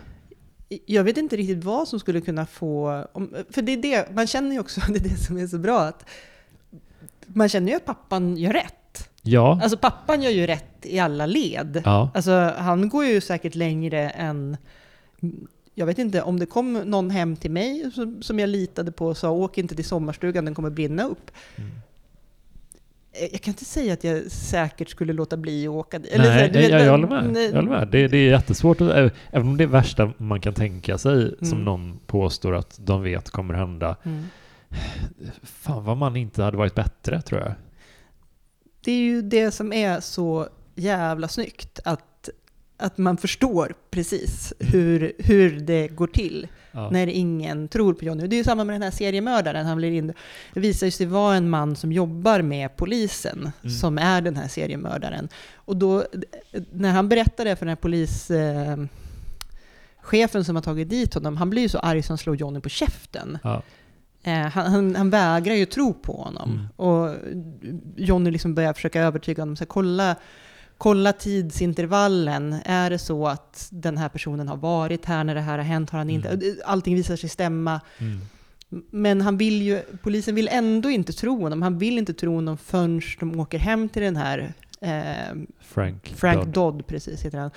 Jag 0.87 1.05
vet 1.05 1.17
inte 1.17 1.37
riktigt 1.37 1.65
vad 1.65 1.89
som 1.89 2.01
skulle 2.01 2.21
kunna 2.21 2.47
få... 2.47 3.05
För 3.51 3.63
det 3.63 3.73
är 3.73 3.83
det, 3.83 4.15
man 4.15 4.27
känner 4.27 4.53
ju 4.53 4.61
också, 4.61 4.81
det 4.89 4.99
är 4.99 5.09
det 5.09 5.17
som 5.17 5.39
är 5.39 5.47
så 5.47 5.59
bra, 5.59 5.81
att 5.81 6.05
man 7.27 7.49
känner 7.49 7.69
ju 7.69 7.77
att 7.77 7.85
pappan 7.85 8.37
gör 8.37 8.53
rätt. 8.53 9.11
Ja. 9.23 9.61
Alltså 9.63 9.79
pappan 9.79 10.23
gör 10.23 10.31
ju 10.31 10.47
rätt 10.47 10.87
i 10.87 10.99
alla 10.99 11.27
led. 11.27 11.83
Ja. 11.85 12.11
Alltså 12.15 12.53
han 12.57 12.89
går 12.89 13.05
ju 13.05 13.21
säkert 13.21 13.55
längre 13.55 14.11
än... 14.11 14.57
Jag 15.75 15.87
vet 15.87 15.99
inte, 15.99 16.23
om 16.23 16.39
det 16.39 16.47
kom 16.47 16.73
någon 16.73 17.11
hem 17.11 17.37
till 17.37 17.51
mig 17.51 17.91
som, 17.95 18.23
som 18.23 18.39
jag 18.39 18.49
litade 18.49 18.93
på 18.93 19.07
och 19.07 19.17
sa 19.17 19.31
åk 19.31 19.59
inte 19.59 19.77
till 19.77 19.85
sommarstugan, 19.85 20.45
den 20.45 20.55
kommer 20.55 20.71
brinna 20.71 21.05
upp. 21.05 21.31
Mm. 21.57 21.71
Eh, 23.15 23.29
Jag 23.33 23.41
kan 23.41 23.53
inte 23.53 23.65
säga 23.65 23.93
att 23.93 24.05
jag 24.05 24.31
säkert 24.31 24.89
skulle 24.89 25.13
låta 25.13 25.37
bli 25.37 25.67
att 25.67 25.71
åka 25.73 25.99
dit. 25.99 26.13
Eller 26.13 26.25
så 26.25 26.31
Nej, 26.31 26.41
jag, 26.47 26.53
vet, 26.53 26.71
jag, 26.71 26.81
men- 26.81 26.89
håller 26.91 27.07
med. 27.09 27.33
nej, 27.33 27.47
Jag 27.47 27.55
håller 27.55 27.69
med. 27.71 27.89
Det, 27.89 28.09
det 28.09 28.17
är 28.17 28.31
jättesvårt, 28.31 28.81
att, 28.81 29.13
även 29.31 29.49
om 29.49 29.57
det 29.57 29.65
är 29.65 29.69
värsta 29.69 30.13
man 30.17 30.41
kan 30.41 30.55
tänka 30.55 30.99
sig, 30.99 31.35
som 31.39 31.49
Mm. 31.53 31.65
någon 31.65 31.99
påstår 32.07 32.55
att 32.55 32.79
de 32.83 33.03
vet 33.03 33.31
kommer 33.31 33.55
hända. 33.55 33.97
Mm. 34.03 34.25
Fan 35.43 35.85
vad 35.85 35.97
man 35.97 36.17
inte 36.17 36.43
hade 36.43 36.57
varit 36.57 36.75
bättre, 36.75 37.23
tror 37.23 37.41
jag. 37.41 37.53
Det 38.85 38.93
är 38.93 38.99
ju 39.01 39.23
det 39.23 39.51
som 39.51 39.73
är 39.73 40.01
så 40.01 40.49
jävla 40.75 41.29
snyggt, 41.29 41.81
att, 41.85 42.29
att 42.77 42.99
man 42.99 43.17
förstår 43.17 43.75
precis 43.91 44.53
hur, 44.61 45.13
hur 45.19 45.61
det 45.61 45.89
går 45.89 46.07
till 46.07 46.49
Ja. 46.75 46.91
när 46.91 47.07
ingen 47.07 47.69
tror 47.69 47.95
på 47.95 48.05
Johnny. 48.05 48.27
Det 48.27 48.37
är 48.37 48.39
ju 48.39 48.45
samma 48.45 48.65
med 48.65 48.75
den 48.75 48.83
här 48.83 48.91
seriemördaren. 48.91 49.67
Han 49.67 49.77
blir 49.77 49.91
in, 49.91 50.13
det 50.55 50.61
visar 50.61 50.91
sig 50.91 51.07
vara 51.07 51.37
en 51.37 51.49
man 51.51 51.77
som 51.77 51.93
jobbar 51.93 52.43
med 52.43 52.77
polisen, 52.77 53.51
Mm. 53.63 53.75
som 53.75 53.99
är 53.99 54.21
den 54.21 54.37
här 54.37 54.49
seriemördaren. 54.49 55.29
Och 55.55 55.77
då, 55.77 56.05
när 56.73 56.91
han 56.91 57.09
berättar 57.09 57.45
det 57.45 57.57
för 57.57 57.67
den 57.67 57.71
här 57.71 57.77
polis... 57.83 58.31
Eh, 58.31 58.77
chefen 60.01 60.45
som 60.45 60.57
har 60.57 60.63
tagit 60.63 60.89
dit 60.91 61.15
honom, 61.15 61.37
han 61.37 61.51
blir 61.51 61.63
ju 61.63 61.69
så 61.69 61.79
arg 61.79 62.03
som 62.03 62.19
slår 62.19 62.37
Johnny 62.37 62.61
på 62.61 62.69
käften. 62.69 63.39
Ja. 63.43 63.63
Eh, 64.23 64.33
han, 64.39 64.67
han, 64.73 64.97
han 64.97 65.11
vägrar 65.11 65.55
ju 65.55 65.67
tro 65.67 65.95
på 65.95 66.13
honom. 66.13 66.51
Mm. 66.53 66.67
Och 66.77 67.15
Johnny 67.97 68.31
liksom 68.31 68.55
börjar 68.55 68.73
försöka 68.73 69.03
övertyga 69.03 69.43
honom. 69.43 69.57
Så 69.57 69.65
här, 69.65 69.67
kolla, 69.67 70.17
kolla 70.79 71.13
tidsintervallen. 71.13 72.53
Är 72.65 72.91
det 72.91 72.99
så 72.99 73.27
att 73.27 73.69
den 73.71 73.99
här 73.99 74.09
personen 74.09 74.49
har 74.49 74.57
varit 74.57 75.05
här 75.05 75.25
när 75.25 75.35
det 75.35 75.41
här 75.41 75.59
har 75.59 75.65
hänt? 75.65 75.91
Har 75.91 75.99
han 75.99 76.11
inte? 76.11 76.29
Mm. 76.29 76.57
Allting 76.65 76.95
visar 76.95 77.17
sig 77.17 77.29
stämma. 77.29 77.81
Mm. 77.99 78.21
Men 78.91 79.21
han 79.21 79.37
vill 79.37 79.63
ju, 79.63 79.83
polisen 80.03 80.35
vill 80.35 80.49
ändå 80.49 80.91
inte 80.91 81.13
tro 81.13 81.43
honom. 81.43 81.63
Han 81.63 81.79
vill 81.79 81.99
inte 81.99 82.15
tro 82.15 82.35
honom 82.35 82.59
förrän 82.59 83.01
de 83.21 83.41
åker 83.41 83.59
hem 83.59 83.89
till 83.89 84.03
den 84.03 84.17
här 84.17 84.55
eh, 84.81 85.37
Frank. 85.61 86.15
Frank 86.17 86.39
Dodd. 86.39 86.49
Dodd, 86.49 86.87
precis 86.87 87.25
heter 87.25 87.39
han. 87.39 87.51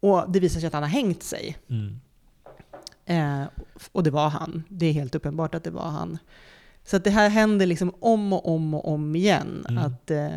Och 0.00 0.30
det 0.32 0.40
visar 0.40 0.60
sig 0.60 0.66
att 0.66 0.72
han 0.72 0.82
har 0.82 0.90
hängt 0.90 1.22
sig. 1.22 1.56
Mm. 1.68 2.00
Eh, 3.06 3.48
och 3.92 4.02
det 4.02 4.10
var 4.10 4.28
han. 4.28 4.62
Det 4.68 4.86
är 4.86 4.92
helt 4.92 5.14
uppenbart 5.14 5.54
att 5.54 5.64
det 5.64 5.70
var 5.70 5.90
han. 5.90 6.18
Så 6.84 6.96
att 6.96 7.04
det 7.04 7.10
här 7.10 7.28
händer 7.28 7.66
liksom 7.66 7.94
om 8.00 8.32
och 8.32 8.48
om 8.48 8.74
och 8.74 8.88
om 8.88 9.16
igen. 9.16 9.66
Mm. 9.68 9.84
Att 9.84 10.10
eh, 10.10 10.30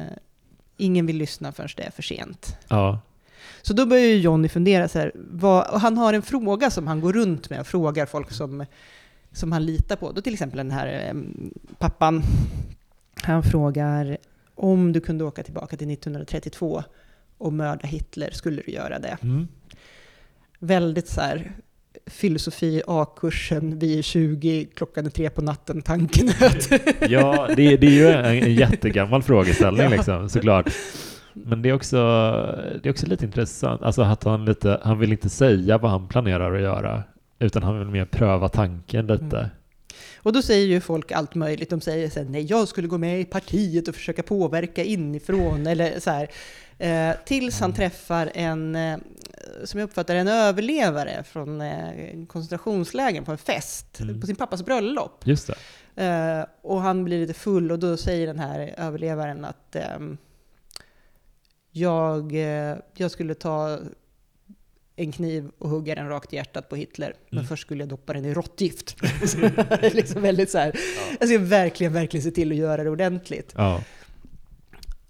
ingen 0.78 1.06
vill 1.06 1.18
lyssna 1.18 1.52
förrän 1.52 1.70
det 1.78 1.84
är 1.84 1.92
för 1.92 2.02
sent. 2.02 2.58
Ja. 2.68 3.00
Så 3.62 3.74
då 3.74 3.86
börjar 3.86 4.06
ju 4.06 4.18
Johnny 4.18 4.50
fundera 4.50 4.88
så 4.88 5.00
här. 5.00 5.12
Vad, 5.16 5.70
och 5.70 5.82
han 5.82 5.98
har 5.98 6.14
en 6.14 6.22
fråga 6.22 6.72
som 6.72 6.88
han 6.88 7.02
går 7.02 7.14
runt 7.14 7.50
med 7.50 7.60
och 7.60 7.68
frågar 7.68 8.06
folk 8.06 8.32
som, 8.32 8.66
som 9.32 9.52
han 9.52 9.66
litar 9.66 9.96
på. 9.96 10.12
Då 10.12 10.22
till 10.22 10.34
exempel 10.34 10.58
den 10.58 10.72
här 10.72 11.08
eh, 11.08 11.14
pappan. 11.78 12.22
Han 13.24 13.44
frågar 13.44 14.18
om 14.56 14.92
du 14.92 15.00
kunde 15.02 15.24
åka 15.24 15.44
tillbaka 15.44 15.78
till 15.78 15.92
1932 15.92 16.84
och 17.38 17.54
mörda 17.54 17.88
Hitler, 17.88 18.32
skulle 18.32 18.62
du 18.62 18.72
göra 18.72 19.00
det? 19.00 19.18
Mm. 19.22 19.48
väldigt 20.60 21.08
så 21.08 21.22
här 21.22 21.56
filosofi 22.08 22.82
A-kursen, 22.88 23.80
vi 23.80 24.00
är 24.00 24.02
20, 24.02 24.68
klockan 24.76 25.06
är 25.06 25.10
tre 25.10 25.30
på 25.30 25.42
natten, 25.42 25.82
tankenöt. 25.82 26.70
Ja, 27.10 27.48
det, 27.56 27.78
det 27.78 27.88
är 27.88 27.92
ju 27.92 28.08
en, 28.08 28.26
en 28.26 28.56
jättegammal 28.56 29.24
frågeställning 29.24 29.84
Ja. 29.84 29.90
liksom, 29.90 30.30
såklart. 30.30 30.70
Men 31.34 31.62
det 31.62 31.70
är, 31.70 31.74
också, 31.74 31.98
det 32.84 32.90
är 32.90 32.92
också 32.92 33.08
lite 33.08 33.26
intressant, 33.26 33.82
alltså 33.82 34.02
att 34.02 34.24
han, 34.24 34.46
lite, 34.46 34.80
han 34.84 35.00
vill 35.00 35.12
inte 35.12 35.30
säga 35.30 35.78
vad 35.78 35.92
han 35.92 36.08
planerar 36.08 36.56
att 36.56 36.62
göra, 36.62 37.04
utan 37.40 37.64
han 37.64 37.80
vill 37.80 37.88
mer 37.88 38.06
pröva 38.06 38.50
tanken 38.50 39.08
lite. 39.08 39.38
Mm. 39.38 39.50
Och 40.18 40.34
då 40.34 40.42
säger 40.42 40.68
ju 40.68 40.82
folk 40.82 41.12
allt 41.12 41.36
möjligt. 41.36 41.70
De 41.70 41.82
säger 41.82 42.10
så 42.10 42.20
här, 42.20 42.28
nej, 42.30 42.46
jag 42.50 42.68
skulle 42.68 42.88
gå 42.88 42.98
med 42.98 43.22
i 43.22 43.26
partiet 43.26 43.88
och 43.88 43.96
försöka 43.96 44.24
påverka 44.24 44.84
inifrån, 44.84 45.68
eller 45.68 46.00
så 46.00 46.12
här. 46.12 46.28
Eh, 46.78 47.16
tills 47.26 47.60
han 47.60 47.74
träffar 47.74 48.32
en, 48.34 48.76
eh, 48.76 48.98
som 49.64 49.80
jag 49.80 49.88
uppfattar 49.88 50.16
en 50.16 50.28
överlevare 50.28 51.24
från 51.24 51.62
eh, 51.62 52.26
koncentrationslägren 52.28 53.26
på 53.26 53.32
en 53.32 53.38
fest, 53.38 54.00
Mm. 54.00 54.22
på 54.22 54.28
sin 54.28 54.36
pappas 54.36 54.66
bröllop. 54.66 55.28
Just 55.28 55.48
det. 55.96 56.04
Eh, 56.06 56.46
och 56.62 56.82
han 56.82 57.04
blir 57.04 57.20
lite 57.22 57.34
full 57.34 57.72
och 57.72 57.80
då 57.80 57.98
säger 57.98 58.28
den 58.28 58.40
här 58.40 58.74
överlevaren 58.78 59.46
att 59.46 59.76
ehm, 59.76 60.18
jag, 61.72 62.36
eh, 62.36 62.76
jag 62.96 63.12
skulle 63.12 63.34
ta 63.36 63.80
en 64.96 65.12
kniv 65.12 65.52
och 65.58 65.70
hugga 65.70 65.96
den 65.96 66.10
rakt 66.10 66.34
i 66.34 66.36
hjärtat 66.36 66.70
på 66.70 66.76
Hitler. 66.76 67.14
Men 67.30 67.38
Mm. 67.40 67.48
först 67.48 67.62
skulle 67.62 67.82
jag 67.82 67.90
doppa 67.90 68.14
den 68.14 68.26
i 68.26 68.34
råttgift. 68.34 68.96
Liksom 69.94 70.22
väldigt 70.22 70.50
så 70.52 70.58
här, 70.58 70.80
jag 71.20 71.30
ska 71.30 71.40
verkligen, 71.40 71.94
verkligen 71.94 72.24
se 72.24 72.32
till 72.32 72.52
att 72.52 72.58
göra 72.58 72.84
det 72.84 72.90
ordentligt. 72.90 73.54
Ja. 73.58 73.82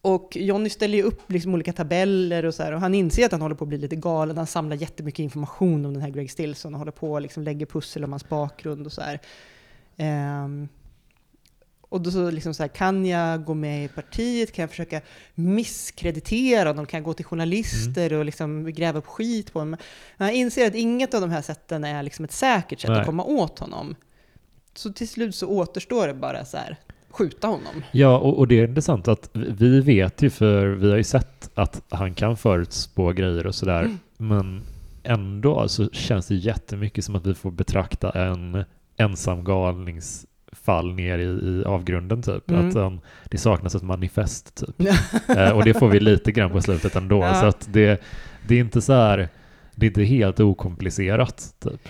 Och 0.05 0.37
Johnny 0.37 0.69
ställer 0.69 0.97
ju 0.97 1.03
upp 1.03 1.31
liksom 1.31 1.53
olika 1.53 1.73
tabeller 1.73 2.45
och 2.45 2.55
så 2.55 2.63
här, 2.63 2.71
och 2.71 2.81
han 2.81 2.95
inser 2.95 3.25
att 3.25 3.31
han 3.31 3.41
håller 3.41 3.55
på 3.55 3.63
att 3.63 3.69
bli 3.69 3.77
lite 3.77 3.95
galen. 3.95 4.37
Han 4.37 4.47
samlar 4.47 4.75
jättemycket 4.77 5.19
information 5.19 5.85
om 5.85 5.93
den 5.93 6.01
här 6.01 6.09
Greg 6.09 6.31
Stilson 6.31 6.73
och 6.73 6.79
håller 6.79 6.91
på 6.91 7.11
och 7.11 7.21
liksom 7.21 7.43
lägger 7.43 7.65
pussel 7.65 8.03
om 8.03 8.11
hans 8.11 8.29
bakgrund 8.29 8.85
och 8.85 8.91
så 8.91 9.01
här. 9.01 9.19
Ehm, 9.97 10.67
och 11.81 12.01
då 12.01 12.11
så 12.11 12.31
liksom 12.31 12.53
så 12.53 12.63
här, 12.63 12.67
kan 12.67 13.05
jag 13.05 13.45
gå 13.45 13.53
med 13.53 13.85
i 13.85 13.87
partiet? 13.87 14.51
Kan 14.51 14.63
jag 14.63 14.69
försöka 14.69 15.01
misskreditera 15.35 16.69
honom? 16.69 16.85
Kan 16.85 16.97
jag 16.97 17.05
gå 17.05 17.13
till 17.13 17.25
journalister 17.25 18.13
och 18.13 18.25
liksom 18.25 18.73
gräva 18.73 18.99
upp 18.99 19.07
skit 19.07 19.53
på 19.53 19.59
honom? 19.59 19.77
Men 20.17 20.27
han 20.27 20.35
inser 20.35 20.67
att 20.67 20.75
inget 20.75 21.13
av 21.13 21.21
de 21.21 21.29
här 21.29 21.41
sätten 21.41 21.83
är 21.83 22.03
liksom 22.03 22.25
ett 22.25 22.31
säkert 22.31 22.79
sätt 22.79 22.89
Nej. 22.89 22.99
att 22.99 23.05
komma 23.05 23.23
åt 23.23 23.59
honom. 23.59 23.95
Så 24.73 24.93
till 24.93 25.09
slut 25.09 25.35
så 25.35 25.47
återstår 25.47 26.07
det 26.07 26.13
bara 26.13 26.45
så 26.45 26.57
här, 26.57 26.77
skjuta 27.13 27.47
honom. 27.47 27.83
Ja, 27.91 28.17
och, 28.17 28.37
och 28.39 28.47
det 28.47 28.59
är 28.59 28.67
intressant 28.67 29.07
att 29.07 29.29
vi- 29.33 29.81
vet 29.81 30.21
ju, 30.21 30.29
för 30.29 30.65
vi 30.67 30.89
har 30.89 30.97
ju 30.97 31.03
sett 31.03 31.49
att 31.55 31.81
han 31.89 32.13
kan 32.13 32.37
förutspå 32.37 33.11
grejer 33.11 33.47
och 33.47 33.55
sådär, 33.55 33.81
Mm. 33.81 33.97
men 34.17 34.61
ändå 35.03 35.67
så 35.67 35.89
känns 35.89 36.27
det 36.27 36.35
jättemycket 36.35 37.05
som 37.05 37.15
att 37.15 37.25
vi 37.25 37.33
får 37.33 37.51
betrakta 37.51 38.09
en 38.11 38.63
ensam 38.97 39.43
galningsfall 39.43 40.93
ner 40.93 41.19
i, 41.19 41.23
i 41.23 41.63
avgrunden 41.65 42.21
typ. 42.21 42.49
Mm. 42.51 42.69
Att 42.69 42.75
um, 42.75 42.99
det 43.29 43.37
saknas 43.37 43.75
ett 43.75 43.83
manifest 43.83 44.55
typ. 44.55 44.87
eh, 45.37 45.49
och 45.49 45.63
det 45.63 45.73
får 45.73 45.87
vi 45.87 45.99
lite 45.99 46.31
grann 46.31 46.51
på 46.51 46.61
slutet 46.61 46.95
ändå. 46.95 47.19
Ja. 47.23 47.33
Så 47.33 47.45
att 47.45 47.67
det, 47.73 48.01
det 48.47 48.55
är 48.55 48.59
inte 48.59 48.81
så 48.81 48.93
här, 48.93 49.29
det 49.75 49.85
är 49.85 49.87
inte 49.87 50.03
helt 50.03 50.39
okomplicerat 50.39 51.53
typ. 51.59 51.87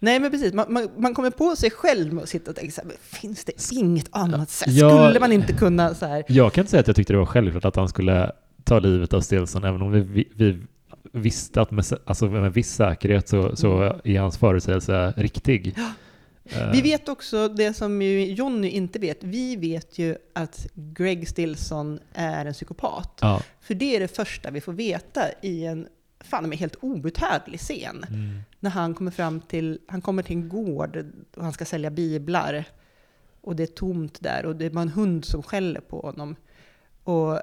Nej, 0.00 0.20
men 0.20 0.30
precis. 0.30 0.52
Man, 0.54 0.72
man, 0.72 0.88
man 0.96 1.14
kommer 1.14 1.30
på 1.30 1.56
sig 1.56 1.70
själv 1.70 2.18
att 2.18 2.28
sitta 2.28 2.50
och 2.50 2.56
tänka 2.56 2.72
så 2.72 2.80
här, 2.80 2.90
finns 3.00 3.44
det 3.44 3.72
inget 3.72 4.08
annat 4.10 4.50
sätt? 4.50 4.68
Ja. 4.72 5.06
Skulle 5.08 5.20
man 5.20 5.32
inte 5.32 5.52
kunna 5.52 5.94
så 5.94 6.06
här? 6.06 6.24
Jag 6.28 6.52
kan 6.52 6.62
inte 6.62 6.70
säga 6.70 6.80
att 6.80 6.86
jag 6.86 6.96
tyckte 6.96 7.12
det 7.12 7.18
var 7.18 7.26
självklart 7.26 7.64
att 7.64 7.76
han 7.76 7.88
skulle 7.88 8.32
ta 8.64 8.78
livet 8.78 9.12
av 9.12 9.20
Stilson, 9.20 9.64
även 9.64 9.82
om 9.82 9.90
vi, 9.92 10.00
vi, 10.00 10.28
vi 10.34 10.58
visste 11.12 11.60
att 11.60 11.70
med, 11.70 11.84
alltså 12.04 12.26
med 12.26 12.52
viss 12.52 12.74
säkerhet 12.74 13.28
så, 13.28 13.56
så 13.56 14.00
är 14.04 14.20
hans 14.20 14.38
förutsägelse 14.38 15.14
riktig. 15.16 15.74
Eh, 16.44 16.70
Vi 16.72 16.82
vet 16.82 17.08
också 17.08 17.48
det 17.48 17.74
som 17.76 18.02
ju 18.02 18.24
Jonny 18.32 18.68
inte 18.68 18.98
vet. 18.98 19.24
Vi 19.24 19.56
vet 19.56 19.98
ju 19.98 20.16
att 20.34 20.66
Greg 20.74 21.28
Stilson 21.28 22.00
är 22.14 22.46
en 22.46 22.52
psykopat. 22.52 23.18
Ja. 23.20 23.42
För 23.60 23.74
det 23.74 23.96
är 23.96 24.00
det 24.00 24.16
första 24.16 24.50
vi 24.50 24.60
får 24.60 24.72
veta 24.72 25.22
i 25.42 25.64
en 25.66 25.86
fan 26.20 26.48
med 26.48 26.58
helt 26.58 26.76
outhärdlig 26.80 27.60
scen. 27.60 28.04
Mm. 28.08 28.40
När 28.60 28.70
han 28.70 28.94
kommer 28.94 29.10
fram 29.10 29.40
till, 29.40 29.78
han 29.88 30.00
kommer 30.00 30.22
till 30.22 30.36
en 30.36 30.48
gård 30.48 31.04
och 31.36 31.42
han 31.44 31.52
ska 31.52 31.64
sälja 31.64 31.90
biblar. 31.90 32.64
Och 33.40 33.56
det 33.56 33.62
är 33.62 33.66
tomt 33.66 34.18
där 34.20 34.46
och 34.46 34.56
det 34.56 34.64
är 34.66 34.70
bara 34.70 34.82
en 34.82 34.88
hund 34.88 35.24
som 35.24 35.42
skäller 35.42 35.80
på 35.80 36.00
honom. 36.00 36.36
Och 37.04 37.40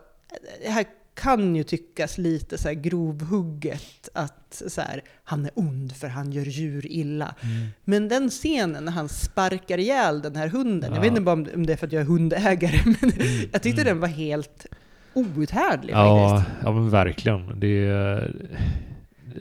det 0.63 0.69
här 0.69 0.85
kan 1.13 1.55
ju 1.55 1.63
tyckas 1.63 2.17
lite 2.17 2.57
så 2.57 2.69
grovhugget 2.73 4.09
att 4.13 4.63
så 4.67 4.81
här, 4.81 5.01
han 5.23 5.45
är 5.45 5.51
ond 5.55 5.95
för 5.95 6.07
han 6.07 6.31
gör 6.31 6.45
djur 6.45 6.85
illa. 6.91 7.35
Mm. 7.43 7.67
Men 7.83 8.07
den 8.07 8.29
scenen 8.29 8.85
när 8.85 8.91
han 8.91 9.09
sparkar 9.09 9.77
ihjäl 9.77 10.21
den 10.21 10.35
här 10.35 10.47
hunden, 10.47 10.89
jag 10.89 10.97
Ja. 10.97 11.01
vet 11.01 11.09
inte 11.09 11.21
bara 11.21 11.33
om 11.33 11.47
om 11.55 11.65
det 11.65 11.73
är 11.73 11.77
för 11.77 11.87
att 11.87 11.93
jag 11.93 12.01
är 12.01 12.05
hundägare, 12.05 12.81
men 13.01 13.11
Mm. 13.11 13.49
jag 13.51 13.61
tyckte 13.61 13.81
Mm. 13.81 13.93
den 13.93 13.99
var 13.99 14.07
helt 14.07 14.65
outhärdlig 15.15 15.93
Ja, 15.93 16.29
faktiskt. 16.29 16.57
ja, 16.63 16.71
men 16.71 16.89
verkligen. 16.89 17.59
Det, 17.59 17.85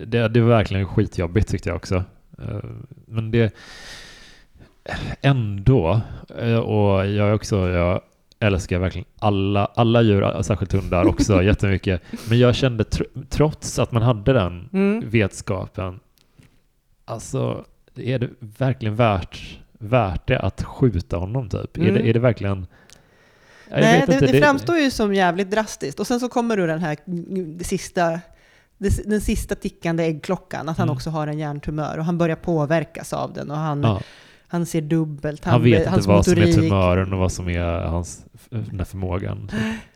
det, 0.07 0.29
det 0.29 0.41
var 0.41 0.49
verkligen 0.49 0.87
skitjobbigt 0.87 1.49
tyckte 1.49 1.69
jag 1.69 1.77
också. 1.77 1.95
Eh, 2.39 2.59
Men 3.07 3.31
det 3.31 3.55
ändå, 5.21 6.01
eh, 6.39 6.57
och 6.59 7.07
jag 7.07 7.29
är 7.29 7.35
också, 7.35 7.69
jag 7.69 8.01
älskar 8.41 8.79
verkligen 8.79 9.07
alla, 9.19 9.65
alla 9.75 10.03
djur, 10.03 10.43
särskilt 10.43 10.73
hundar 10.73 11.05
också 11.07 11.43
jättemycket. 11.43 12.03
Men 12.29 12.39
jag 12.39 12.55
kände 12.55 12.85
tr- 12.85 13.27
trots 13.31 13.79
att 13.79 13.93
man 13.93 14.03
hade 14.03 14.33
den 14.33 14.69
Mm. 14.73 15.11
vetskapen, 15.11 16.01
alltså 17.05 17.65
är 17.97 18.19
det 18.19 18.29
verkligen 18.39 18.97
värt, 18.97 19.59
värt 19.79 20.27
det 20.27 20.39
att 20.39 20.63
skjuta 20.63 21.17
honom 21.17 21.49
typ? 21.49 21.77
Är, 21.77 21.81
Mm. 21.83 21.95
det, 21.95 22.09
är 22.09 22.13
det 22.15 22.21
verkligen 22.21 22.67
Nej, 23.71 24.01
vet 24.07 24.21
det, 24.21 24.27
det 24.33 24.41
framstår 24.41 24.77
ju 24.79 24.91
som 24.91 25.15
jävligt 25.15 25.51
drastiskt. 25.51 26.01
Och 26.01 26.07
sen 26.07 26.21
så 26.21 26.29
kommer 26.29 26.57
då 26.57 26.67
den 26.67 26.79
här 26.81 26.97
sista, 27.65 28.21
den 29.05 29.21
sista 29.21 29.55
tickande 29.55 30.05
äggklockan, 30.05 30.69
att 30.69 30.79
han 30.79 30.89
Mm. 30.89 30.97
också 30.97 31.11
har 31.11 31.27
en 31.27 31.39
hjärntumör 31.39 31.99
och 31.99 32.05
han 32.05 32.19
börjar 32.19 32.37
påverkas 32.37 33.13
av 33.13 33.33
den 33.33 33.51
och 33.51 33.57
han, 33.57 33.83
Ja. 33.83 34.01
han 34.49 34.67
ser 34.67 34.81
dubbelt. 34.81 35.45
Han 35.45 35.63
vet 35.63 35.87
hans 35.87 35.97
inte 35.99 36.09
vad 36.09 36.25
som 36.25 36.33
är 36.33 36.37
motorik- 36.47 36.55
tumören 36.55 37.13
och 37.13 37.19
vad 37.19 37.33
som 37.33 37.49
är 37.49 37.61
hans, 37.81 38.25
den 38.51 38.79
här 38.79 38.85
förmågan. 38.85 39.51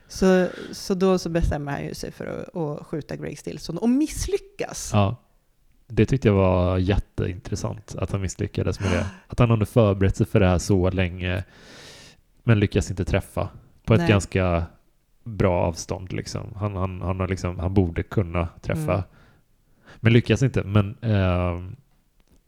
Så, 0.09 0.47
så 0.73 0.95
då 0.95 1.19
så 1.19 1.29
bestämmer 1.29 1.73
han 1.73 1.85
ju 1.85 1.95
sig 1.95 2.13
för 2.13 2.27
att, 2.27 2.57
att 2.57 2.87
skjuta 2.87 3.17
Greg 3.17 3.39
Stilson 3.39 3.79
och 3.79 3.89
misslyckas. 3.91 4.91
Ja. 4.93 5.17
Det 5.91 6.07
tyckte 6.07 6.29
jag 6.29 6.35
var 6.35 6.79
jätteintressant, 6.79 7.95
att 7.99 8.13
han 8.13 8.21
misslyckades 8.21 8.81
med 8.81 8.91
det. 8.93 9.07
Att 9.29 9.39
han 9.39 9.51
hade 9.51 9.67
förberett 9.67 10.17
sig 10.17 10.27
för 10.27 10.41
det 10.41 10.47
här 10.47 10.59
så 10.59 10.91
länge, 10.91 11.45
men 12.49 12.61
lyckas 12.61 12.91
inte 12.91 13.05
träffa 13.05 13.49
på 13.85 13.95
ett 13.95 14.01
Nej. 14.01 14.09
ganska 14.09 14.65
bra 15.25 15.61
avstånd. 15.63 16.13
Liksom. 16.13 16.47
Han, 16.57 16.77
han, 16.77 17.01
han, 17.03 17.21
har 17.21 17.29
liksom, 17.29 17.59
han 17.59 17.75
borde 17.75 18.03
kunna 18.03 18.49
träffa, 18.61 18.93
Mm. 18.93 19.05
men 20.01 20.13
lyckas 20.13 20.43
inte. 20.43 20.63
Men 20.65 20.97
eh, 21.03 21.61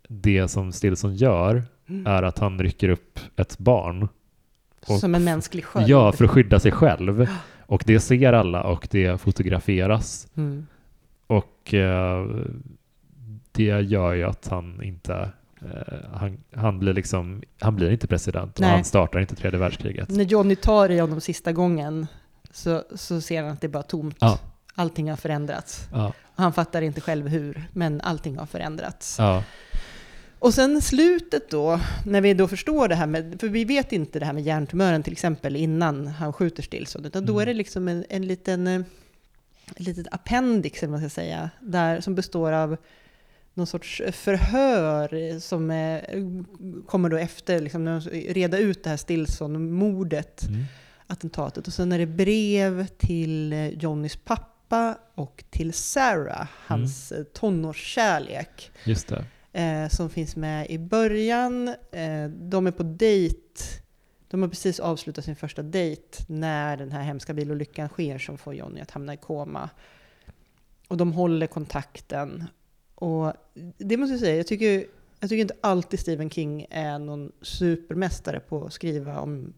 det 0.08 0.48
som 0.48 0.72
Stilson 0.72 1.14
gör 1.14 1.62
Mm. 1.88 2.06
är 2.06 2.22
att 2.22 2.38
han 2.38 2.58
rycker 2.58 2.88
upp 2.88 3.18
ett 3.36 3.58
barn 3.58 4.08
och- 4.86 4.98
Som 4.98 5.14
en 5.14 5.24
mänsklig 5.24 5.64
sköld. 5.64 5.88
Ja, 5.88 6.12
för 6.12 6.24
att 6.24 6.30
skydda 6.30 6.60
sig 6.60 6.72
själv. 6.72 7.26
Och 7.66 7.82
det 7.86 8.00
ser 8.00 8.32
alla 8.32 8.62
och 8.62 8.88
det 8.90 9.20
fotograferas. 9.20 10.28
Mm. 10.36 10.66
Och 11.26 11.74
eh, 11.74 12.26
det 13.52 13.80
gör 13.80 14.14
ju 14.14 14.24
att 14.24 14.48
han 14.48 14.82
inte 14.82 15.30
han, 16.12 16.38
han 16.54 16.78
blir 16.78 16.92
liksom 16.94 17.42
han 17.58 17.76
blir 17.76 17.90
inte 17.90 18.06
president 18.06 18.54
och 18.54 18.60
Nej. 18.60 18.70
han 18.70 18.84
startar 18.84 19.20
inte 19.20 19.34
tredje 19.36 19.58
världskriget. 19.60 20.08
När 20.08 20.24
Johnny 20.24 20.56
tar 20.56 20.88
i 20.90 20.98
honom 20.98 21.20
sista 21.20 21.52
gången 21.52 22.06
så, 22.50 22.82
så 22.94 23.20
ser 23.20 23.42
han 23.42 23.52
att 23.52 23.60
det 23.60 23.66
är 23.66 23.68
bara 23.68 23.82
tomt. 23.82 24.16
Ja. 24.20 24.38
Allting 24.74 25.10
har 25.10 25.16
förändrats. 25.16 25.86
Ja, 25.92 26.12
han 26.34 26.52
fattar 26.52 26.82
inte 26.82 27.00
själv 27.00 27.28
hur, 27.28 27.68
men 27.72 28.00
allting 28.00 28.38
har 28.38 28.46
förändrats. 28.46 29.16
ja, 29.18 29.44
Och 30.38 30.54
sen 30.54 30.80
slutet 30.82 31.50
då, 31.50 31.80
när 32.06 32.20
vi 32.20 32.34
då 32.34 32.48
förstår 32.48 32.88
det 32.88 32.94
här 32.94 33.06
med, 33.06 33.36
för 33.40 33.48
vi 33.48 33.64
vet 33.64 33.92
inte 33.92 34.18
det 34.18 34.26
här 34.26 34.32
med 34.32 34.42
hjärntumören 34.42 35.02
till 35.02 35.12
exempel 35.12 35.56
innan 35.56 36.06
han 36.06 36.32
skjuter 36.32 36.62
Stilson, 36.62 37.04
utan 37.04 37.26
då 37.26 37.32
Mm. 37.32 37.42
är 37.42 37.46
det 37.46 37.54
liksom 37.54 37.88
en, 37.88 38.04
en 38.08 38.26
liten, 38.26 38.66
eh, 38.66 38.80
ett 39.76 39.80
litet 39.80 40.06
appendix, 40.10 40.82
eller 40.82 40.90
vad 40.92 41.00
man 41.00 41.10
ska 41.10 41.14
säga, 41.20 41.50
där, 41.60 42.00
som 42.00 42.14
består 42.14 42.52
av 42.52 42.76
någon 43.60 43.66
sorts 43.66 44.02
förhör 44.12 45.38
som 45.38 45.70
eh, 45.70 46.00
kommer 46.86 47.08
då 47.08 47.16
efter, 47.16 47.60
liksom, 47.60 47.84
när 47.84 48.00
de 48.00 48.10
reda 48.32 48.58
ut 48.58 48.84
det 48.84 48.90
här 48.90 48.96
Stilson-mordet, 48.96 50.42
mm. 50.42 50.64
attentatet. 51.06 51.66
Och 51.66 51.72
sen 51.72 51.92
är 51.92 51.98
det 51.98 52.06
brev 52.06 52.86
till 52.86 53.52
eh, 53.52 53.68
Johnnys 53.68 54.16
pappa 54.16 54.98
och 55.14 55.44
till 55.50 55.72
Sarah, 55.72 56.48
hans 56.66 57.12
mm. 57.12 57.26
tonårskärlek 57.32 58.70
just 58.84 59.08
det. 59.08 59.24
eh, 59.52 59.88
som 59.88 60.10
finns 60.10 60.36
med 60.36 60.70
i 60.70 60.78
början. 60.78 61.68
Eh, 61.92 62.28
de 62.28 62.66
är 62.66 62.70
på 62.70 62.82
dejt. 62.82 63.36
De 64.28 64.42
har 64.42 64.48
precis 64.48 64.80
avslutat 64.80 65.24
sin 65.24 65.36
första 65.36 65.62
dejt 65.62 66.18
när 66.26 66.76
den 66.76 66.92
här 66.92 67.02
hemska 67.02 67.34
bilolyckan 67.34 67.88
sker 67.88 68.18
som 68.18 68.38
får 68.38 68.54
Johnny 68.54 68.80
att 68.80 68.90
hamna 68.90 69.14
i 69.14 69.16
koma. 69.16 69.70
Och 70.88 70.96
de 70.96 71.12
håller 71.12 71.46
kontakten. 71.46 72.46
Och 73.00 73.32
det 73.78 73.96
måste 73.96 74.12
jag 74.12 74.20
säga, 74.20 74.36
jag 74.36 74.46
tycker, 74.46 74.84
jag 75.20 75.30
tycker 75.30 75.42
inte 75.42 75.54
alltid 75.60 76.00
Stephen 76.00 76.30
King 76.30 76.66
är 76.70 76.98
någon 76.98 77.32
supermästare 77.42 78.40
på 78.40 78.64
att 78.64 78.72
skriva 78.72 79.20
om 79.20 79.52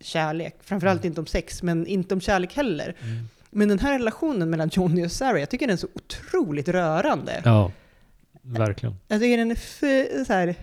kärlek. 0.00 0.56
Framförallt 0.60 1.00
Mm. 1.00 1.10
inte 1.10 1.20
om 1.20 1.26
sex, 1.26 1.62
men 1.62 1.86
inte 1.86 2.14
om 2.14 2.20
kärlek 2.20 2.56
heller. 2.56 2.96
Mm. 3.02 3.28
Men 3.50 3.68
den 3.68 3.78
här 3.78 3.92
relationen 3.98 4.50
mellan 4.50 4.68
Johnny 4.72 5.06
och 5.06 5.12
Sarah, 5.12 5.40
jag 5.40 5.50
tycker 5.50 5.66
den 5.66 5.72
är 5.74 5.78
så 5.78 5.88
otroligt 5.94 6.68
rörande. 6.68 7.42
Ja, 7.44 7.72
verkligen. 8.42 8.94
Jag 9.08 9.20
tycker 9.20 9.38
den 9.38 9.50
är 9.50 9.54
för, 9.54 10.24
så 10.24 10.32
här, 10.32 10.54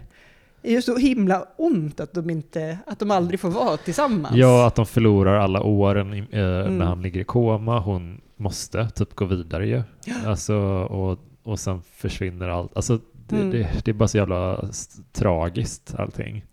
det 0.61 0.71
gör 0.71 0.81
så 0.81 0.97
himla 0.97 1.47
ont 1.57 1.99
att 1.99 2.13
de, 2.13 2.29
inte, 2.29 2.77
att 2.88 2.99
de 2.99 3.11
aldrig 3.11 3.39
får 3.39 3.49
vara 3.49 3.77
tillsammans. 3.77 4.36
Ja, 4.36 4.67
att 4.67 4.75
de 4.75 4.86
förlorar 4.86 5.36
alla 5.39 5.61
åren 5.63 6.13
eh, 6.13 6.39
Mm. 6.39 6.77
när 6.77 6.86
han 6.86 7.01
ligger 7.01 7.19
i 7.19 7.23
koma. 7.23 7.79
Hon 7.79 8.21
måste 8.36 8.89
typ 8.89 9.15
gå 9.15 9.25
vidare 9.25 9.67
ju. 9.67 9.83
Alltså, 10.25 10.55
och, 10.83 11.19
och 11.45 11.59
sen 11.59 11.81
försvinner 11.95 12.49
allt. 12.49 12.75
Alltså, 12.75 12.99
det, 13.27 13.35
Mm. 13.35 13.51
det, 13.51 13.67
det 13.85 13.91
är 13.91 13.95
bara 13.95 14.07
så 14.07 14.17
jävla 14.17 14.69
tragiskt 15.13 15.95
allting. 15.97 16.45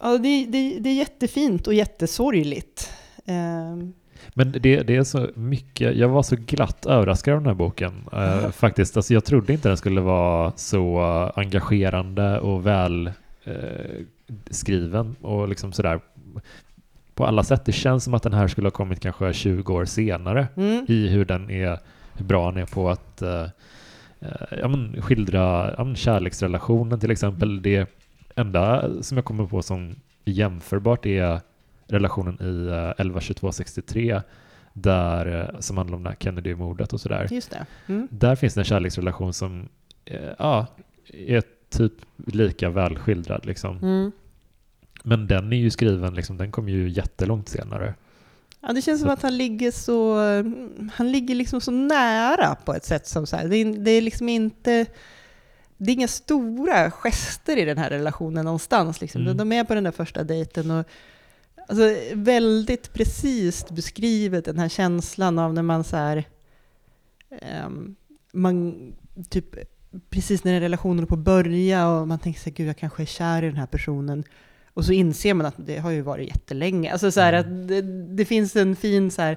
Ja, 0.00 0.18
det, 0.18 0.46
det, 0.46 0.78
det 0.78 0.90
är 0.90 0.94
jättefint 0.94 1.66
och 1.66 1.74
jättesorgligt. 1.74 2.92
Ehm, 3.26 3.92
Men 4.34 4.52
det, 4.52 4.82
det 4.82 4.96
är 4.96 5.04
så 5.04 5.28
mycket, 5.34 5.96
jag 5.96 6.08
var 6.08 6.22
så 6.22 6.36
glatt 6.36 6.86
överraskad 6.86 7.34
av 7.34 7.40
den 7.40 7.46
här 7.46 7.54
boken 7.54 7.92
eh, 8.12 8.50
faktiskt. 8.50 8.96
Alltså 8.96 9.14
jag 9.14 9.24
trodde 9.24 9.52
inte 9.52 9.68
den 9.68 9.76
skulle 9.76 10.00
vara 10.00 10.52
så 10.56 11.00
engagerande 11.34 12.40
och 12.40 12.66
väl 12.66 13.06
eh, 13.44 13.54
skriven 14.50 15.16
och 15.20 15.48
liksom 15.48 15.72
sådär 15.72 16.00
på 17.14 17.26
alla 17.26 17.42
sätt. 17.42 17.64
Det 17.64 17.72
känns 17.72 18.04
som 18.04 18.14
att 18.14 18.22
den 18.22 18.32
här 18.32 18.48
skulle 18.48 18.66
ha 18.66 18.70
kommit 18.70 19.00
kanske 19.00 19.32
20 19.32 19.74
år 19.74 19.84
senare 19.84 20.48
mm. 20.56 20.86
i 20.88 21.08
hur 21.08 21.24
den 21.24 21.50
är, 21.50 21.78
hur 22.14 22.24
bra 22.24 22.50
den 22.50 22.62
är 22.62 22.66
på 22.66 22.90
att 22.90 23.22
eh, 23.22 23.46
ja, 24.50 24.68
men 24.68 25.02
skildra 25.02 25.74
ja, 25.78 25.84
men 25.84 25.96
kärleksrelationen 25.96 27.00
till 27.00 27.10
exempel. 27.10 27.62
Det 27.62 27.90
enda 28.36 28.90
som 29.02 29.18
jag 29.18 29.24
kommer 29.24 29.46
på 29.46 29.62
som 29.62 29.94
jämförbart 30.24 31.06
är 31.06 31.40
relationen 31.86 32.34
i 32.40 32.66
eh, 32.66 32.90
112263 32.90 34.20
där, 34.72 35.40
eh, 35.40 35.60
som 35.60 35.78
handlar 35.78 35.96
om 35.96 36.02
det 36.02 36.08
här 36.08 36.16
Kennedy-mordet 36.16 36.92
och 36.92 37.00
sådär. 37.00 37.28
Just 37.30 37.50
det. 37.50 37.66
Mm. 37.86 38.08
Där 38.10 38.36
finns 38.36 38.54
det 38.54 38.60
en 38.60 38.64
kärleksrelation 38.64 39.32
som 39.32 39.68
eh, 40.04 40.30
ja, 40.38 40.66
är 41.12 41.42
typ 41.70 41.92
lika 42.26 42.70
väl 42.70 42.98
skildrad. 42.98 43.46
Liksom. 43.46 43.78
Mm. 43.78 44.12
Men 45.02 45.26
den 45.26 45.52
är 45.52 45.56
ju 45.56 45.70
skriven, 45.70 46.14
liksom, 46.14 46.36
den 46.36 46.52
kom 46.52 46.68
ju 46.68 46.88
jättelångt 46.88 47.48
senare. 47.48 47.94
Ja, 48.66 48.72
det 48.72 48.82
känns 48.82 49.00
som 49.00 49.10
att 49.10 49.22
han 49.22 49.36
ligger 49.36 49.70
så, 49.70 50.18
han 50.92 51.12
ligger 51.12 51.34
liksom 51.34 51.60
så 51.60 51.70
nära 51.70 52.54
på 52.54 52.74
ett 52.74 52.84
sätt 52.84 53.06
som 53.06 53.26
så 53.26 53.36
här, 53.36 53.48
det, 53.48 53.56
är, 53.56 53.64
det 53.64 53.90
är 53.90 54.00
liksom 54.00 54.28
inte, 54.28 54.86
det 55.76 55.90
är 55.90 55.94
inga 55.94 56.08
stora 56.08 56.90
gester 56.90 57.56
i 57.56 57.64
den 57.64 57.78
här 57.78 57.90
relationen 57.90 58.44
någonstans. 58.44 59.00
Liksom. 59.00 59.20
Mm. 59.22 59.36
De 59.36 59.52
är 59.52 59.64
på 59.64 59.74
den 59.74 59.84
där 59.84 59.90
första 59.90 60.24
dejten 60.24 60.70
och 60.70 60.86
alltså, 61.68 61.96
väldigt 62.14 62.92
precis 62.92 63.68
beskrivet 63.68 64.44
den 64.44 64.58
här 64.58 64.68
känslan 64.68 65.38
av 65.38 65.54
när 65.54 65.62
man 65.62 65.84
så 65.84 65.96
här, 65.96 66.24
ehm, 67.40 67.96
man 68.32 68.74
typ 69.28 69.46
precis 70.10 70.44
när 70.44 70.60
relationen 70.60 71.04
är 71.04 71.06
på 71.06 71.14
att 71.14 71.20
börja 71.20 71.88
och 71.88 72.08
man 72.08 72.18
tänker 72.18 72.40
sig 72.40 72.52
gud 72.52 72.68
jag 72.68 72.78
kanske 72.78 73.02
är 73.02 73.06
kär 73.06 73.42
i 73.42 73.46
den 73.46 73.56
här 73.56 73.66
personen. 73.66 74.24
Och 74.74 74.84
så 74.84 74.92
inser 74.92 75.34
man 75.34 75.46
att 75.46 75.54
det 75.56 75.78
har 75.78 75.90
ju 75.90 76.00
varit 76.00 76.28
jättelänge. 76.28 76.92
Alltså 76.92 77.10
så 77.10 77.20
här 77.20 77.32
Mm. 77.32 77.62
att 77.62 77.68
det, 77.68 77.82
det 78.16 78.24
finns 78.24 78.56
en 78.56 78.76
fin 78.76 79.10
så 79.10 79.22
här, 79.22 79.36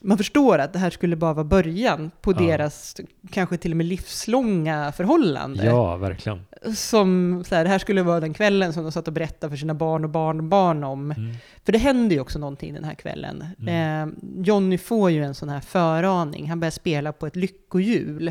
man 0.00 0.18
förstår 0.18 0.58
att 0.58 0.72
det 0.72 0.78
här 0.78 0.90
skulle 0.90 1.16
bara 1.16 1.32
vara 1.34 1.44
början 1.44 2.10
på 2.20 2.32
Ja. 2.32 2.38
deras 2.38 2.96
kanske 3.30 3.56
till 3.56 3.70
och 3.70 3.76
med 3.76 3.86
livslånga 3.86 4.92
förhållande. 4.92 5.64
Ja, 5.66 5.96
verkligen. 5.96 6.40
Som 6.76 7.44
så 7.48 7.54
här, 7.54 7.64
det 7.64 7.70
här 7.70 7.78
skulle 7.78 8.02
vara 8.02 8.20
den 8.20 8.34
kvällen 8.34 8.72
som 8.72 8.82
de 8.82 8.92
satt 8.92 9.06
och 9.08 9.14
berättade 9.14 9.50
för 9.50 9.56
sina 9.56 9.74
barn 9.74 10.04
och 10.04 10.10
barnbarn 10.10 10.84
om. 10.84 11.10
Mm. 11.10 11.34
För 11.64 11.72
det 11.72 11.78
händer 11.78 12.14
ju 12.16 12.20
också 12.20 12.38
någonting 12.38 12.74
den 12.74 12.84
här 12.84 12.94
kvällen. 12.94 13.44
Mm. 13.60 14.08
Eh, 14.08 14.14
Johnny 14.44 14.78
får 14.78 15.10
ju 15.10 15.24
en 15.24 15.34
sån 15.34 15.48
här 15.48 15.60
föraning. 15.60 16.48
Han 16.48 16.60
börjar 16.60 16.70
spela 16.70 17.12
på 17.12 17.26
ett 17.26 17.36
lyckohjul 17.36 18.28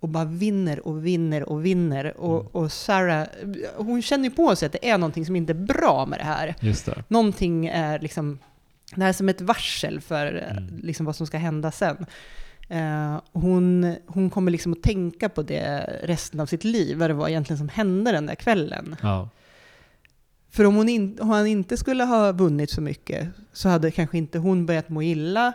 och 0.00 0.08
bara 0.08 0.24
vinner 0.24 0.86
och 0.86 1.06
vinner 1.06 1.48
och 1.48 1.64
vinner. 1.66 2.16
Och, 2.20 2.40
Mm. 2.40 2.46
och 2.52 2.72
Sarah, 2.72 3.26
hon 3.76 4.02
känner 4.02 4.24
ju 4.24 4.30
på 4.30 4.56
sig 4.56 4.66
att 4.66 4.72
det 4.72 4.88
är 4.90 4.98
någonting 4.98 5.26
som 5.26 5.36
inte 5.36 5.52
är 5.52 5.54
bra 5.54 6.06
med 6.06 6.18
det 6.18 6.24
här. 6.24 6.54
Just 6.60 6.86
det. 6.86 7.04
Någonting 7.08 7.66
är 7.66 7.98
liksom, 7.98 8.38
det 8.94 9.02
här 9.02 9.08
är 9.08 9.12
som 9.12 9.28
ett 9.28 9.40
varsel 9.40 10.00
för 10.00 10.34
eh, 10.36 10.56
Mm. 10.56 10.80
liksom 10.82 11.06
vad 11.06 11.16
som 11.16 11.26
ska 11.26 11.38
hända 11.38 11.70
sen. 11.70 12.06
Eh, 12.68 13.20
hon, 13.32 13.96
hon 14.06 14.30
kommer 14.30 14.50
liksom 14.50 14.72
att 14.72 14.82
tänka 14.82 15.28
på 15.28 15.42
det 15.42 16.00
resten 16.02 16.40
av 16.40 16.46
sitt 16.46 16.64
liv, 16.64 16.98
vad 16.98 17.10
det 17.10 17.14
var 17.14 17.28
egentligen 17.28 17.58
som 17.58 17.68
hände 17.68 18.12
den 18.12 18.26
där 18.26 18.34
kvällen. 18.34 18.96
Ja. 19.02 19.28
För 20.50 20.64
om 20.64 20.74
hon, 20.76 20.88
in, 20.88 21.18
om 21.20 21.30
han 21.30 21.46
inte 21.46 21.76
skulle 21.76 22.04
ha 22.04 22.32
vunnit 22.32 22.70
så 22.70 22.80
mycket 22.80 23.28
så 23.52 23.68
hade 23.68 23.90
kanske 23.90 24.18
inte 24.18 24.38
hon 24.38 24.66
börjat 24.66 24.88
må 24.88 25.02
illa. 25.02 25.52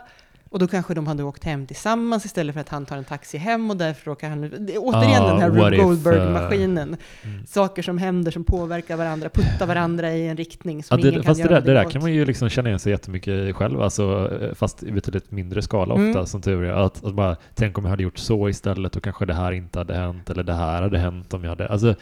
Och 0.50 0.58
då 0.58 0.66
kanske 0.68 0.94
de 0.94 1.06
hade 1.06 1.22
åkt 1.22 1.44
hem 1.44 1.66
tillsammans 1.66 2.24
istället 2.24 2.54
för 2.54 2.60
att 2.60 2.68
han 2.68 2.86
tar 2.86 2.96
en 2.96 3.04
taxi 3.04 3.38
hem 3.38 3.70
och 3.70 3.76
därför 3.76 4.10
råkar 4.10 4.28
han... 4.28 4.44
Återigen 4.78 5.22
Ah, 5.22 5.28
den 5.32 5.40
här 5.40 5.50
Rube 5.50 5.76
Goldberg-maskinen. 5.76 6.96
Mm. 7.24 7.46
Saker 7.46 7.82
som 7.82 7.98
händer 7.98 8.30
som 8.30 8.44
påverkar 8.44 8.96
varandra, 8.96 9.28
puttar 9.28 9.66
varandra 9.66 10.12
i 10.12 10.28
en 10.28 10.36
riktning 10.36 10.82
som 10.84 10.98
Ja, 10.98 11.02
det, 11.02 11.08
ingen 11.08 11.22
kan 11.22 11.26
fast 11.34 11.38
det 11.42 11.48
göra 11.48 11.60
där, 11.60 11.66
det 11.66 11.72
där 11.74 11.86
åt. 11.86 11.92
kan 11.92 12.02
man 12.02 12.12
ju 12.12 12.24
liksom 12.24 12.48
känna 12.48 12.68
igen 12.68 12.78
sig 12.78 12.92
jättemycket 12.92 13.28
i 13.48 13.52
själv, 13.52 13.82
alltså, 13.82 14.30
eh, 14.42 14.54
fast 14.54 14.82
i 14.82 14.92
betydligt 14.92 15.30
mindre 15.30 15.62
skala 15.62 15.94
ofta, 15.94 16.02
Mm. 16.04 16.26
som 16.26 16.42
tur 16.42 16.64
är. 16.64 16.72
Att, 16.72 17.04
att 17.04 17.14
bara, 17.14 17.36
tänk 17.54 17.78
om 17.78 17.84
jag 17.84 17.90
hade 17.90 18.02
gjort 18.02 18.18
så 18.18 18.48
istället 18.48 18.96
och 18.96 19.02
kanske 19.02 19.26
det 19.26 19.34
här 19.34 19.52
inte 19.52 19.78
hade 19.78 19.94
hänt, 19.94 20.30
eller 20.30 20.42
det 20.42 20.54
här 20.54 20.82
hade 20.82 20.98
hänt 20.98 21.34
om 21.34 21.42
jag 21.44 21.50
hade... 21.50 21.68
Alltså, 21.68 21.94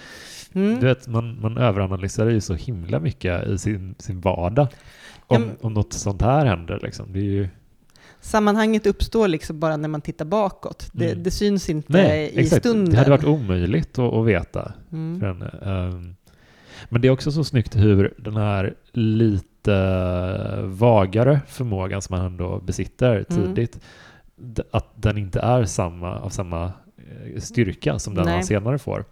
Mm. 0.53 0.81
du 0.81 0.87
vet, 0.87 1.09
man, 1.09 1.41
man 1.41 1.59
överanalyserar 1.59 2.31
ju 2.31 2.41
så 2.41 2.55
himla 2.55 3.01
mycket 3.01 3.47
i 3.49 3.59
sin, 3.59 3.95
sin 3.99 4.21
vardag. 4.21 4.67
Om, 5.27 5.51
om 5.61 5.75
något 5.75 5.93
sånt 5.93 6.23
här 6.23 6.47
händer 6.47 6.81
liksom. 6.83 7.13
Det 7.13 7.19
är 7.19 7.23
ju... 7.23 7.49
Sammanhanget 8.25 8.87
uppstår 8.87 9.29
liksom 9.29 9.61
bara 9.61 9.77
när 9.77 9.89
man 9.89 10.01
tittar 10.01 10.25
bakåt. 10.25 10.89
Det, 10.93 11.11
Mm. 11.11 11.23
det 11.23 11.31
syns 11.31 11.71
inte 11.71 11.93
Nej, 11.93 12.23
i 12.35 12.39
exakt. 12.41 12.63
stunden. 12.63 12.91
Det 12.93 12.99
hade 12.99 13.11
varit 13.11 13.25
omöjligt 13.25 13.99
att, 13.99 14.13
att 14.15 14.27
veta. 14.27 14.73
Mm. 14.93 15.21
henne. 15.23 15.49
Ehm, 15.63 16.17
men 16.89 17.01
det 17.03 17.09
är 17.09 17.13
också 17.13 17.33
så 17.33 17.45
snyggt 17.45 17.77
hur 17.77 18.15
den 18.19 18.37
här 18.37 18.75
lite 18.93 20.63
vagare 20.65 21.41
förmågan 21.49 22.03
som 22.03 22.17
han 22.17 22.27
ändå 22.27 22.61
besitter 22.61 23.25
Mm. 23.31 23.55
tidigt, 23.55 23.81
d- 24.37 24.63
att 24.71 24.89
den 25.03 25.19
inte 25.19 25.41
är 25.41 25.65
samma, 25.65 26.19
av 26.19 26.29
samma 26.31 26.73
eh, 27.35 27.41
styrka 27.41 27.99
som 27.99 28.15
den 28.15 28.25
Nej. 28.25 28.35
han 28.35 28.45
senare 28.45 28.79
får. 28.79 29.05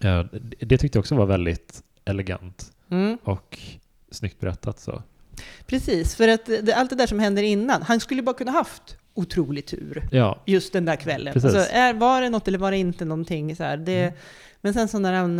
Eh, 0.00 0.24
det- 0.32 0.66
Det 0.66 0.78
tyckte 0.78 0.96
jag 0.96 1.00
också 1.02 1.14
var 1.14 1.26
väldigt 1.26 1.82
elegant 2.04 2.72
Mm. 2.90 3.18
och 3.24 3.58
snyggt 4.10 4.40
berättat. 4.40 4.78
Så. 4.78 5.02
Precis, 5.66 6.16
för 6.16 6.28
att 6.28 6.46
det, 6.46 6.72
allt 6.72 6.90
det 6.90 6.96
där 6.96 7.06
som 7.06 7.18
händer 7.18 7.42
innan, 7.42 7.82
han 7.82 8.00
skulle 8.00 8.22
bara 8.22 8.36
kunna 8.36 8.50
haft 8.50 8.96
otrolig 9.14 9.66
tur 9.66 10.08
Ja, 10.10 10.42
just 10.46 10.72
den 10.72 10.84
där 10.84 10.96
kvällen. 10.96 11.32
Precis. 11.32 11.54
Alltså, 11.54 11.72
är, 11.72 11.94
var 11.94 12.22
det 12.22 12.30
något 12.30 12.48
eller 12.48 12.58
var 12.58 12.70
det 12.70 12.76
inte 12.76 13.04
någonting? 13.04 13.56
Så 13.56 13.62
här, 13.64 13.76
det, 13.76 14.02
Mm. 14.02 14.14
Men 14.60 14.74
sen 14.74 14.88
så 14.88 14.98
när 14.98 15.12
han, 15.12 15.36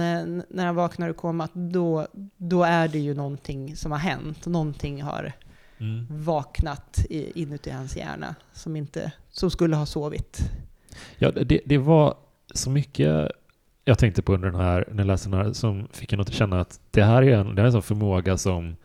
när 0.48 0.66
han 0.66 0.74
vaknar 0.74 1.08
ur 1.08 1.12
komat, 1.12 1.50
då, 1.54 2.06
då 2.36 2.62
är 2.62 2.88
det 2.88 2.98
ju 2.98 3.14
någonting 3.14 3.76
som 3.76 3.92
har 3.92 3.98
hänt. 3.98 4.46
Någonting 4.46 5.02
har 5.02 5.32
mm. 5.78 6.06
vaknat 6.10 7.06
i, 7.10 7.42
inuti 7.42 7.70
hans 7.70 7.96
hjärna 7.96 8.34
som, 8.52 8.76
inte, 8.76 9.12
som 9.30 9.50
skulle 9.50 9.76
ha 9.76 9.86
sovit. 9.86 10.40
ja 11.18 11.30
det, 11.30 11.60
det 11.64 11.78
var 11.78 12.14
så 12.54 12.70
mycket 12.70 13.30
jag 13.84 13.98
tänkte 13.98 14.22
på 14.22 14.34
under 14.34 14.50
den 14.50 14.60
här, 14.60 14.84
när 14.90 14.98
jag 14.98 15.06
läste 15.06 15.28
den 15.28 15.38
här, 15.38 15.52
som 15.52 15.88
fick 15.92 16.12
en 16.12 16.20
att 16.20 16.32
känna 16.32 16.60
att 16.60 16.80
det 16.90 17.02
här 17.02 17.22
är 17.22 17.38
en, 17.38 17.54
det 17.54 17.60
här 17.60 17.62
är 17.62 17.66
en 17.66 17.72
sån 17.72 17.82
förmåga 17.82 18.36
som 18.36 18.76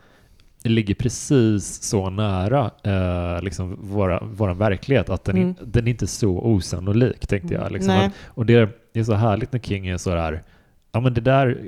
ligger 0.69 0.95
precis 0.95 1.81
så 1.83 2.09
nära 2.09 2.71
eh, 2.83 3.41
liksom 3.43 3.77
våra, 3.81 4.19
våran 4.23 4.57
verklighet 4.57 5.09
att 5.09 5.23
den, 5.23 5.35
Mm. 5.35 5.47
in, 5.47 5.55
den 5.65 5.87
är 5.87 5.91
inte 5.91 6.07
så 6.07 6.29
osannolik, 6.29 7.27
tänkte 7.27 7.53
jag. 7.53 7.71
Liksom. 7.71 7.93
Att, 7.93 8.11
och 8.25 8.45
det, 8.45 8.69
det 8.93 8.99
är 8.99 9.03
så 9.03 9.13
härligt 9.13 9.51
när 9.53 9.59
King 9.59 9.87
är 9.87 9.97
så 9.97 10.09
där, 10.09 10.43
ja 10.91 10.99
men 10.99 11.13
det 11.13 11.21
där 11.21 11.67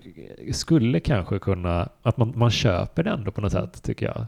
skulle 0.52 1.00
kanske 1.00 1.40
kunna, 1.40 1.90
att 2.02 2.18
man, 2.18 2.34
man 2.36 2.52
köper 2.52 3.04
det 3.04 3.10
ändå 3.10 3.32
på 3.32 3.42
något 3.42 3.52
sätt, 3.52 3.84
tycker 3.84 4.06
jag. 4.06 4.26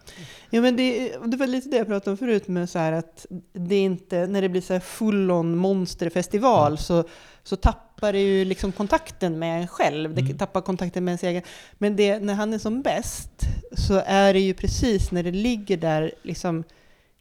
Ja, 0.50 0.62
men 0.62 0.76
det, 0.76 1.12
det 1.26 1.38
var 1.38 1.48
lite 1.48 1.70
det 1.70 1.78
jag 1.78 1.88
pratade 1.88 2.12
om 2.12 2.18
förut 2.18 2.48
med 2.48 2.70
så 2.70 2.80
här 2.80 2.92
att 2.92 3.26
det 3.54 3.76
är 3.76 3.84
inte, 3.84 4.28
när 4.28 4.42
det 4.42 4.50
blir 4.50 4.62
så 4.62 4.74
här 4.74 4.80
full-on 4.80 5.56
monsterfestival 5.56 6.72
Ja. 6.72 6.78
så, 6.78 7.04
så 7.44 7.56
tappar 7.56 7.87
det 8.14 8.20
ju 8.20 8.46
liksom 8.46 8.72
kontakten 8.72 9.40
med 9.40 9.62
en 9.62 9.68
själv. 9.68 10.16
Det 10.16 10.22
Mm. 10.22 10.38
tappar 10.38 10.62
kontakten 10.62 11.06
med 11.06 11.12
ens 11.12 11.24
egen. 11.24 11.44
Men 11.74 11.96
det, 11.96 12.20
när 12.20 12.34
han 12.34 12.54
är 12.54 12.58
som 12.58 12.82
bäst 12.82 13.30
så 13.78 14.02
är 14.06 14.34
det 14.34 14.40
ju 14.40 14.54
precis 14.54 15.12
när 15.12 15.24
det 15.24 15.32
ligger 15.32 15.78
där 15.78 16.12
liksom 16.24 16.64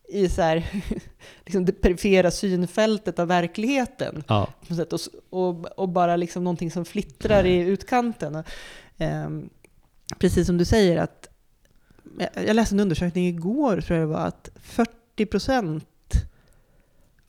i 0.09 0.29
så 0.29 0.43
här, 0.43 0.67
liksom 1.45 1.65
det 1.65 1.73
perifera 1.73 2.31
synfältet 2.31 3.19
av 3.19 3.29
verkligheten 3.29 4.25
Ja, 4.29 4.49
och, 4.91 5.01
och, 5.49 5.79
och 5.79 5.89
bara 5.89 6.17
liksom 6.17 6.45
någonting 6.45 6.71
som 6.71 6.85
flittrar 6.85 7.45
i 7.47 7.59
utkanten. 7.59 8.35
Och, 8.37 8.47
ehm, 8.99 9.49
precis 10.19 10.47
som 10.47 10.59
du 10.59 10.65
säger 10.65 10.97
att 10.97 11.29
jag- 12.47 12.57
läste 12.57 12.75
en 12.75 12.81
undersökning 12.81 13.27
igår, 13.29 13.81
tror 13.81 13.99
jag 13.99 14.09
det 14.09 14.13
var, 14.13 14.27
att 14.27 14.51
40 14.63 15.27
procent 15.27 15.89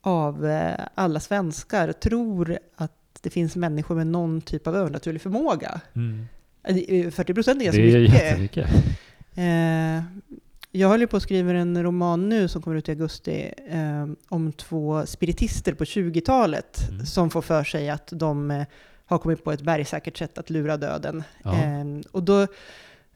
av 0.00 0.46
eh, 0.46 0.80
alla 0.94 1.20
svenskar 1.20 1.92
tror 1.92 2.58
att 2.76 2.92
det 3.22 3.30
finns 3.30 3.56
människor 3.56 3.94
med 3.94 4.06
någon 4.06 4.40
typ 4.40 4.66
av 4.66 4.76
övernaturlig 4.76 5.22
förmåga. 5.22 5.80
mm. 5.96 6.26
Eh, 6.88 7.10
40 7.10 7.34
procent 7.34 7.60
är 7.60 7.64
ganska 7.64 7.82
det 7.82 7.90
är 7.96 8.00
mycket. 8.00 8.14
jättemycket. 8.22 8.68
Eh, 9.36 10.02
jag 10.72 10.88
håller 10.88 11.06
på 11.06 11.16
att 11.16 11.22
skriva 11.22 11.52
en 11.52 11.82
roman 11.82 12.28
nu 12.28 12.48
som 12.48 12.62
kommer 12.62 12.76
ut 12.76 12.88
i 12.88 12.92
augusti 12.92 13.52
eh, 13.70 14.06
om 14.28 14.52
två 14.52 15.06
spiritister 15.06 15.74
på 15.74 15.84
20-talet 15.84 16.88
Mm. 16.90 17.06
som 17.06 17.30
får 17.30 17.42
för 17.42 17.64
sig 17.64 17.90
att 17.90 18.08
de 18.12 18.50
eh, 18.50 18.62
har 19.06 19.18
kommit 19.18 19.44
på 19.44 19.52
ett 19.52 19.60
bergsäkert 19.62 20.16
sätt 20.16 20.38
att 20.38 20.50
lura 20.50 20.76
döden. 20.76 21.22
Ja. 21.42 21.52
Och 22.10 22.22
då 22.22 22.46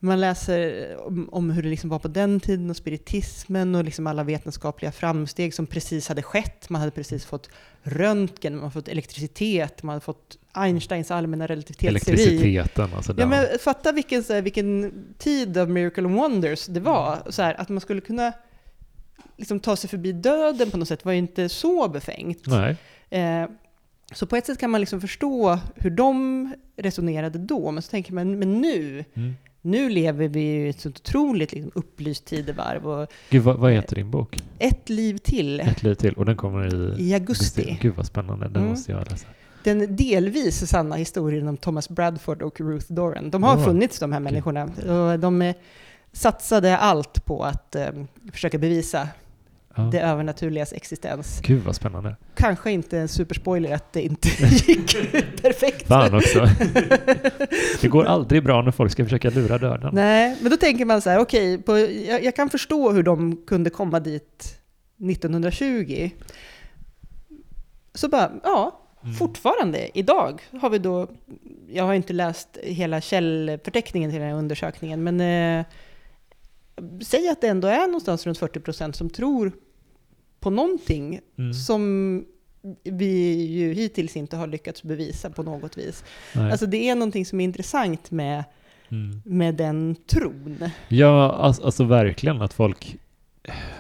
man 0.05 0.21
läser 0.21 0.97
om, 1.07 1.29
om 1.33 1.51
hur 1.51 1.63
det 1.63 1.69
liksom 1.69 1.91
var 1.91 1.99
på 1.99 2.09
den 2.09 2.41
tiden 2.41 2.71
och 2.71 2.77
spiritismen 2.77 3.75
och 3.75 3.85
liksom 3.85 4.07
alla 4.07 4.25
vetenskapliga 4.25 4.93
framsteg 4.93 5.55
som 5.55 5.67
precis 5.67 6.09
hade 6.09 6.23
skett. 6.23 6.71
Man 6.71 6.81
hade 6.81 6.91
precis 6.93 7.25
fått 7.25 7.51
röntgen, 7.83 8.53
man 8.55 8.63
hade 8.63 8.73
fått 8.73 8.89
elektricitet, 8.89 9.83
man 9.83 9.93
hade 9.93 10.05
fått 10.05 10.39
Einsteins 10.53 11.11
allmänna 11.11 11.47
relativitetsteori. 11.47 12.21
Elektriciteten, 12.23 12.91
alltså 12.97 13.15
Ja, 13.19 13.27
men 13.27 13.47
fatta 13.59 13.93
vilken, 13.93 14.25
så 14.25 14.33
här, 14.33 14.43
vilken 14.43 14.93
tid 15.19 15.59
av 15.59 15.71
Miracle 15.71 16.05
and 16.05 16.15
Wonders 16.17 16.67
det 16.67 16.81
var. 16.81 17.19
Så 17.31 17.43
här, 17.43 17.61
att 17.61 17.69
man 17.69 17.81
skulle 17.81 18.01
kunna 18.01 18.33
liksom, 19.37 19.61
ta 19.61 19.77
sig 19.77 19.91
förbi 19.91 20.13
döden 20.13 20.71
på 20.71 20.77
något 20.77 20.89
sätt 20.89 21.05
var 21.05 21.13
ju 21.13 21.19
inte 21.19 21.49
så 21.49 21.89
befängt. 21.89 22.47
Eh, 23.11 23.47
så 24.13 24.27
på 24.27 24.37
ett 24.37 24.47
sätt 24.47 24.59
kan 24.59 24.71
man 24.71 24.81
liksom 24.81 25.01
förstå 25.01 25.59
hur 25.77 25.91
de 25.91 26.55
resonerade 26.77 27.39
då, 27.39 27.71
men 27.71 27.83
så 27.83 27.91
tänker 27.91 28.13
man, 28.13 28.39
men 28.39 28.61
nu, 28.61 29.05
Mm. 29.15 29.35
Nu 29.63 29.89
lever 29.91 30.29
vi 30.29 30.41
ju 30.41 30.67
i 30.67 30.69
ett 30.69 30.81
så 30.81 30.89
otroligt 30.89 31.53
liksom, 31.53 31.71
upplyst 31.75 32.25
tidevarv 32.25 32.87
och 32.89 33.07
Gud, 33.31 33.43
vad, 33.43 33.57
vad 33.59 33.73
heter 33.73 33.97
din 33.97 34.11
bok? 34.11 34.39
ett 34.59 34.89
liv 34.89 35.17
till 35.19 35.61
Ett 35.61 35.83
liv 35.83 35.95
till. 35.95 36.13
Och 36.15 36.25
den 36.27 36.37
kommer 36.37 36.75
i 37.01 37.03
i 37.09 37.15
augusti. 37.15 37.79
Gud 37.83 37.95
vad 37.97 38.07
spännande, 38.07 38.45
den 38.47 38.57
Mm. 38.57 38.69
måste 38.69 38.93
jag 38.93 39.11
läsa. 39.11 39.27
Den 39.65 39.97
delvis 39.97 40.69
sanna 40.71 40.97
historien 40.97 41.49
om 41.49 41.57
Thomas 41.57 41.89
Bradford 41.89 42.43
och 42.43 42.61
Ruth 42.61 42.93
Doran. 42.93 43.31
De 43.31 43.43
har 43.43 43.59
Ja. 43.59 43.65
funnits 43.65 43.99
de 43.99 44.13
här 44.13 44.21
människorna 44.21 44.65
och 44.65 45.19
de 45.21 45.43
eh, 45.43 45.55
satsade 46.13 46.77
allt 46.79 47.25
på 47.25 47.45
att 47.45 47.75
eh, 47.77 47.87
försöka 48.33 48.59
bevisa 48.59 49.09
Ja. 49.77 49.83
det 49.83 50.01
övernaturligas 50.01 50.73
existens. 50.73 51.41
Gud 51.45 51.63
vad 51.63 51.77
spännande. 51.77 52.17
Kanske 52.35 52.71
inte 52.71 52.99
en 52.99 53.09
superspoiler 53.09 53.75
att 53.75 53.93
det 53.93 54.03
inte 54.03 54.29
gick 54.67 54.97
perfekt. 55.43 55.87
Fan 55.89 56.15
också. 56.15 56.39
Det 57.81 57.89
går 57.89 58.05
aldrig 58.05 58.45
bra 58.45 58.63
när 58.63 58.71
folk 58.71 58.93
ska 58.93 59.05
försöka 59.05 59.31
lura 59.31 59.59
döden. 59.59 59.91
Nej, 59.95 60.37
men 60.41 60.51
då 60.51 60.57
tänker 60.57 60.85
man 60.85 61.03
så 61.03 61.11
här, 61.11 61.19
okej, 61.19 61.59
på- 61.63 61.79
jag, 61.79 62.25
jag 62.25 62.37
kan 62.37 62.51
förstå 62.51 62.93
hur 62.93 63.03
de 63.03 63.37
kunde 63.47 63.71
komma 63.71 64.01
dit 64.01 64.59
1920. 65.11 66.11
Så 67.95 68.09
bara, 68.09 68.33
ja, 68.45 68.79
Mm. 69.05 69.15
fortfarande 69.15 69.99
idag 69.99 70.43
har 70.61 70.71
vi 70.71 70.79
då, 70.79 71.09
jag 71.69 71.85
har 71.85 71.95
inte 71.95 72.13
läst 72.13 72.59
hela 72.63 73.01
källförteckningen 73.01 74.11
till 74.11 74.21
den 74.21 74.29
här 74.29 74.37
undersökningen, 74.37 75.03
men 75.03 75.21
eh, 75.61 75.65
säg 77.05 77.29
att 77.29 77.41
det 77.41 77.49
ändå 77.49 77.69
är 77.69 77.87
någonstans 77.87 78.27
runt 78.27 78.39
40 78.39 78.61
procent 78.61 78.97
som 78.97 79.11
tror 79.11 79.53
på 80.43 80.51
någonting 80.51 81.21
Mm. 81.39 81.55
som 81.55 82.25
vi 82.85 83.33
ju 83.47 83.73
hittills 83.73 84.17
inte 84.17 84.37
har 84.37 84.47
lyckats 84.47 84.83
bevisa 84.83 85.31
på 85.31 85.43
något 85.43 85.79
vis. 85.79 86.05
Nej. 86.35 86.51
Alltså 86.51 86.67
det 86.67 86.89
är 86.89 86.95
någonting 86.95 87.27
som 87.27 87.41
är 87.41 87.45
intressant 87.45 88.11
med, 88.11 88.45
Mm. 88.89 89.23
med 89.25 89.55
den 89.55 89.97
tron. 90.07 90.65
Ja, 90.89 91.33
alltså, 91.33 91.65
alltså 91.65 91.85
verkligen 91.85 92.43
att 92.43 92.53
folk... 92.53 92.97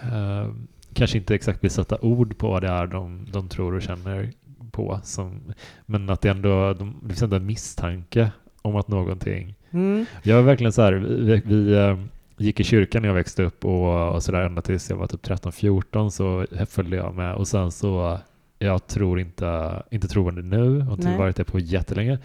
eh, 0.03 0.53
kanske 0.95 1.19
inte 1.19 1.35
exakt 1.35 1.65
vill 1.65 1.71
sätta 1.71 1.99
ord 2.01 2.39
på 2.39 2.49
vad 2.49 2.63
det 2.63 2.69
är 2.69 2.87
de, 2.87 3.27
de 3.33 3.49
tror 3.49 3.75
och 3.75 3.83
känner 3.83 4.33
på. 4.71 5.01
Som, 5.05 5.53
men 5.87 6.11
att 6.11 6.21
det 6.21 6.31
ändå 6.31 6.73
de, 6.75 6.99
det 7.03 7.09
finns 7.09 7.23
ändå 7.23 7.37
en 7.37 7.47
misstanke 7.47 8.31
om 8.63 8.77
att 8.77 8.89
någonting... 8.89 9.55
Mm. 9.71 10.07
Jag 10.23 10.37
var 10.37 10.43
verkligen 10.43 10.73
så 10.73 10.83
här, 10.83 10.93
vi, 10.93 11.43
vi 11.45 11.73
eh, 11.75 11.99
gick 12.37 12.61
i 12.61 12.65
kyrkan 12.65 13.03
när 13.03 13.09
jag 13.09 13.15
växte 13.15 13.43
upp 13.43 13.65
och, 13.65 14.15
och 14.15 14.23
så 14.23 14.33
där 14.33 14.43
ända 14.43 14.63
tills 14.63 14.91
jag 14.91 14.97
var 14.97 15.07
typ 15.07 15.27
13-14 15.27 16.11
så 16.11 16.47
följde 16.67 16.97
jag 16.97 17.15
med 17.15 17.35
och 17.35 17.49
sen 17.49 17.73
så 17.73 18.19
jag 18.59 18.87
tror 18.87 19.21
inte, 19.21 19.83
inte 19.91 20.09
troende 20.09 20.43
nu 20.43 20.87
och 20.87 20.93
inte 20.93 21.09
Nej. 21.09 21.19
varit 21.19 21.37
det 21.37 21.45
på 21.45 21.59
jättelänge. 21.59 22.19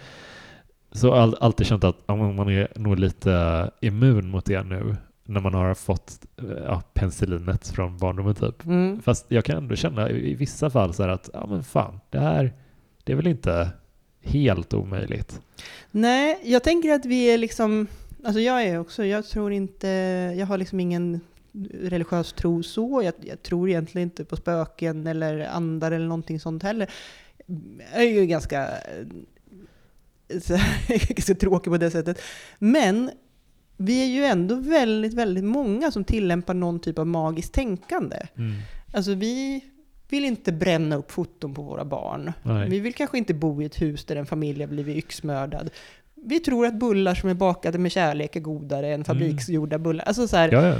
Så 0.92 1.14
all, 1.14 1.36
alltid 1.40 1.66
känt 1.66 1.84
att 1.84 1.96
ja, 2.06 2.16
man 2.16 2.48
är 2.48 2.68
nog 2.74 2.98
lite 2.98 3.70
immun 3.80 4.30
mot 4.30 4.44
det 4.44 4.62
nu 4.62 4.96
när 5.24 5.40
man 5.40 5.54
har 5.54 5.74
fått 5.74 6.26
ja, 6.66 6.82
penicillinet 6.94 7.68
från 7.68 7.98
barndomen 7.98 8.34
typ. 8.34 8.64
Mm. 8.64 9.02
Fast 9.02 9.26
jag 9.28 9.44
kan 9.44 9.56
ändå 9.56 9.76
känna 9.76 10.10
i 10.10 10.30
i 10.30 10.34
vissa 10.34 10.70
fall 10.70 10.94
så 10.94 11.02
här 11.02 11.10
att 11.10 11.30
ja 11.32 11.46
men 11.46 11.64
fan, 11.64 12.00
det 12.10 12.18
här 12.18 12.52
det 13.04 13.12
är 13.12 13.16
väl 13.16 13.26
inte 13.26 13.70
helt 14.22 14.74
omöjligt. 14.74 15.40
Nej, 15.90 16.40
jag 16.44 16.64
tänker 16.64 16.92
att 16.92 17.04
vi 17.04 17.24
är 17.24 17.38
liksom, 17.38 17.86
alltså 18.24 18.40
jag 18.40 18.64
är 18.64 18.78
också, 18.78 19.04
jag 19.04 19.26
tror 19.26 19.52
inte, 19.52 19.88
jag 20.38 20.46
har 20.46 20.58
liksom 20.58 20.80
ingen 20.80 21.20
religiös 21.72 22.32
tro 22.32 22.62
så, 22.62 23.02
jag, 23.04 23.14
jag 23.20 23.42
tror 23.42 23.68
egentligen 23.68 24.08
inte 24.08 24.24
på 24.24 24.36
spöken 24.36 25.06
eller 25.06 25.46
andar 25.46 25.92
eller 25.92 26.06
någonting 26.06 26.40
sånt 26.40 26.62
heller. 26.62 26.90
Jag 27.92 28.02
är 28.02 28.10
ju 28.10 28.26
ganska, 28.26 28.68
eh, 30.28 30.60
ganska 31.08 31.34
tråkig 31.34 31.72
på 31.72 31.78
det 31.78 31.90
sättet. 31.90 32.20
Men 32.58 33.10
vi 33.76 34.02
är 34.02 34.06
ju 34.06 34.24
ändå 34.24 34.54
väldigt, 34.54 35.14
väldigt 35.14 35.44
många 35.44 35.90
som 35.90 36.04
tillämpar 36.04 36.54
någon 36.54 36.80
typ 36.80 36.98
av 36.98 37.06
magiskt 37.06 37.52
tänkande. 37.52 38.16
Alltså 38.92 39.14
vi 39.14 39.64
vill 40.08 40.24
inte 40.24 40.52
bränna 40.52 40.96
upp 40.96 41.10
foton 41.10 41.54
på 41.54 41.62
våra 41.62 41.84
barn. 41.84 42.32
Nej. 42.42 42.70
Vi 42.70 42.80
vill 42.80 42.94
kanske 42.94 43.18
inte 43.18 43.34
bo 43.34 43.62
i 43.62 43.64
ett 43.64 43.82
hus 43.82 44.04
där 44.04 44.16
en 44.16 44.26
familj 44.26 44.60
har 44.60 44.68
blivit 44.68 44.96
yxmördad. 44.96 45.70
Vi 46.24 46.40
tror 46.40 46.66
att 46.66 46.74
bullar 46.74 47.14
som 47.14 47.28
är 47.30 47.34
bakade 47.34 47.78
med 47.78 47.92
kärlek 47.92 48.36
är 48.36 48.40
godare 48.40 48.94
än 48.94 49.04
fabriksgjorda 49.04 49.78
bullar. 49.78 50.04
Alltså 50.04 50.28
så, 50.28 50.36
här, 50.36 50.52
Ja, 50.52 50.66
ja. 50.66 50.74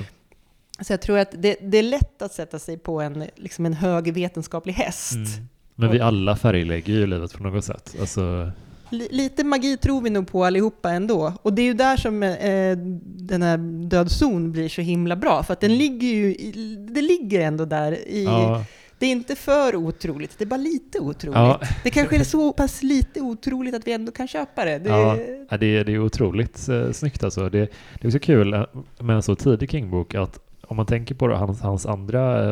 så 0.85 0.93
jag 0.93 1.01
tror 1.03 1.19
att 1.19 1.35
det, 1.39 1.57
det 1.63 1.79
är 1.79 1.83
lätt 1.83 2.23
att 2.23 2.33
sätta 2.33 2.59
sig 2.59 2.79
på 2.79 3.01
en, 3.01 3.25
liksom 3.37 3.67
en 3.67 3.73
hög 3.75 4.13
vetenskaplig 4.15 4.73
häst. 4.73 5.15
Mm. 5.15 5.29
Men 5.75 5.91
vi 5.91 6.01
alla 6.01 6.37
färglägger 6.37 6.93
ju 6.93 7.07
livet 7.07 7.33
på 7.33 7.43
något 7.43 7.65
sätt. 7.65 7.97
Alltså, 8.01 8.51
Li- 8.91 9.09
Lite 9.11 9.45
magi 9.45 9.77
tror 9.77 10.01
vi 10.01 10.11
nog 10.11 10.29
på 10.29 10.45
allihopa 10.45 10.91
ändå. 10.91 11.33
Och 11.43 11.53
det 11.53 11.63
är 11.63 11.67
ju 11.67 11.75
där 11.75 11.97
som 11.97 12.23
eh, 12.23 12.77
den 13.05 13.43
här 13.43 13.57
död 13.89 14.11
zon 14.11 14.53
blir 14.53 14.69
så 14.69 14.81
himla 14.81 15.17
bra. 15.17 15.43
För 15.43 15.53
att 15.53 15.61
den 15.61 15.75
ligger 15.79 16.09
ju, 16.09 16.35
det 16.95 17.03
ligger 17.03 17.41
ändå 17.41 17.65
där 17.65 17.93
i, 17.93 18.25
ja, 18.25 18.65
det 18.99 19.07
är 19.07 19.11
inte 19.11 19.35
för 19.35 19.77
otroligt, 19.77 20.39
det 20.39 20.45
är 20.45 20.49
bara 20.49 20.57
lite 20.57 21.01
otroligt. 21.01 21.37
Ja. 21.37 21.61
Det 21.85 21.91
kanske 21.91 22.17
är 22.17 22.25
så 22.25 22.53
pass 22.53 22.83
lite 22.83 23.21
otroligt 23.21 23.75
att 23.75 23.87
vi 23.87 23.93
ändå 23.93 24.13
kan 24.13 24.29
köpa 24.29 24.65
det. 24.65 24.79
det 24.79 24.89
Ja. 24.89 25.17
Det, 25.59 25.67
är, 25.77 25.85
det 25.85 25.93
är 25.93 25.99
otroligt 25.99 26.69
eh, 26.69 26.91
snyggt 26.93 27.25
alltså. 27.25 27.49
Det, 27.49 27.71
det 28.01 28.07
är 28.09 28.11
så 28.11 28.19
kul 28.19 28.55
eh, 28.55 28.65
med 29.01 29.17
en 29.17 29.23
så 29.23 29.35
tidig 29.35 29.71
King-bok 29.71 30.15
att 30.15 30.39
om 30.63 30.77
man 30.77 30.87
tänker 30.87 31.15
på 31.15 31.29
hans, 31.35 31.61
hans 31.61 31.87
andra 31.87 32.51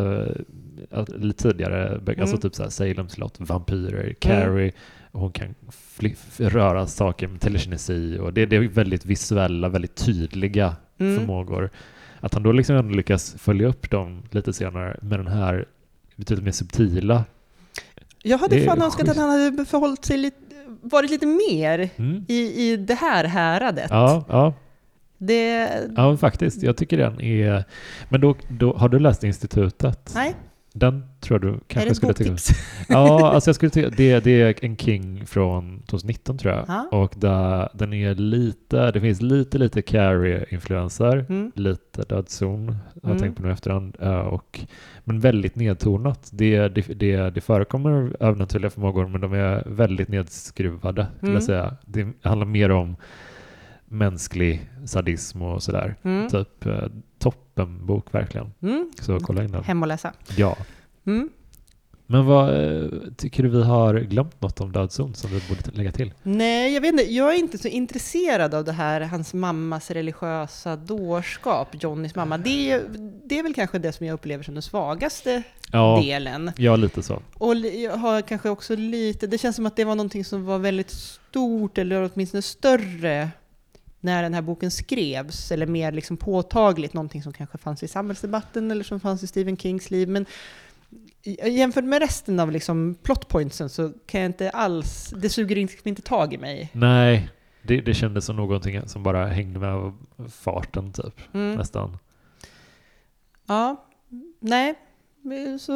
eh, 0.91 1.05
lite 1.17 1.43
tidigare 1.43 1.99
böcker, 1.99 2.13
Mm. 2.13 2.23
alltså 2.23 2.37
typ 2.37 2.55
så 2.55 2.63
här 2.63 2.71
Salem 2.71 3.09
slott, 3.09 3.35
vampyrer, 3.39 4.15
Carrie, 4.19 4.73
och 5.13 5.21
hon 5.21 5.33
kan 5.33 5.55
röra 6.39 6.87
saker 6.87 7.29
med 7.29 7.41
telekinesi 7.41 8.19
och 8.21 8.33
det, 8.33 8.47
det 8.47 8.57
är 8.57 8.61
väldigt 8.61 9.07
visuella, 9.07 9.69
väldigt 9.69 9.95
tydliga 9.95 10.77
Mm. 10.99 11.19
förmågor. 11.19 11.71
Att 12.21 12.35
han 12.35 12.43
då 12.43 12.53
liksom 12.53 12.77
ändå 12.77 12.95
lyckas 12.95 13.35
följa 13.39 13.69
upp 13.69 13.91
dem 13.91 14.23
lite 14.31 14.53
senare 14.53 14.99
med 15.03 15.19
den 15.19 15.27
här 15.27 15.65
betydligt 16.17 16.45
mer 16.45 16.53
subtila. 16.53 17.25
Jag 18.23 18.39
hade 18.39 18.65
fan 18.65 18.83
önskat 18.83 19.09
att 19.09 19.17
han 19.17 19.31
hade 19.31 19.65
förhållit 19.65 20.05
sig 20.05 20.17
lite, 20.17 20.37
varit 20.83 21.11
lite 21.11 21.27
mer 21.27 21.91
Mm. 21.97 22.25
i, 22.29 22.71
i 22.73 22.77
det 22.77 22.95
här 22.95 23.25
häradet. 23.25 23.87
Ja, 23.91 24.25
ja, 24.29 24.55
Det, 25.19 25.71
ja, 25.97 26.17
faktiskt. 26.17 26.63
Jag 26.63 26.77
tycker 26.77 26.97
den 26.99 27.21
är... 27.21 27.65
Men 28.09 28.21
då, 28.21 28.35
då 28.49 28.77
har 28.77 28.89
du 28.89 28.99
läst 28.99 29.25
Institutet? 29.25 30.13
nej, 30.15 30.35
Den 30.79 31.03
tror 31.21 31.35
jag 31.45 31.53
du 31.53 31.57
är 31.57 31.61
kanske 31.67 31.89
det 31.89 31.91
ett 31.91 31.97
skulle 31.97 32.13
tycka 32.15 32.31
boktips? 32.31 32.51
Ja, 32.89 33.31
alltså 33.33 33.49
jag 33.49 33.55
skulle 33.55 33.71
tycka, 33.71 33.91
det, 33.97 34.25
det 34.25 34.43
är 34.43 34.65
en 34.65 34.77
King 34.77 35.27
från 35.27 35.83
2019 35.83 36.39
tror 36.39 36.55
jag. 36.55 36.65
Ja. 36.69 36.89
Och 36.99 37.15
där, 37.17 37.69
den 37.75 37.93
är 37.93 38.15
lite, 38.15 38.91
det 38.91 39.01
finns 39.01 39.23
lite, 39.23 39.59
lite 39.59 39.83
Carrie-influenser. 39.83 41.27
Mm. 41.29 41.53
Lite 41.55 42.03
dödszon, 42.03 42.69
har 42.69 42.77
jag 43.03 43.11
Mm. 43.11 43.19
tänkt 43.23 43.37
på 43.37 43.43
nu 43.43 43.49
i 43.49 43.53
efterhand. 43.53 43.97
eh, 44.01 44.19
Och, 44.19 44.61
men 45.05 45.21
väldigt 45.21 45.55
nedtonat. 45.57 46.31
Det, 46.33 46.69
det, 46.69 46.81
det, 47.01 47.31
det 47.31 47.41
förekommer 47.41 48.17
övernaturliga 48.21 48.71
förmågor, 48.71 49.07
men 49.09 49.21
de 49.21 49.33
är 49.33 49.63
väldigt 49.67 50.09
nedskruvade, 50.09 51.07
Mm. 51.23 51.35
jag 51.35 51.43
säga. 51.43 51.77
Det 51.85 52.07
handlar 52.23 52.47
mer 52.47 52.71
om 52.71 52.97
mänsklig 53.99 54.71
sadism 54.87 55.43
och 55.43 55.63
sådär. 55.63 55.97
Mm. 56.03 56.29
Typ 56.31 56.67
eh, 56.67 56.85
toppenbok 57.19 58.15
verkligen. 58.15 58.53
Mm. 58.63 58.91
Så 59.01 59.21
kolla 59.21 59.45
in 59.45 59.53
den. 59.53 59.65
Hem 59.65 59.83
och 59.83 59.89
läsa. 59.89 60.13
Ja. 60.37 60.57
Mm. 61.07 61.31
Men 62.09 62.27
vad 62.27 62.49
eh, 62.83 62.89
tycker 63.17 63.43
du 63.43 63.49
vi 63.49 63.63
har 63.63 63.95
glömt 63.95 64.41
något 64.43 64.61
om 64.61 64.73
dödszon 64.73 65.15
som 65.15 65.31
vi 65.31 65.41
borde 65.49 65.71
lägga 65.73 65.93
till? 65.93 66.13
Nej, 66.23 66.75
jag 66.75 66.81
vet 66.81 66.93
inte. 66.93 67.13
Jag 67.13 67.35
är 67.35 67.39
inte 67.39 67.59
så 67.59 67.69
intresserad 67.69 68.55
av 68.55 68.65
det 68.65 68.73
här, 68.73 69.01
hans 69.01 69.35
mammas 69.35 69.91
religiösa 69.91 70.77
dårskap, 70.77 71.69
Johnnys 71.83 72.15
mamma. 72.15 72.39
Det, 72.39 72.71
är- 72.71 72.83
det 73.25 73.39
är 73.39 73.43
väl 73.43 73.55
kanske 73.55 73.79
det 73.79 73.93
som 73.93 74.07
jag 74.07 74.15
upplever 74.15 74.45
som 74.45 74.55
den 74.55 74.63
svagaste 74.63 75.43
Ja, 75.73 76.01
delen. 76.05 76.51
ja 76.57 76.77
lite 76.77 77.03
så. 77.03 77.23
Och 77.35 77.57
jag 77.57 77.97
har 77.97 78.23
kanske 78.23 78.49
också 78.51 78.77
lite, 78.77 79.27
det 79.27 79.39
känns 79.39 79.57
som 79.57 79.67
att 79.67 79.77
det 79.77 79.85
var 79.85 79.95
någonting 79.95 80.25
som 80.25 80.45
var 80.45 80.59
väldigt 80.59 80.91
stort, 80.91 81.79
eller 81.79 82.11
åtminstone 82.15 82.43
större, 82.43 83.29
när 84.07 84.23
den 84.23 84.35
här 84.35 84.43
boken 84.43 84.71
skrevs, 84.71 85.53
eller 85.53 85.67
mer 85.67 85.93
liksom 85.93 86.17
påtagligt, 86.17 86.93
någonting 86.95 87.23
som 87.23 87.33
kanske 87.33 87.59
fanns 87.59 87.83
i 87.83 87.89
samhällsdebatten, 87.89 88.71
eller 88.71 88.85
som 88.85 89.01
fanns 89.01 89.23
i 89.23 89.27
Stephen 89.27 89.57
Kings 89.57 89.91
liv. 89.91 90.09
Men 90.09 90.27
jämfört 91.47 91.85
med 91.85 92.03
resten 92.03 92.41
av 92.41 92.53
liksom 92.53 92.97
plotpointsen 93.03 93.69
så 93.69 93.93
kan 94.07 94.21
jag 94.21 94.29
inte 94.29 94.51
alls, 94.51 95.15
det 95.17 95.29
suger 95.29 95.59
inte, 95.59 95.89
inte 95.89 96.03
tag 96.03 96.35
i 96.35 96.39
mig. 96.39 96.71
Nej, 96.73 97.31
det, 97.63 97.81
det 97.81 97.95
kändes 97.95 98.25
som 98.25 98.37
någonting 98.37 98.89
som 98.89 99.03
bara 99.03 99.27
hängde 99.27 99.59
med 99.59 99.71
av 99.71 99.95
farten 100.33 100.93
typ, 100.93 101.35
Mm. 101.35 101.55
nästan. 101.55 101.99
Ja, 103.47 103.85
nej, 104.41 104.75
så 105.61 105.73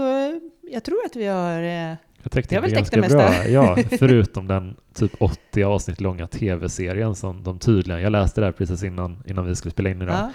jag 0.70 0.84
tror 0.84 1.04
att 1.06 1.16
vi 1.16 1.26
har... 1.26 1.96
Jag 2.22 2.32
täckte 2.32 2.54
in 2.54 2.62
det 2.62 2.70
ganska 2.70 3.00
det 3.00 3.08
bra. 3.08 3.46
Ja, 3.46 3.76
förutom 3.98 4.46
den 4.46 4.76
typ 4.94 5.12
80 5.18 5.62
avsnitt 5.64 6.00
långa 6.00 6.26
tv-serien 6.26 7.14
som 7.14 7.42
de 7.42 7.58
tydligen, 7.58 8.02
jag 8.02 8.12
läste 8.12 8.40
det 8.40 8.44
här 8.44 8.52
precis 8.52 8.82
innan, 8.82 9.22
innan 9.26 9.46
vi 9.46 9.56
skulle 9.56 9.72
spela 9.72 9.90
in 9.90 10.02
idag, 10.02 10.14
Ja, 10.14 10.30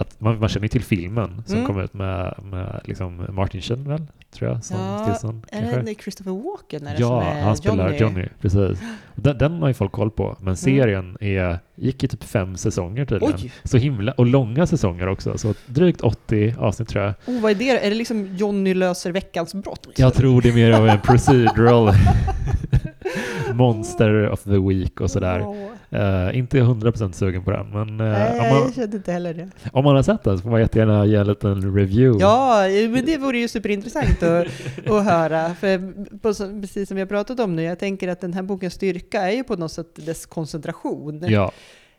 att 0.00 0.20
man, 0.20 0.38
man 0.40 0.48
känner 0.48 0.64
ju 0.64 0.68
till 0.68 0.82
filmen 0.84 1.42
som 1.46 1.54
Mm. 1.54 1.66
kom 1.66 1.80
ut 1.80 1.94
med, 1.94 2.34
med 2.42 2.80
liksom 2.84 3.26
Martin 3.28 3.60
Sheen 3.62 3.88
väl, 3.88 4.06
tror 4.30 4.50
jag, 4.50 4.64
som 4.64 4.76
Ja, 4.80 5.04
Stilson. 5.04 5.42
är 5.52 5.82
det 5.82 5.94
Christopher 6.02 6.30
Walken 6.32 6.86
är 6.86 6.94
det 6.94 7.00
Ja, 7.00 7.08
som 7.08 7.18
är 7.38 7.42
han 7.42 7.56
spelar 7.56 7.84
Johnny? 7.92 7.98
Johnny, 8.00 8.28
precis. 8.40 8.78
Den, 9.14 9.38
den 9.38 9.52
har 9.60 9.68
ju 9.68 9.74
folk 9.74 9.92
koll 9.92 10.10
på, 10.10 10.36
men 10.40 10.56
serien 10.56 11.16
är, 11.20 11.58
gick 11.74 12.04
i 12.04 12.08
typ 12.08 12.24
fem 12.24 12.56
säsonger 12.56 13.04
tydligen. 13.04 13.34
Oj! 13.42 13.52
Så 13.64 13.76
himla, 13.76 14.12
och 14.12 14.26
långa 14.26 14.66
säsonger 14.66 15.06
också, 15.06 15.38
så 15.38 15.54
drygt 15.66 16.00
80 16.00 16.54
avsnitt 16.58 16.88
tror 16.88 17.04
jag. 17.04 17.14
Oh, 17.26 17.40
vad 17.40 17.50
är 17.50 17.54
det? 17.54 17.86
Är 17.86 17.90
det 17.90 17.96
liksom 17.96 18.36
Johnny 18.36 18.74
löser 18.74 19.12
veckans 19.12 19.54
brott? 19.54 19.88
Jag 19.96 20.14
tror 20.14 20.42
det 20.42 20.48
är 20.48 20.52
mer 20.52 20.72
av 20.72 20.88
en 20.88 21.00
procedural 21.00 21.92
monster 23.54 24.28
of 24.30 24.42
the 24.44 24.58
week 24.58 25.00
och 25.00 25.10
sådär. 25.10 25.42
Åh. 25.46 25.56
Eh, 25.92 26.38
inte 26.38 26.56
100% 26.60 27.12
sugen 27.12 27.44
på 27.44 27.50
den, 27.50 27.70
men 27.70 28.00
eh, 28.00 28.12
Nej, 28.12 28.40
om, 28.40 28.46
jag 28.46 28.60
man, 28.64 28.72
kände 28.72 28.96
inte 28.96 29.12
heller 29.12 29.34
det. 29.34 29.50
om 29.72 29.84
man 29.84 29.96
har 29.96 30.02
sett 30.02 30.22
den 30.22 30.36
så 30.38 30.42
får 30.42 30.50
man 30.50 30.60
jättegärna 30.60 31.06
ge 31.06 31.16
en 31.16 31.26
liten 31.26 31.74
review. 31.76 32.20
Ja, 32.24 32.64
men 32.90 33.06
det 33.06 33.18
vore 33.18 33.38
ju 33.38 33.48
superintressant 33.48 34.22
att, 34.22 34.46
att 34.90 35.04
höra. 35.04 35.54
För 35.54 36.32
så- 36.32 36.60
precis 36.60 36.88
som 36.88 36.98
har 36.98 37.06
pratat 37.06 37.40
om 37.40 37.56
nu, 37.56 37.62
jag 37.62 37.78
tänker 37.78 38.08
att 38.08 38.20
den 38.20 38.32
här 38.32 38.42
bokens 38.42 38.74
styrka 38.74 39.20
är 39.20 39.36
ju 39.36 39.44
på 39.44 39.56
något 39.56 39.72
sätt 39.72 40.06
dess 40.06 40.26
koncentration. 40.26 41.24
Ja. 41.28 41.52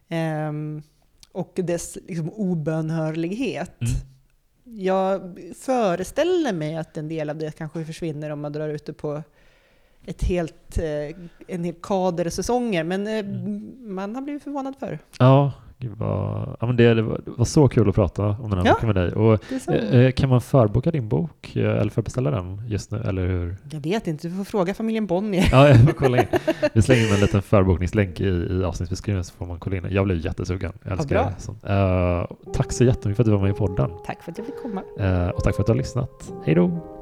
Ehm, 0.09 0.81
och 1.31 1.51
dess 1.55 1.97
liksom, 2.07 2.29
obönhörlighet. 2.29 3.81
Mm. 3.81 3.93
Jag 4.63 5.21
föreställer 5.59 6.53
mig 6.53 6.77
att 6.77 6.97
en 6.97 7.07
del 7.07 7.29
av 7.29 7.37
det 7.37 7.57
kanske 7.57 7.85
försvinner 7.85 8.29
om 8.29 8.41
man 8.41 8.51
drar 8.51 8.69
ut 8.69 8.85
det 8.85 8.93
på 8.93 9.23
ett 10.05 10.23
helt, 10.23 10.77
eh, 10.77 11.15
en 11.55 11.63
hel 11.63 11.75
kader 11.83 12.29
säsonger, 12.29 12.83
men 12.83 13.07
eh, 13.07 13.13
Mm. 13.19 13.71
man 13.95 14.15
har 14.15 14.21
blivit 14.21 14.43
förvånad 14.43 14.75
för. 14.79 14.99
ja, 15.19 15.51
Gud 15.77 15.91
vad, 15.97 16.55
ja, 16.59 16.67
men 16.67 16.75
det, 16.75 16.93
det, 16.93 17.01
var, 17.01 17.21
det 17.25 17.31
var 17.37 17.45
så 17.45 17.67
kul 17.67 17.89
att 17.89 17.95
prata 17.95 18.25
om 18.27 18.49
den 18.49 18.59
här 18.59 18.65
Ja. 18.65 18.73
boken 18.73 18.87
med 18.87 18.95
dig. 18.95 19.11
Och, 19.13 19.39
så. 19.61 19.71
eh, 19.71 20.11
kan 20.11 20.29
man 20.29 20.41
förboka 20.41 20.91
din 20.91 21.09
bok 21.09 21.55
eh, 21.55 21.63
eller 21.77 21.89
förbeställa 21.89 22.31
den 22.31 22.61
just 22.67 22.91
nu? 22.91 22.97
Eller 23.05 23.27
hur? 23.27 23.55
Jag 23.71 23.79
vet 23.79 24.07
inte, 24.07 24.27
du 24.27 24.35
får 24.35 24.43
fråga 24.43 24.73
familjen 24.73 25.07
Bonnier. 25.07 25.49
Ja, 25.51 25.67
jag 25.67 25.81
får 25.83 25.91
kolla 25.91 26.17
in. 26.17 26.27
Vi 26.73 26.81
slänger 26.81 27.07
in 27.07 27.13
en 27.13 27.19
liten 27.19 27.41
förbokningslänk 27.41 28.19
i, 28.21 28.27
i 28.27 28.63
avsnittsbeskrivningen 28.63 29.23
så 29.23 29.33
får 29.33 29.45
man 29.45 29.59
kolla 29.59 29.75
in. 29.77 29.87
Jag 29.89 30.05
blev 30.05 30.17
jättesugen. 30.25 30.71
Jag 30.83 30.91
älskar 30.91 31.15
bra. 31.15 31.31
sånt. 31.37 31.63
Eh, 31.63 32.25
tack 32.53 32.71
så 32.71 32.83
jättemycket 32.83 33.15
för 33.15 33.23
att 33.23 33.27
du 33.27 33.31
var 33.31 33.41
med 33.41 33.51
i 33.51 33.53
podden. 33.53 33.91
Tack 34.05 34.23
för 34.23 34.31
att 34.31 34.37
jag 34.37 34.47
fick 34.47 34.61
komma. 34.61 34.81
Eh, 34.99 35.29
och 35.29 35.43
tack 35.43 35.55
för 35.55 35.61
att 35.63 35.67
du 35.67 35.71
har 35.71 35.77
lyssnat. 35.77 36.33
Hej 36.45 36.55
då! 36.55 36.97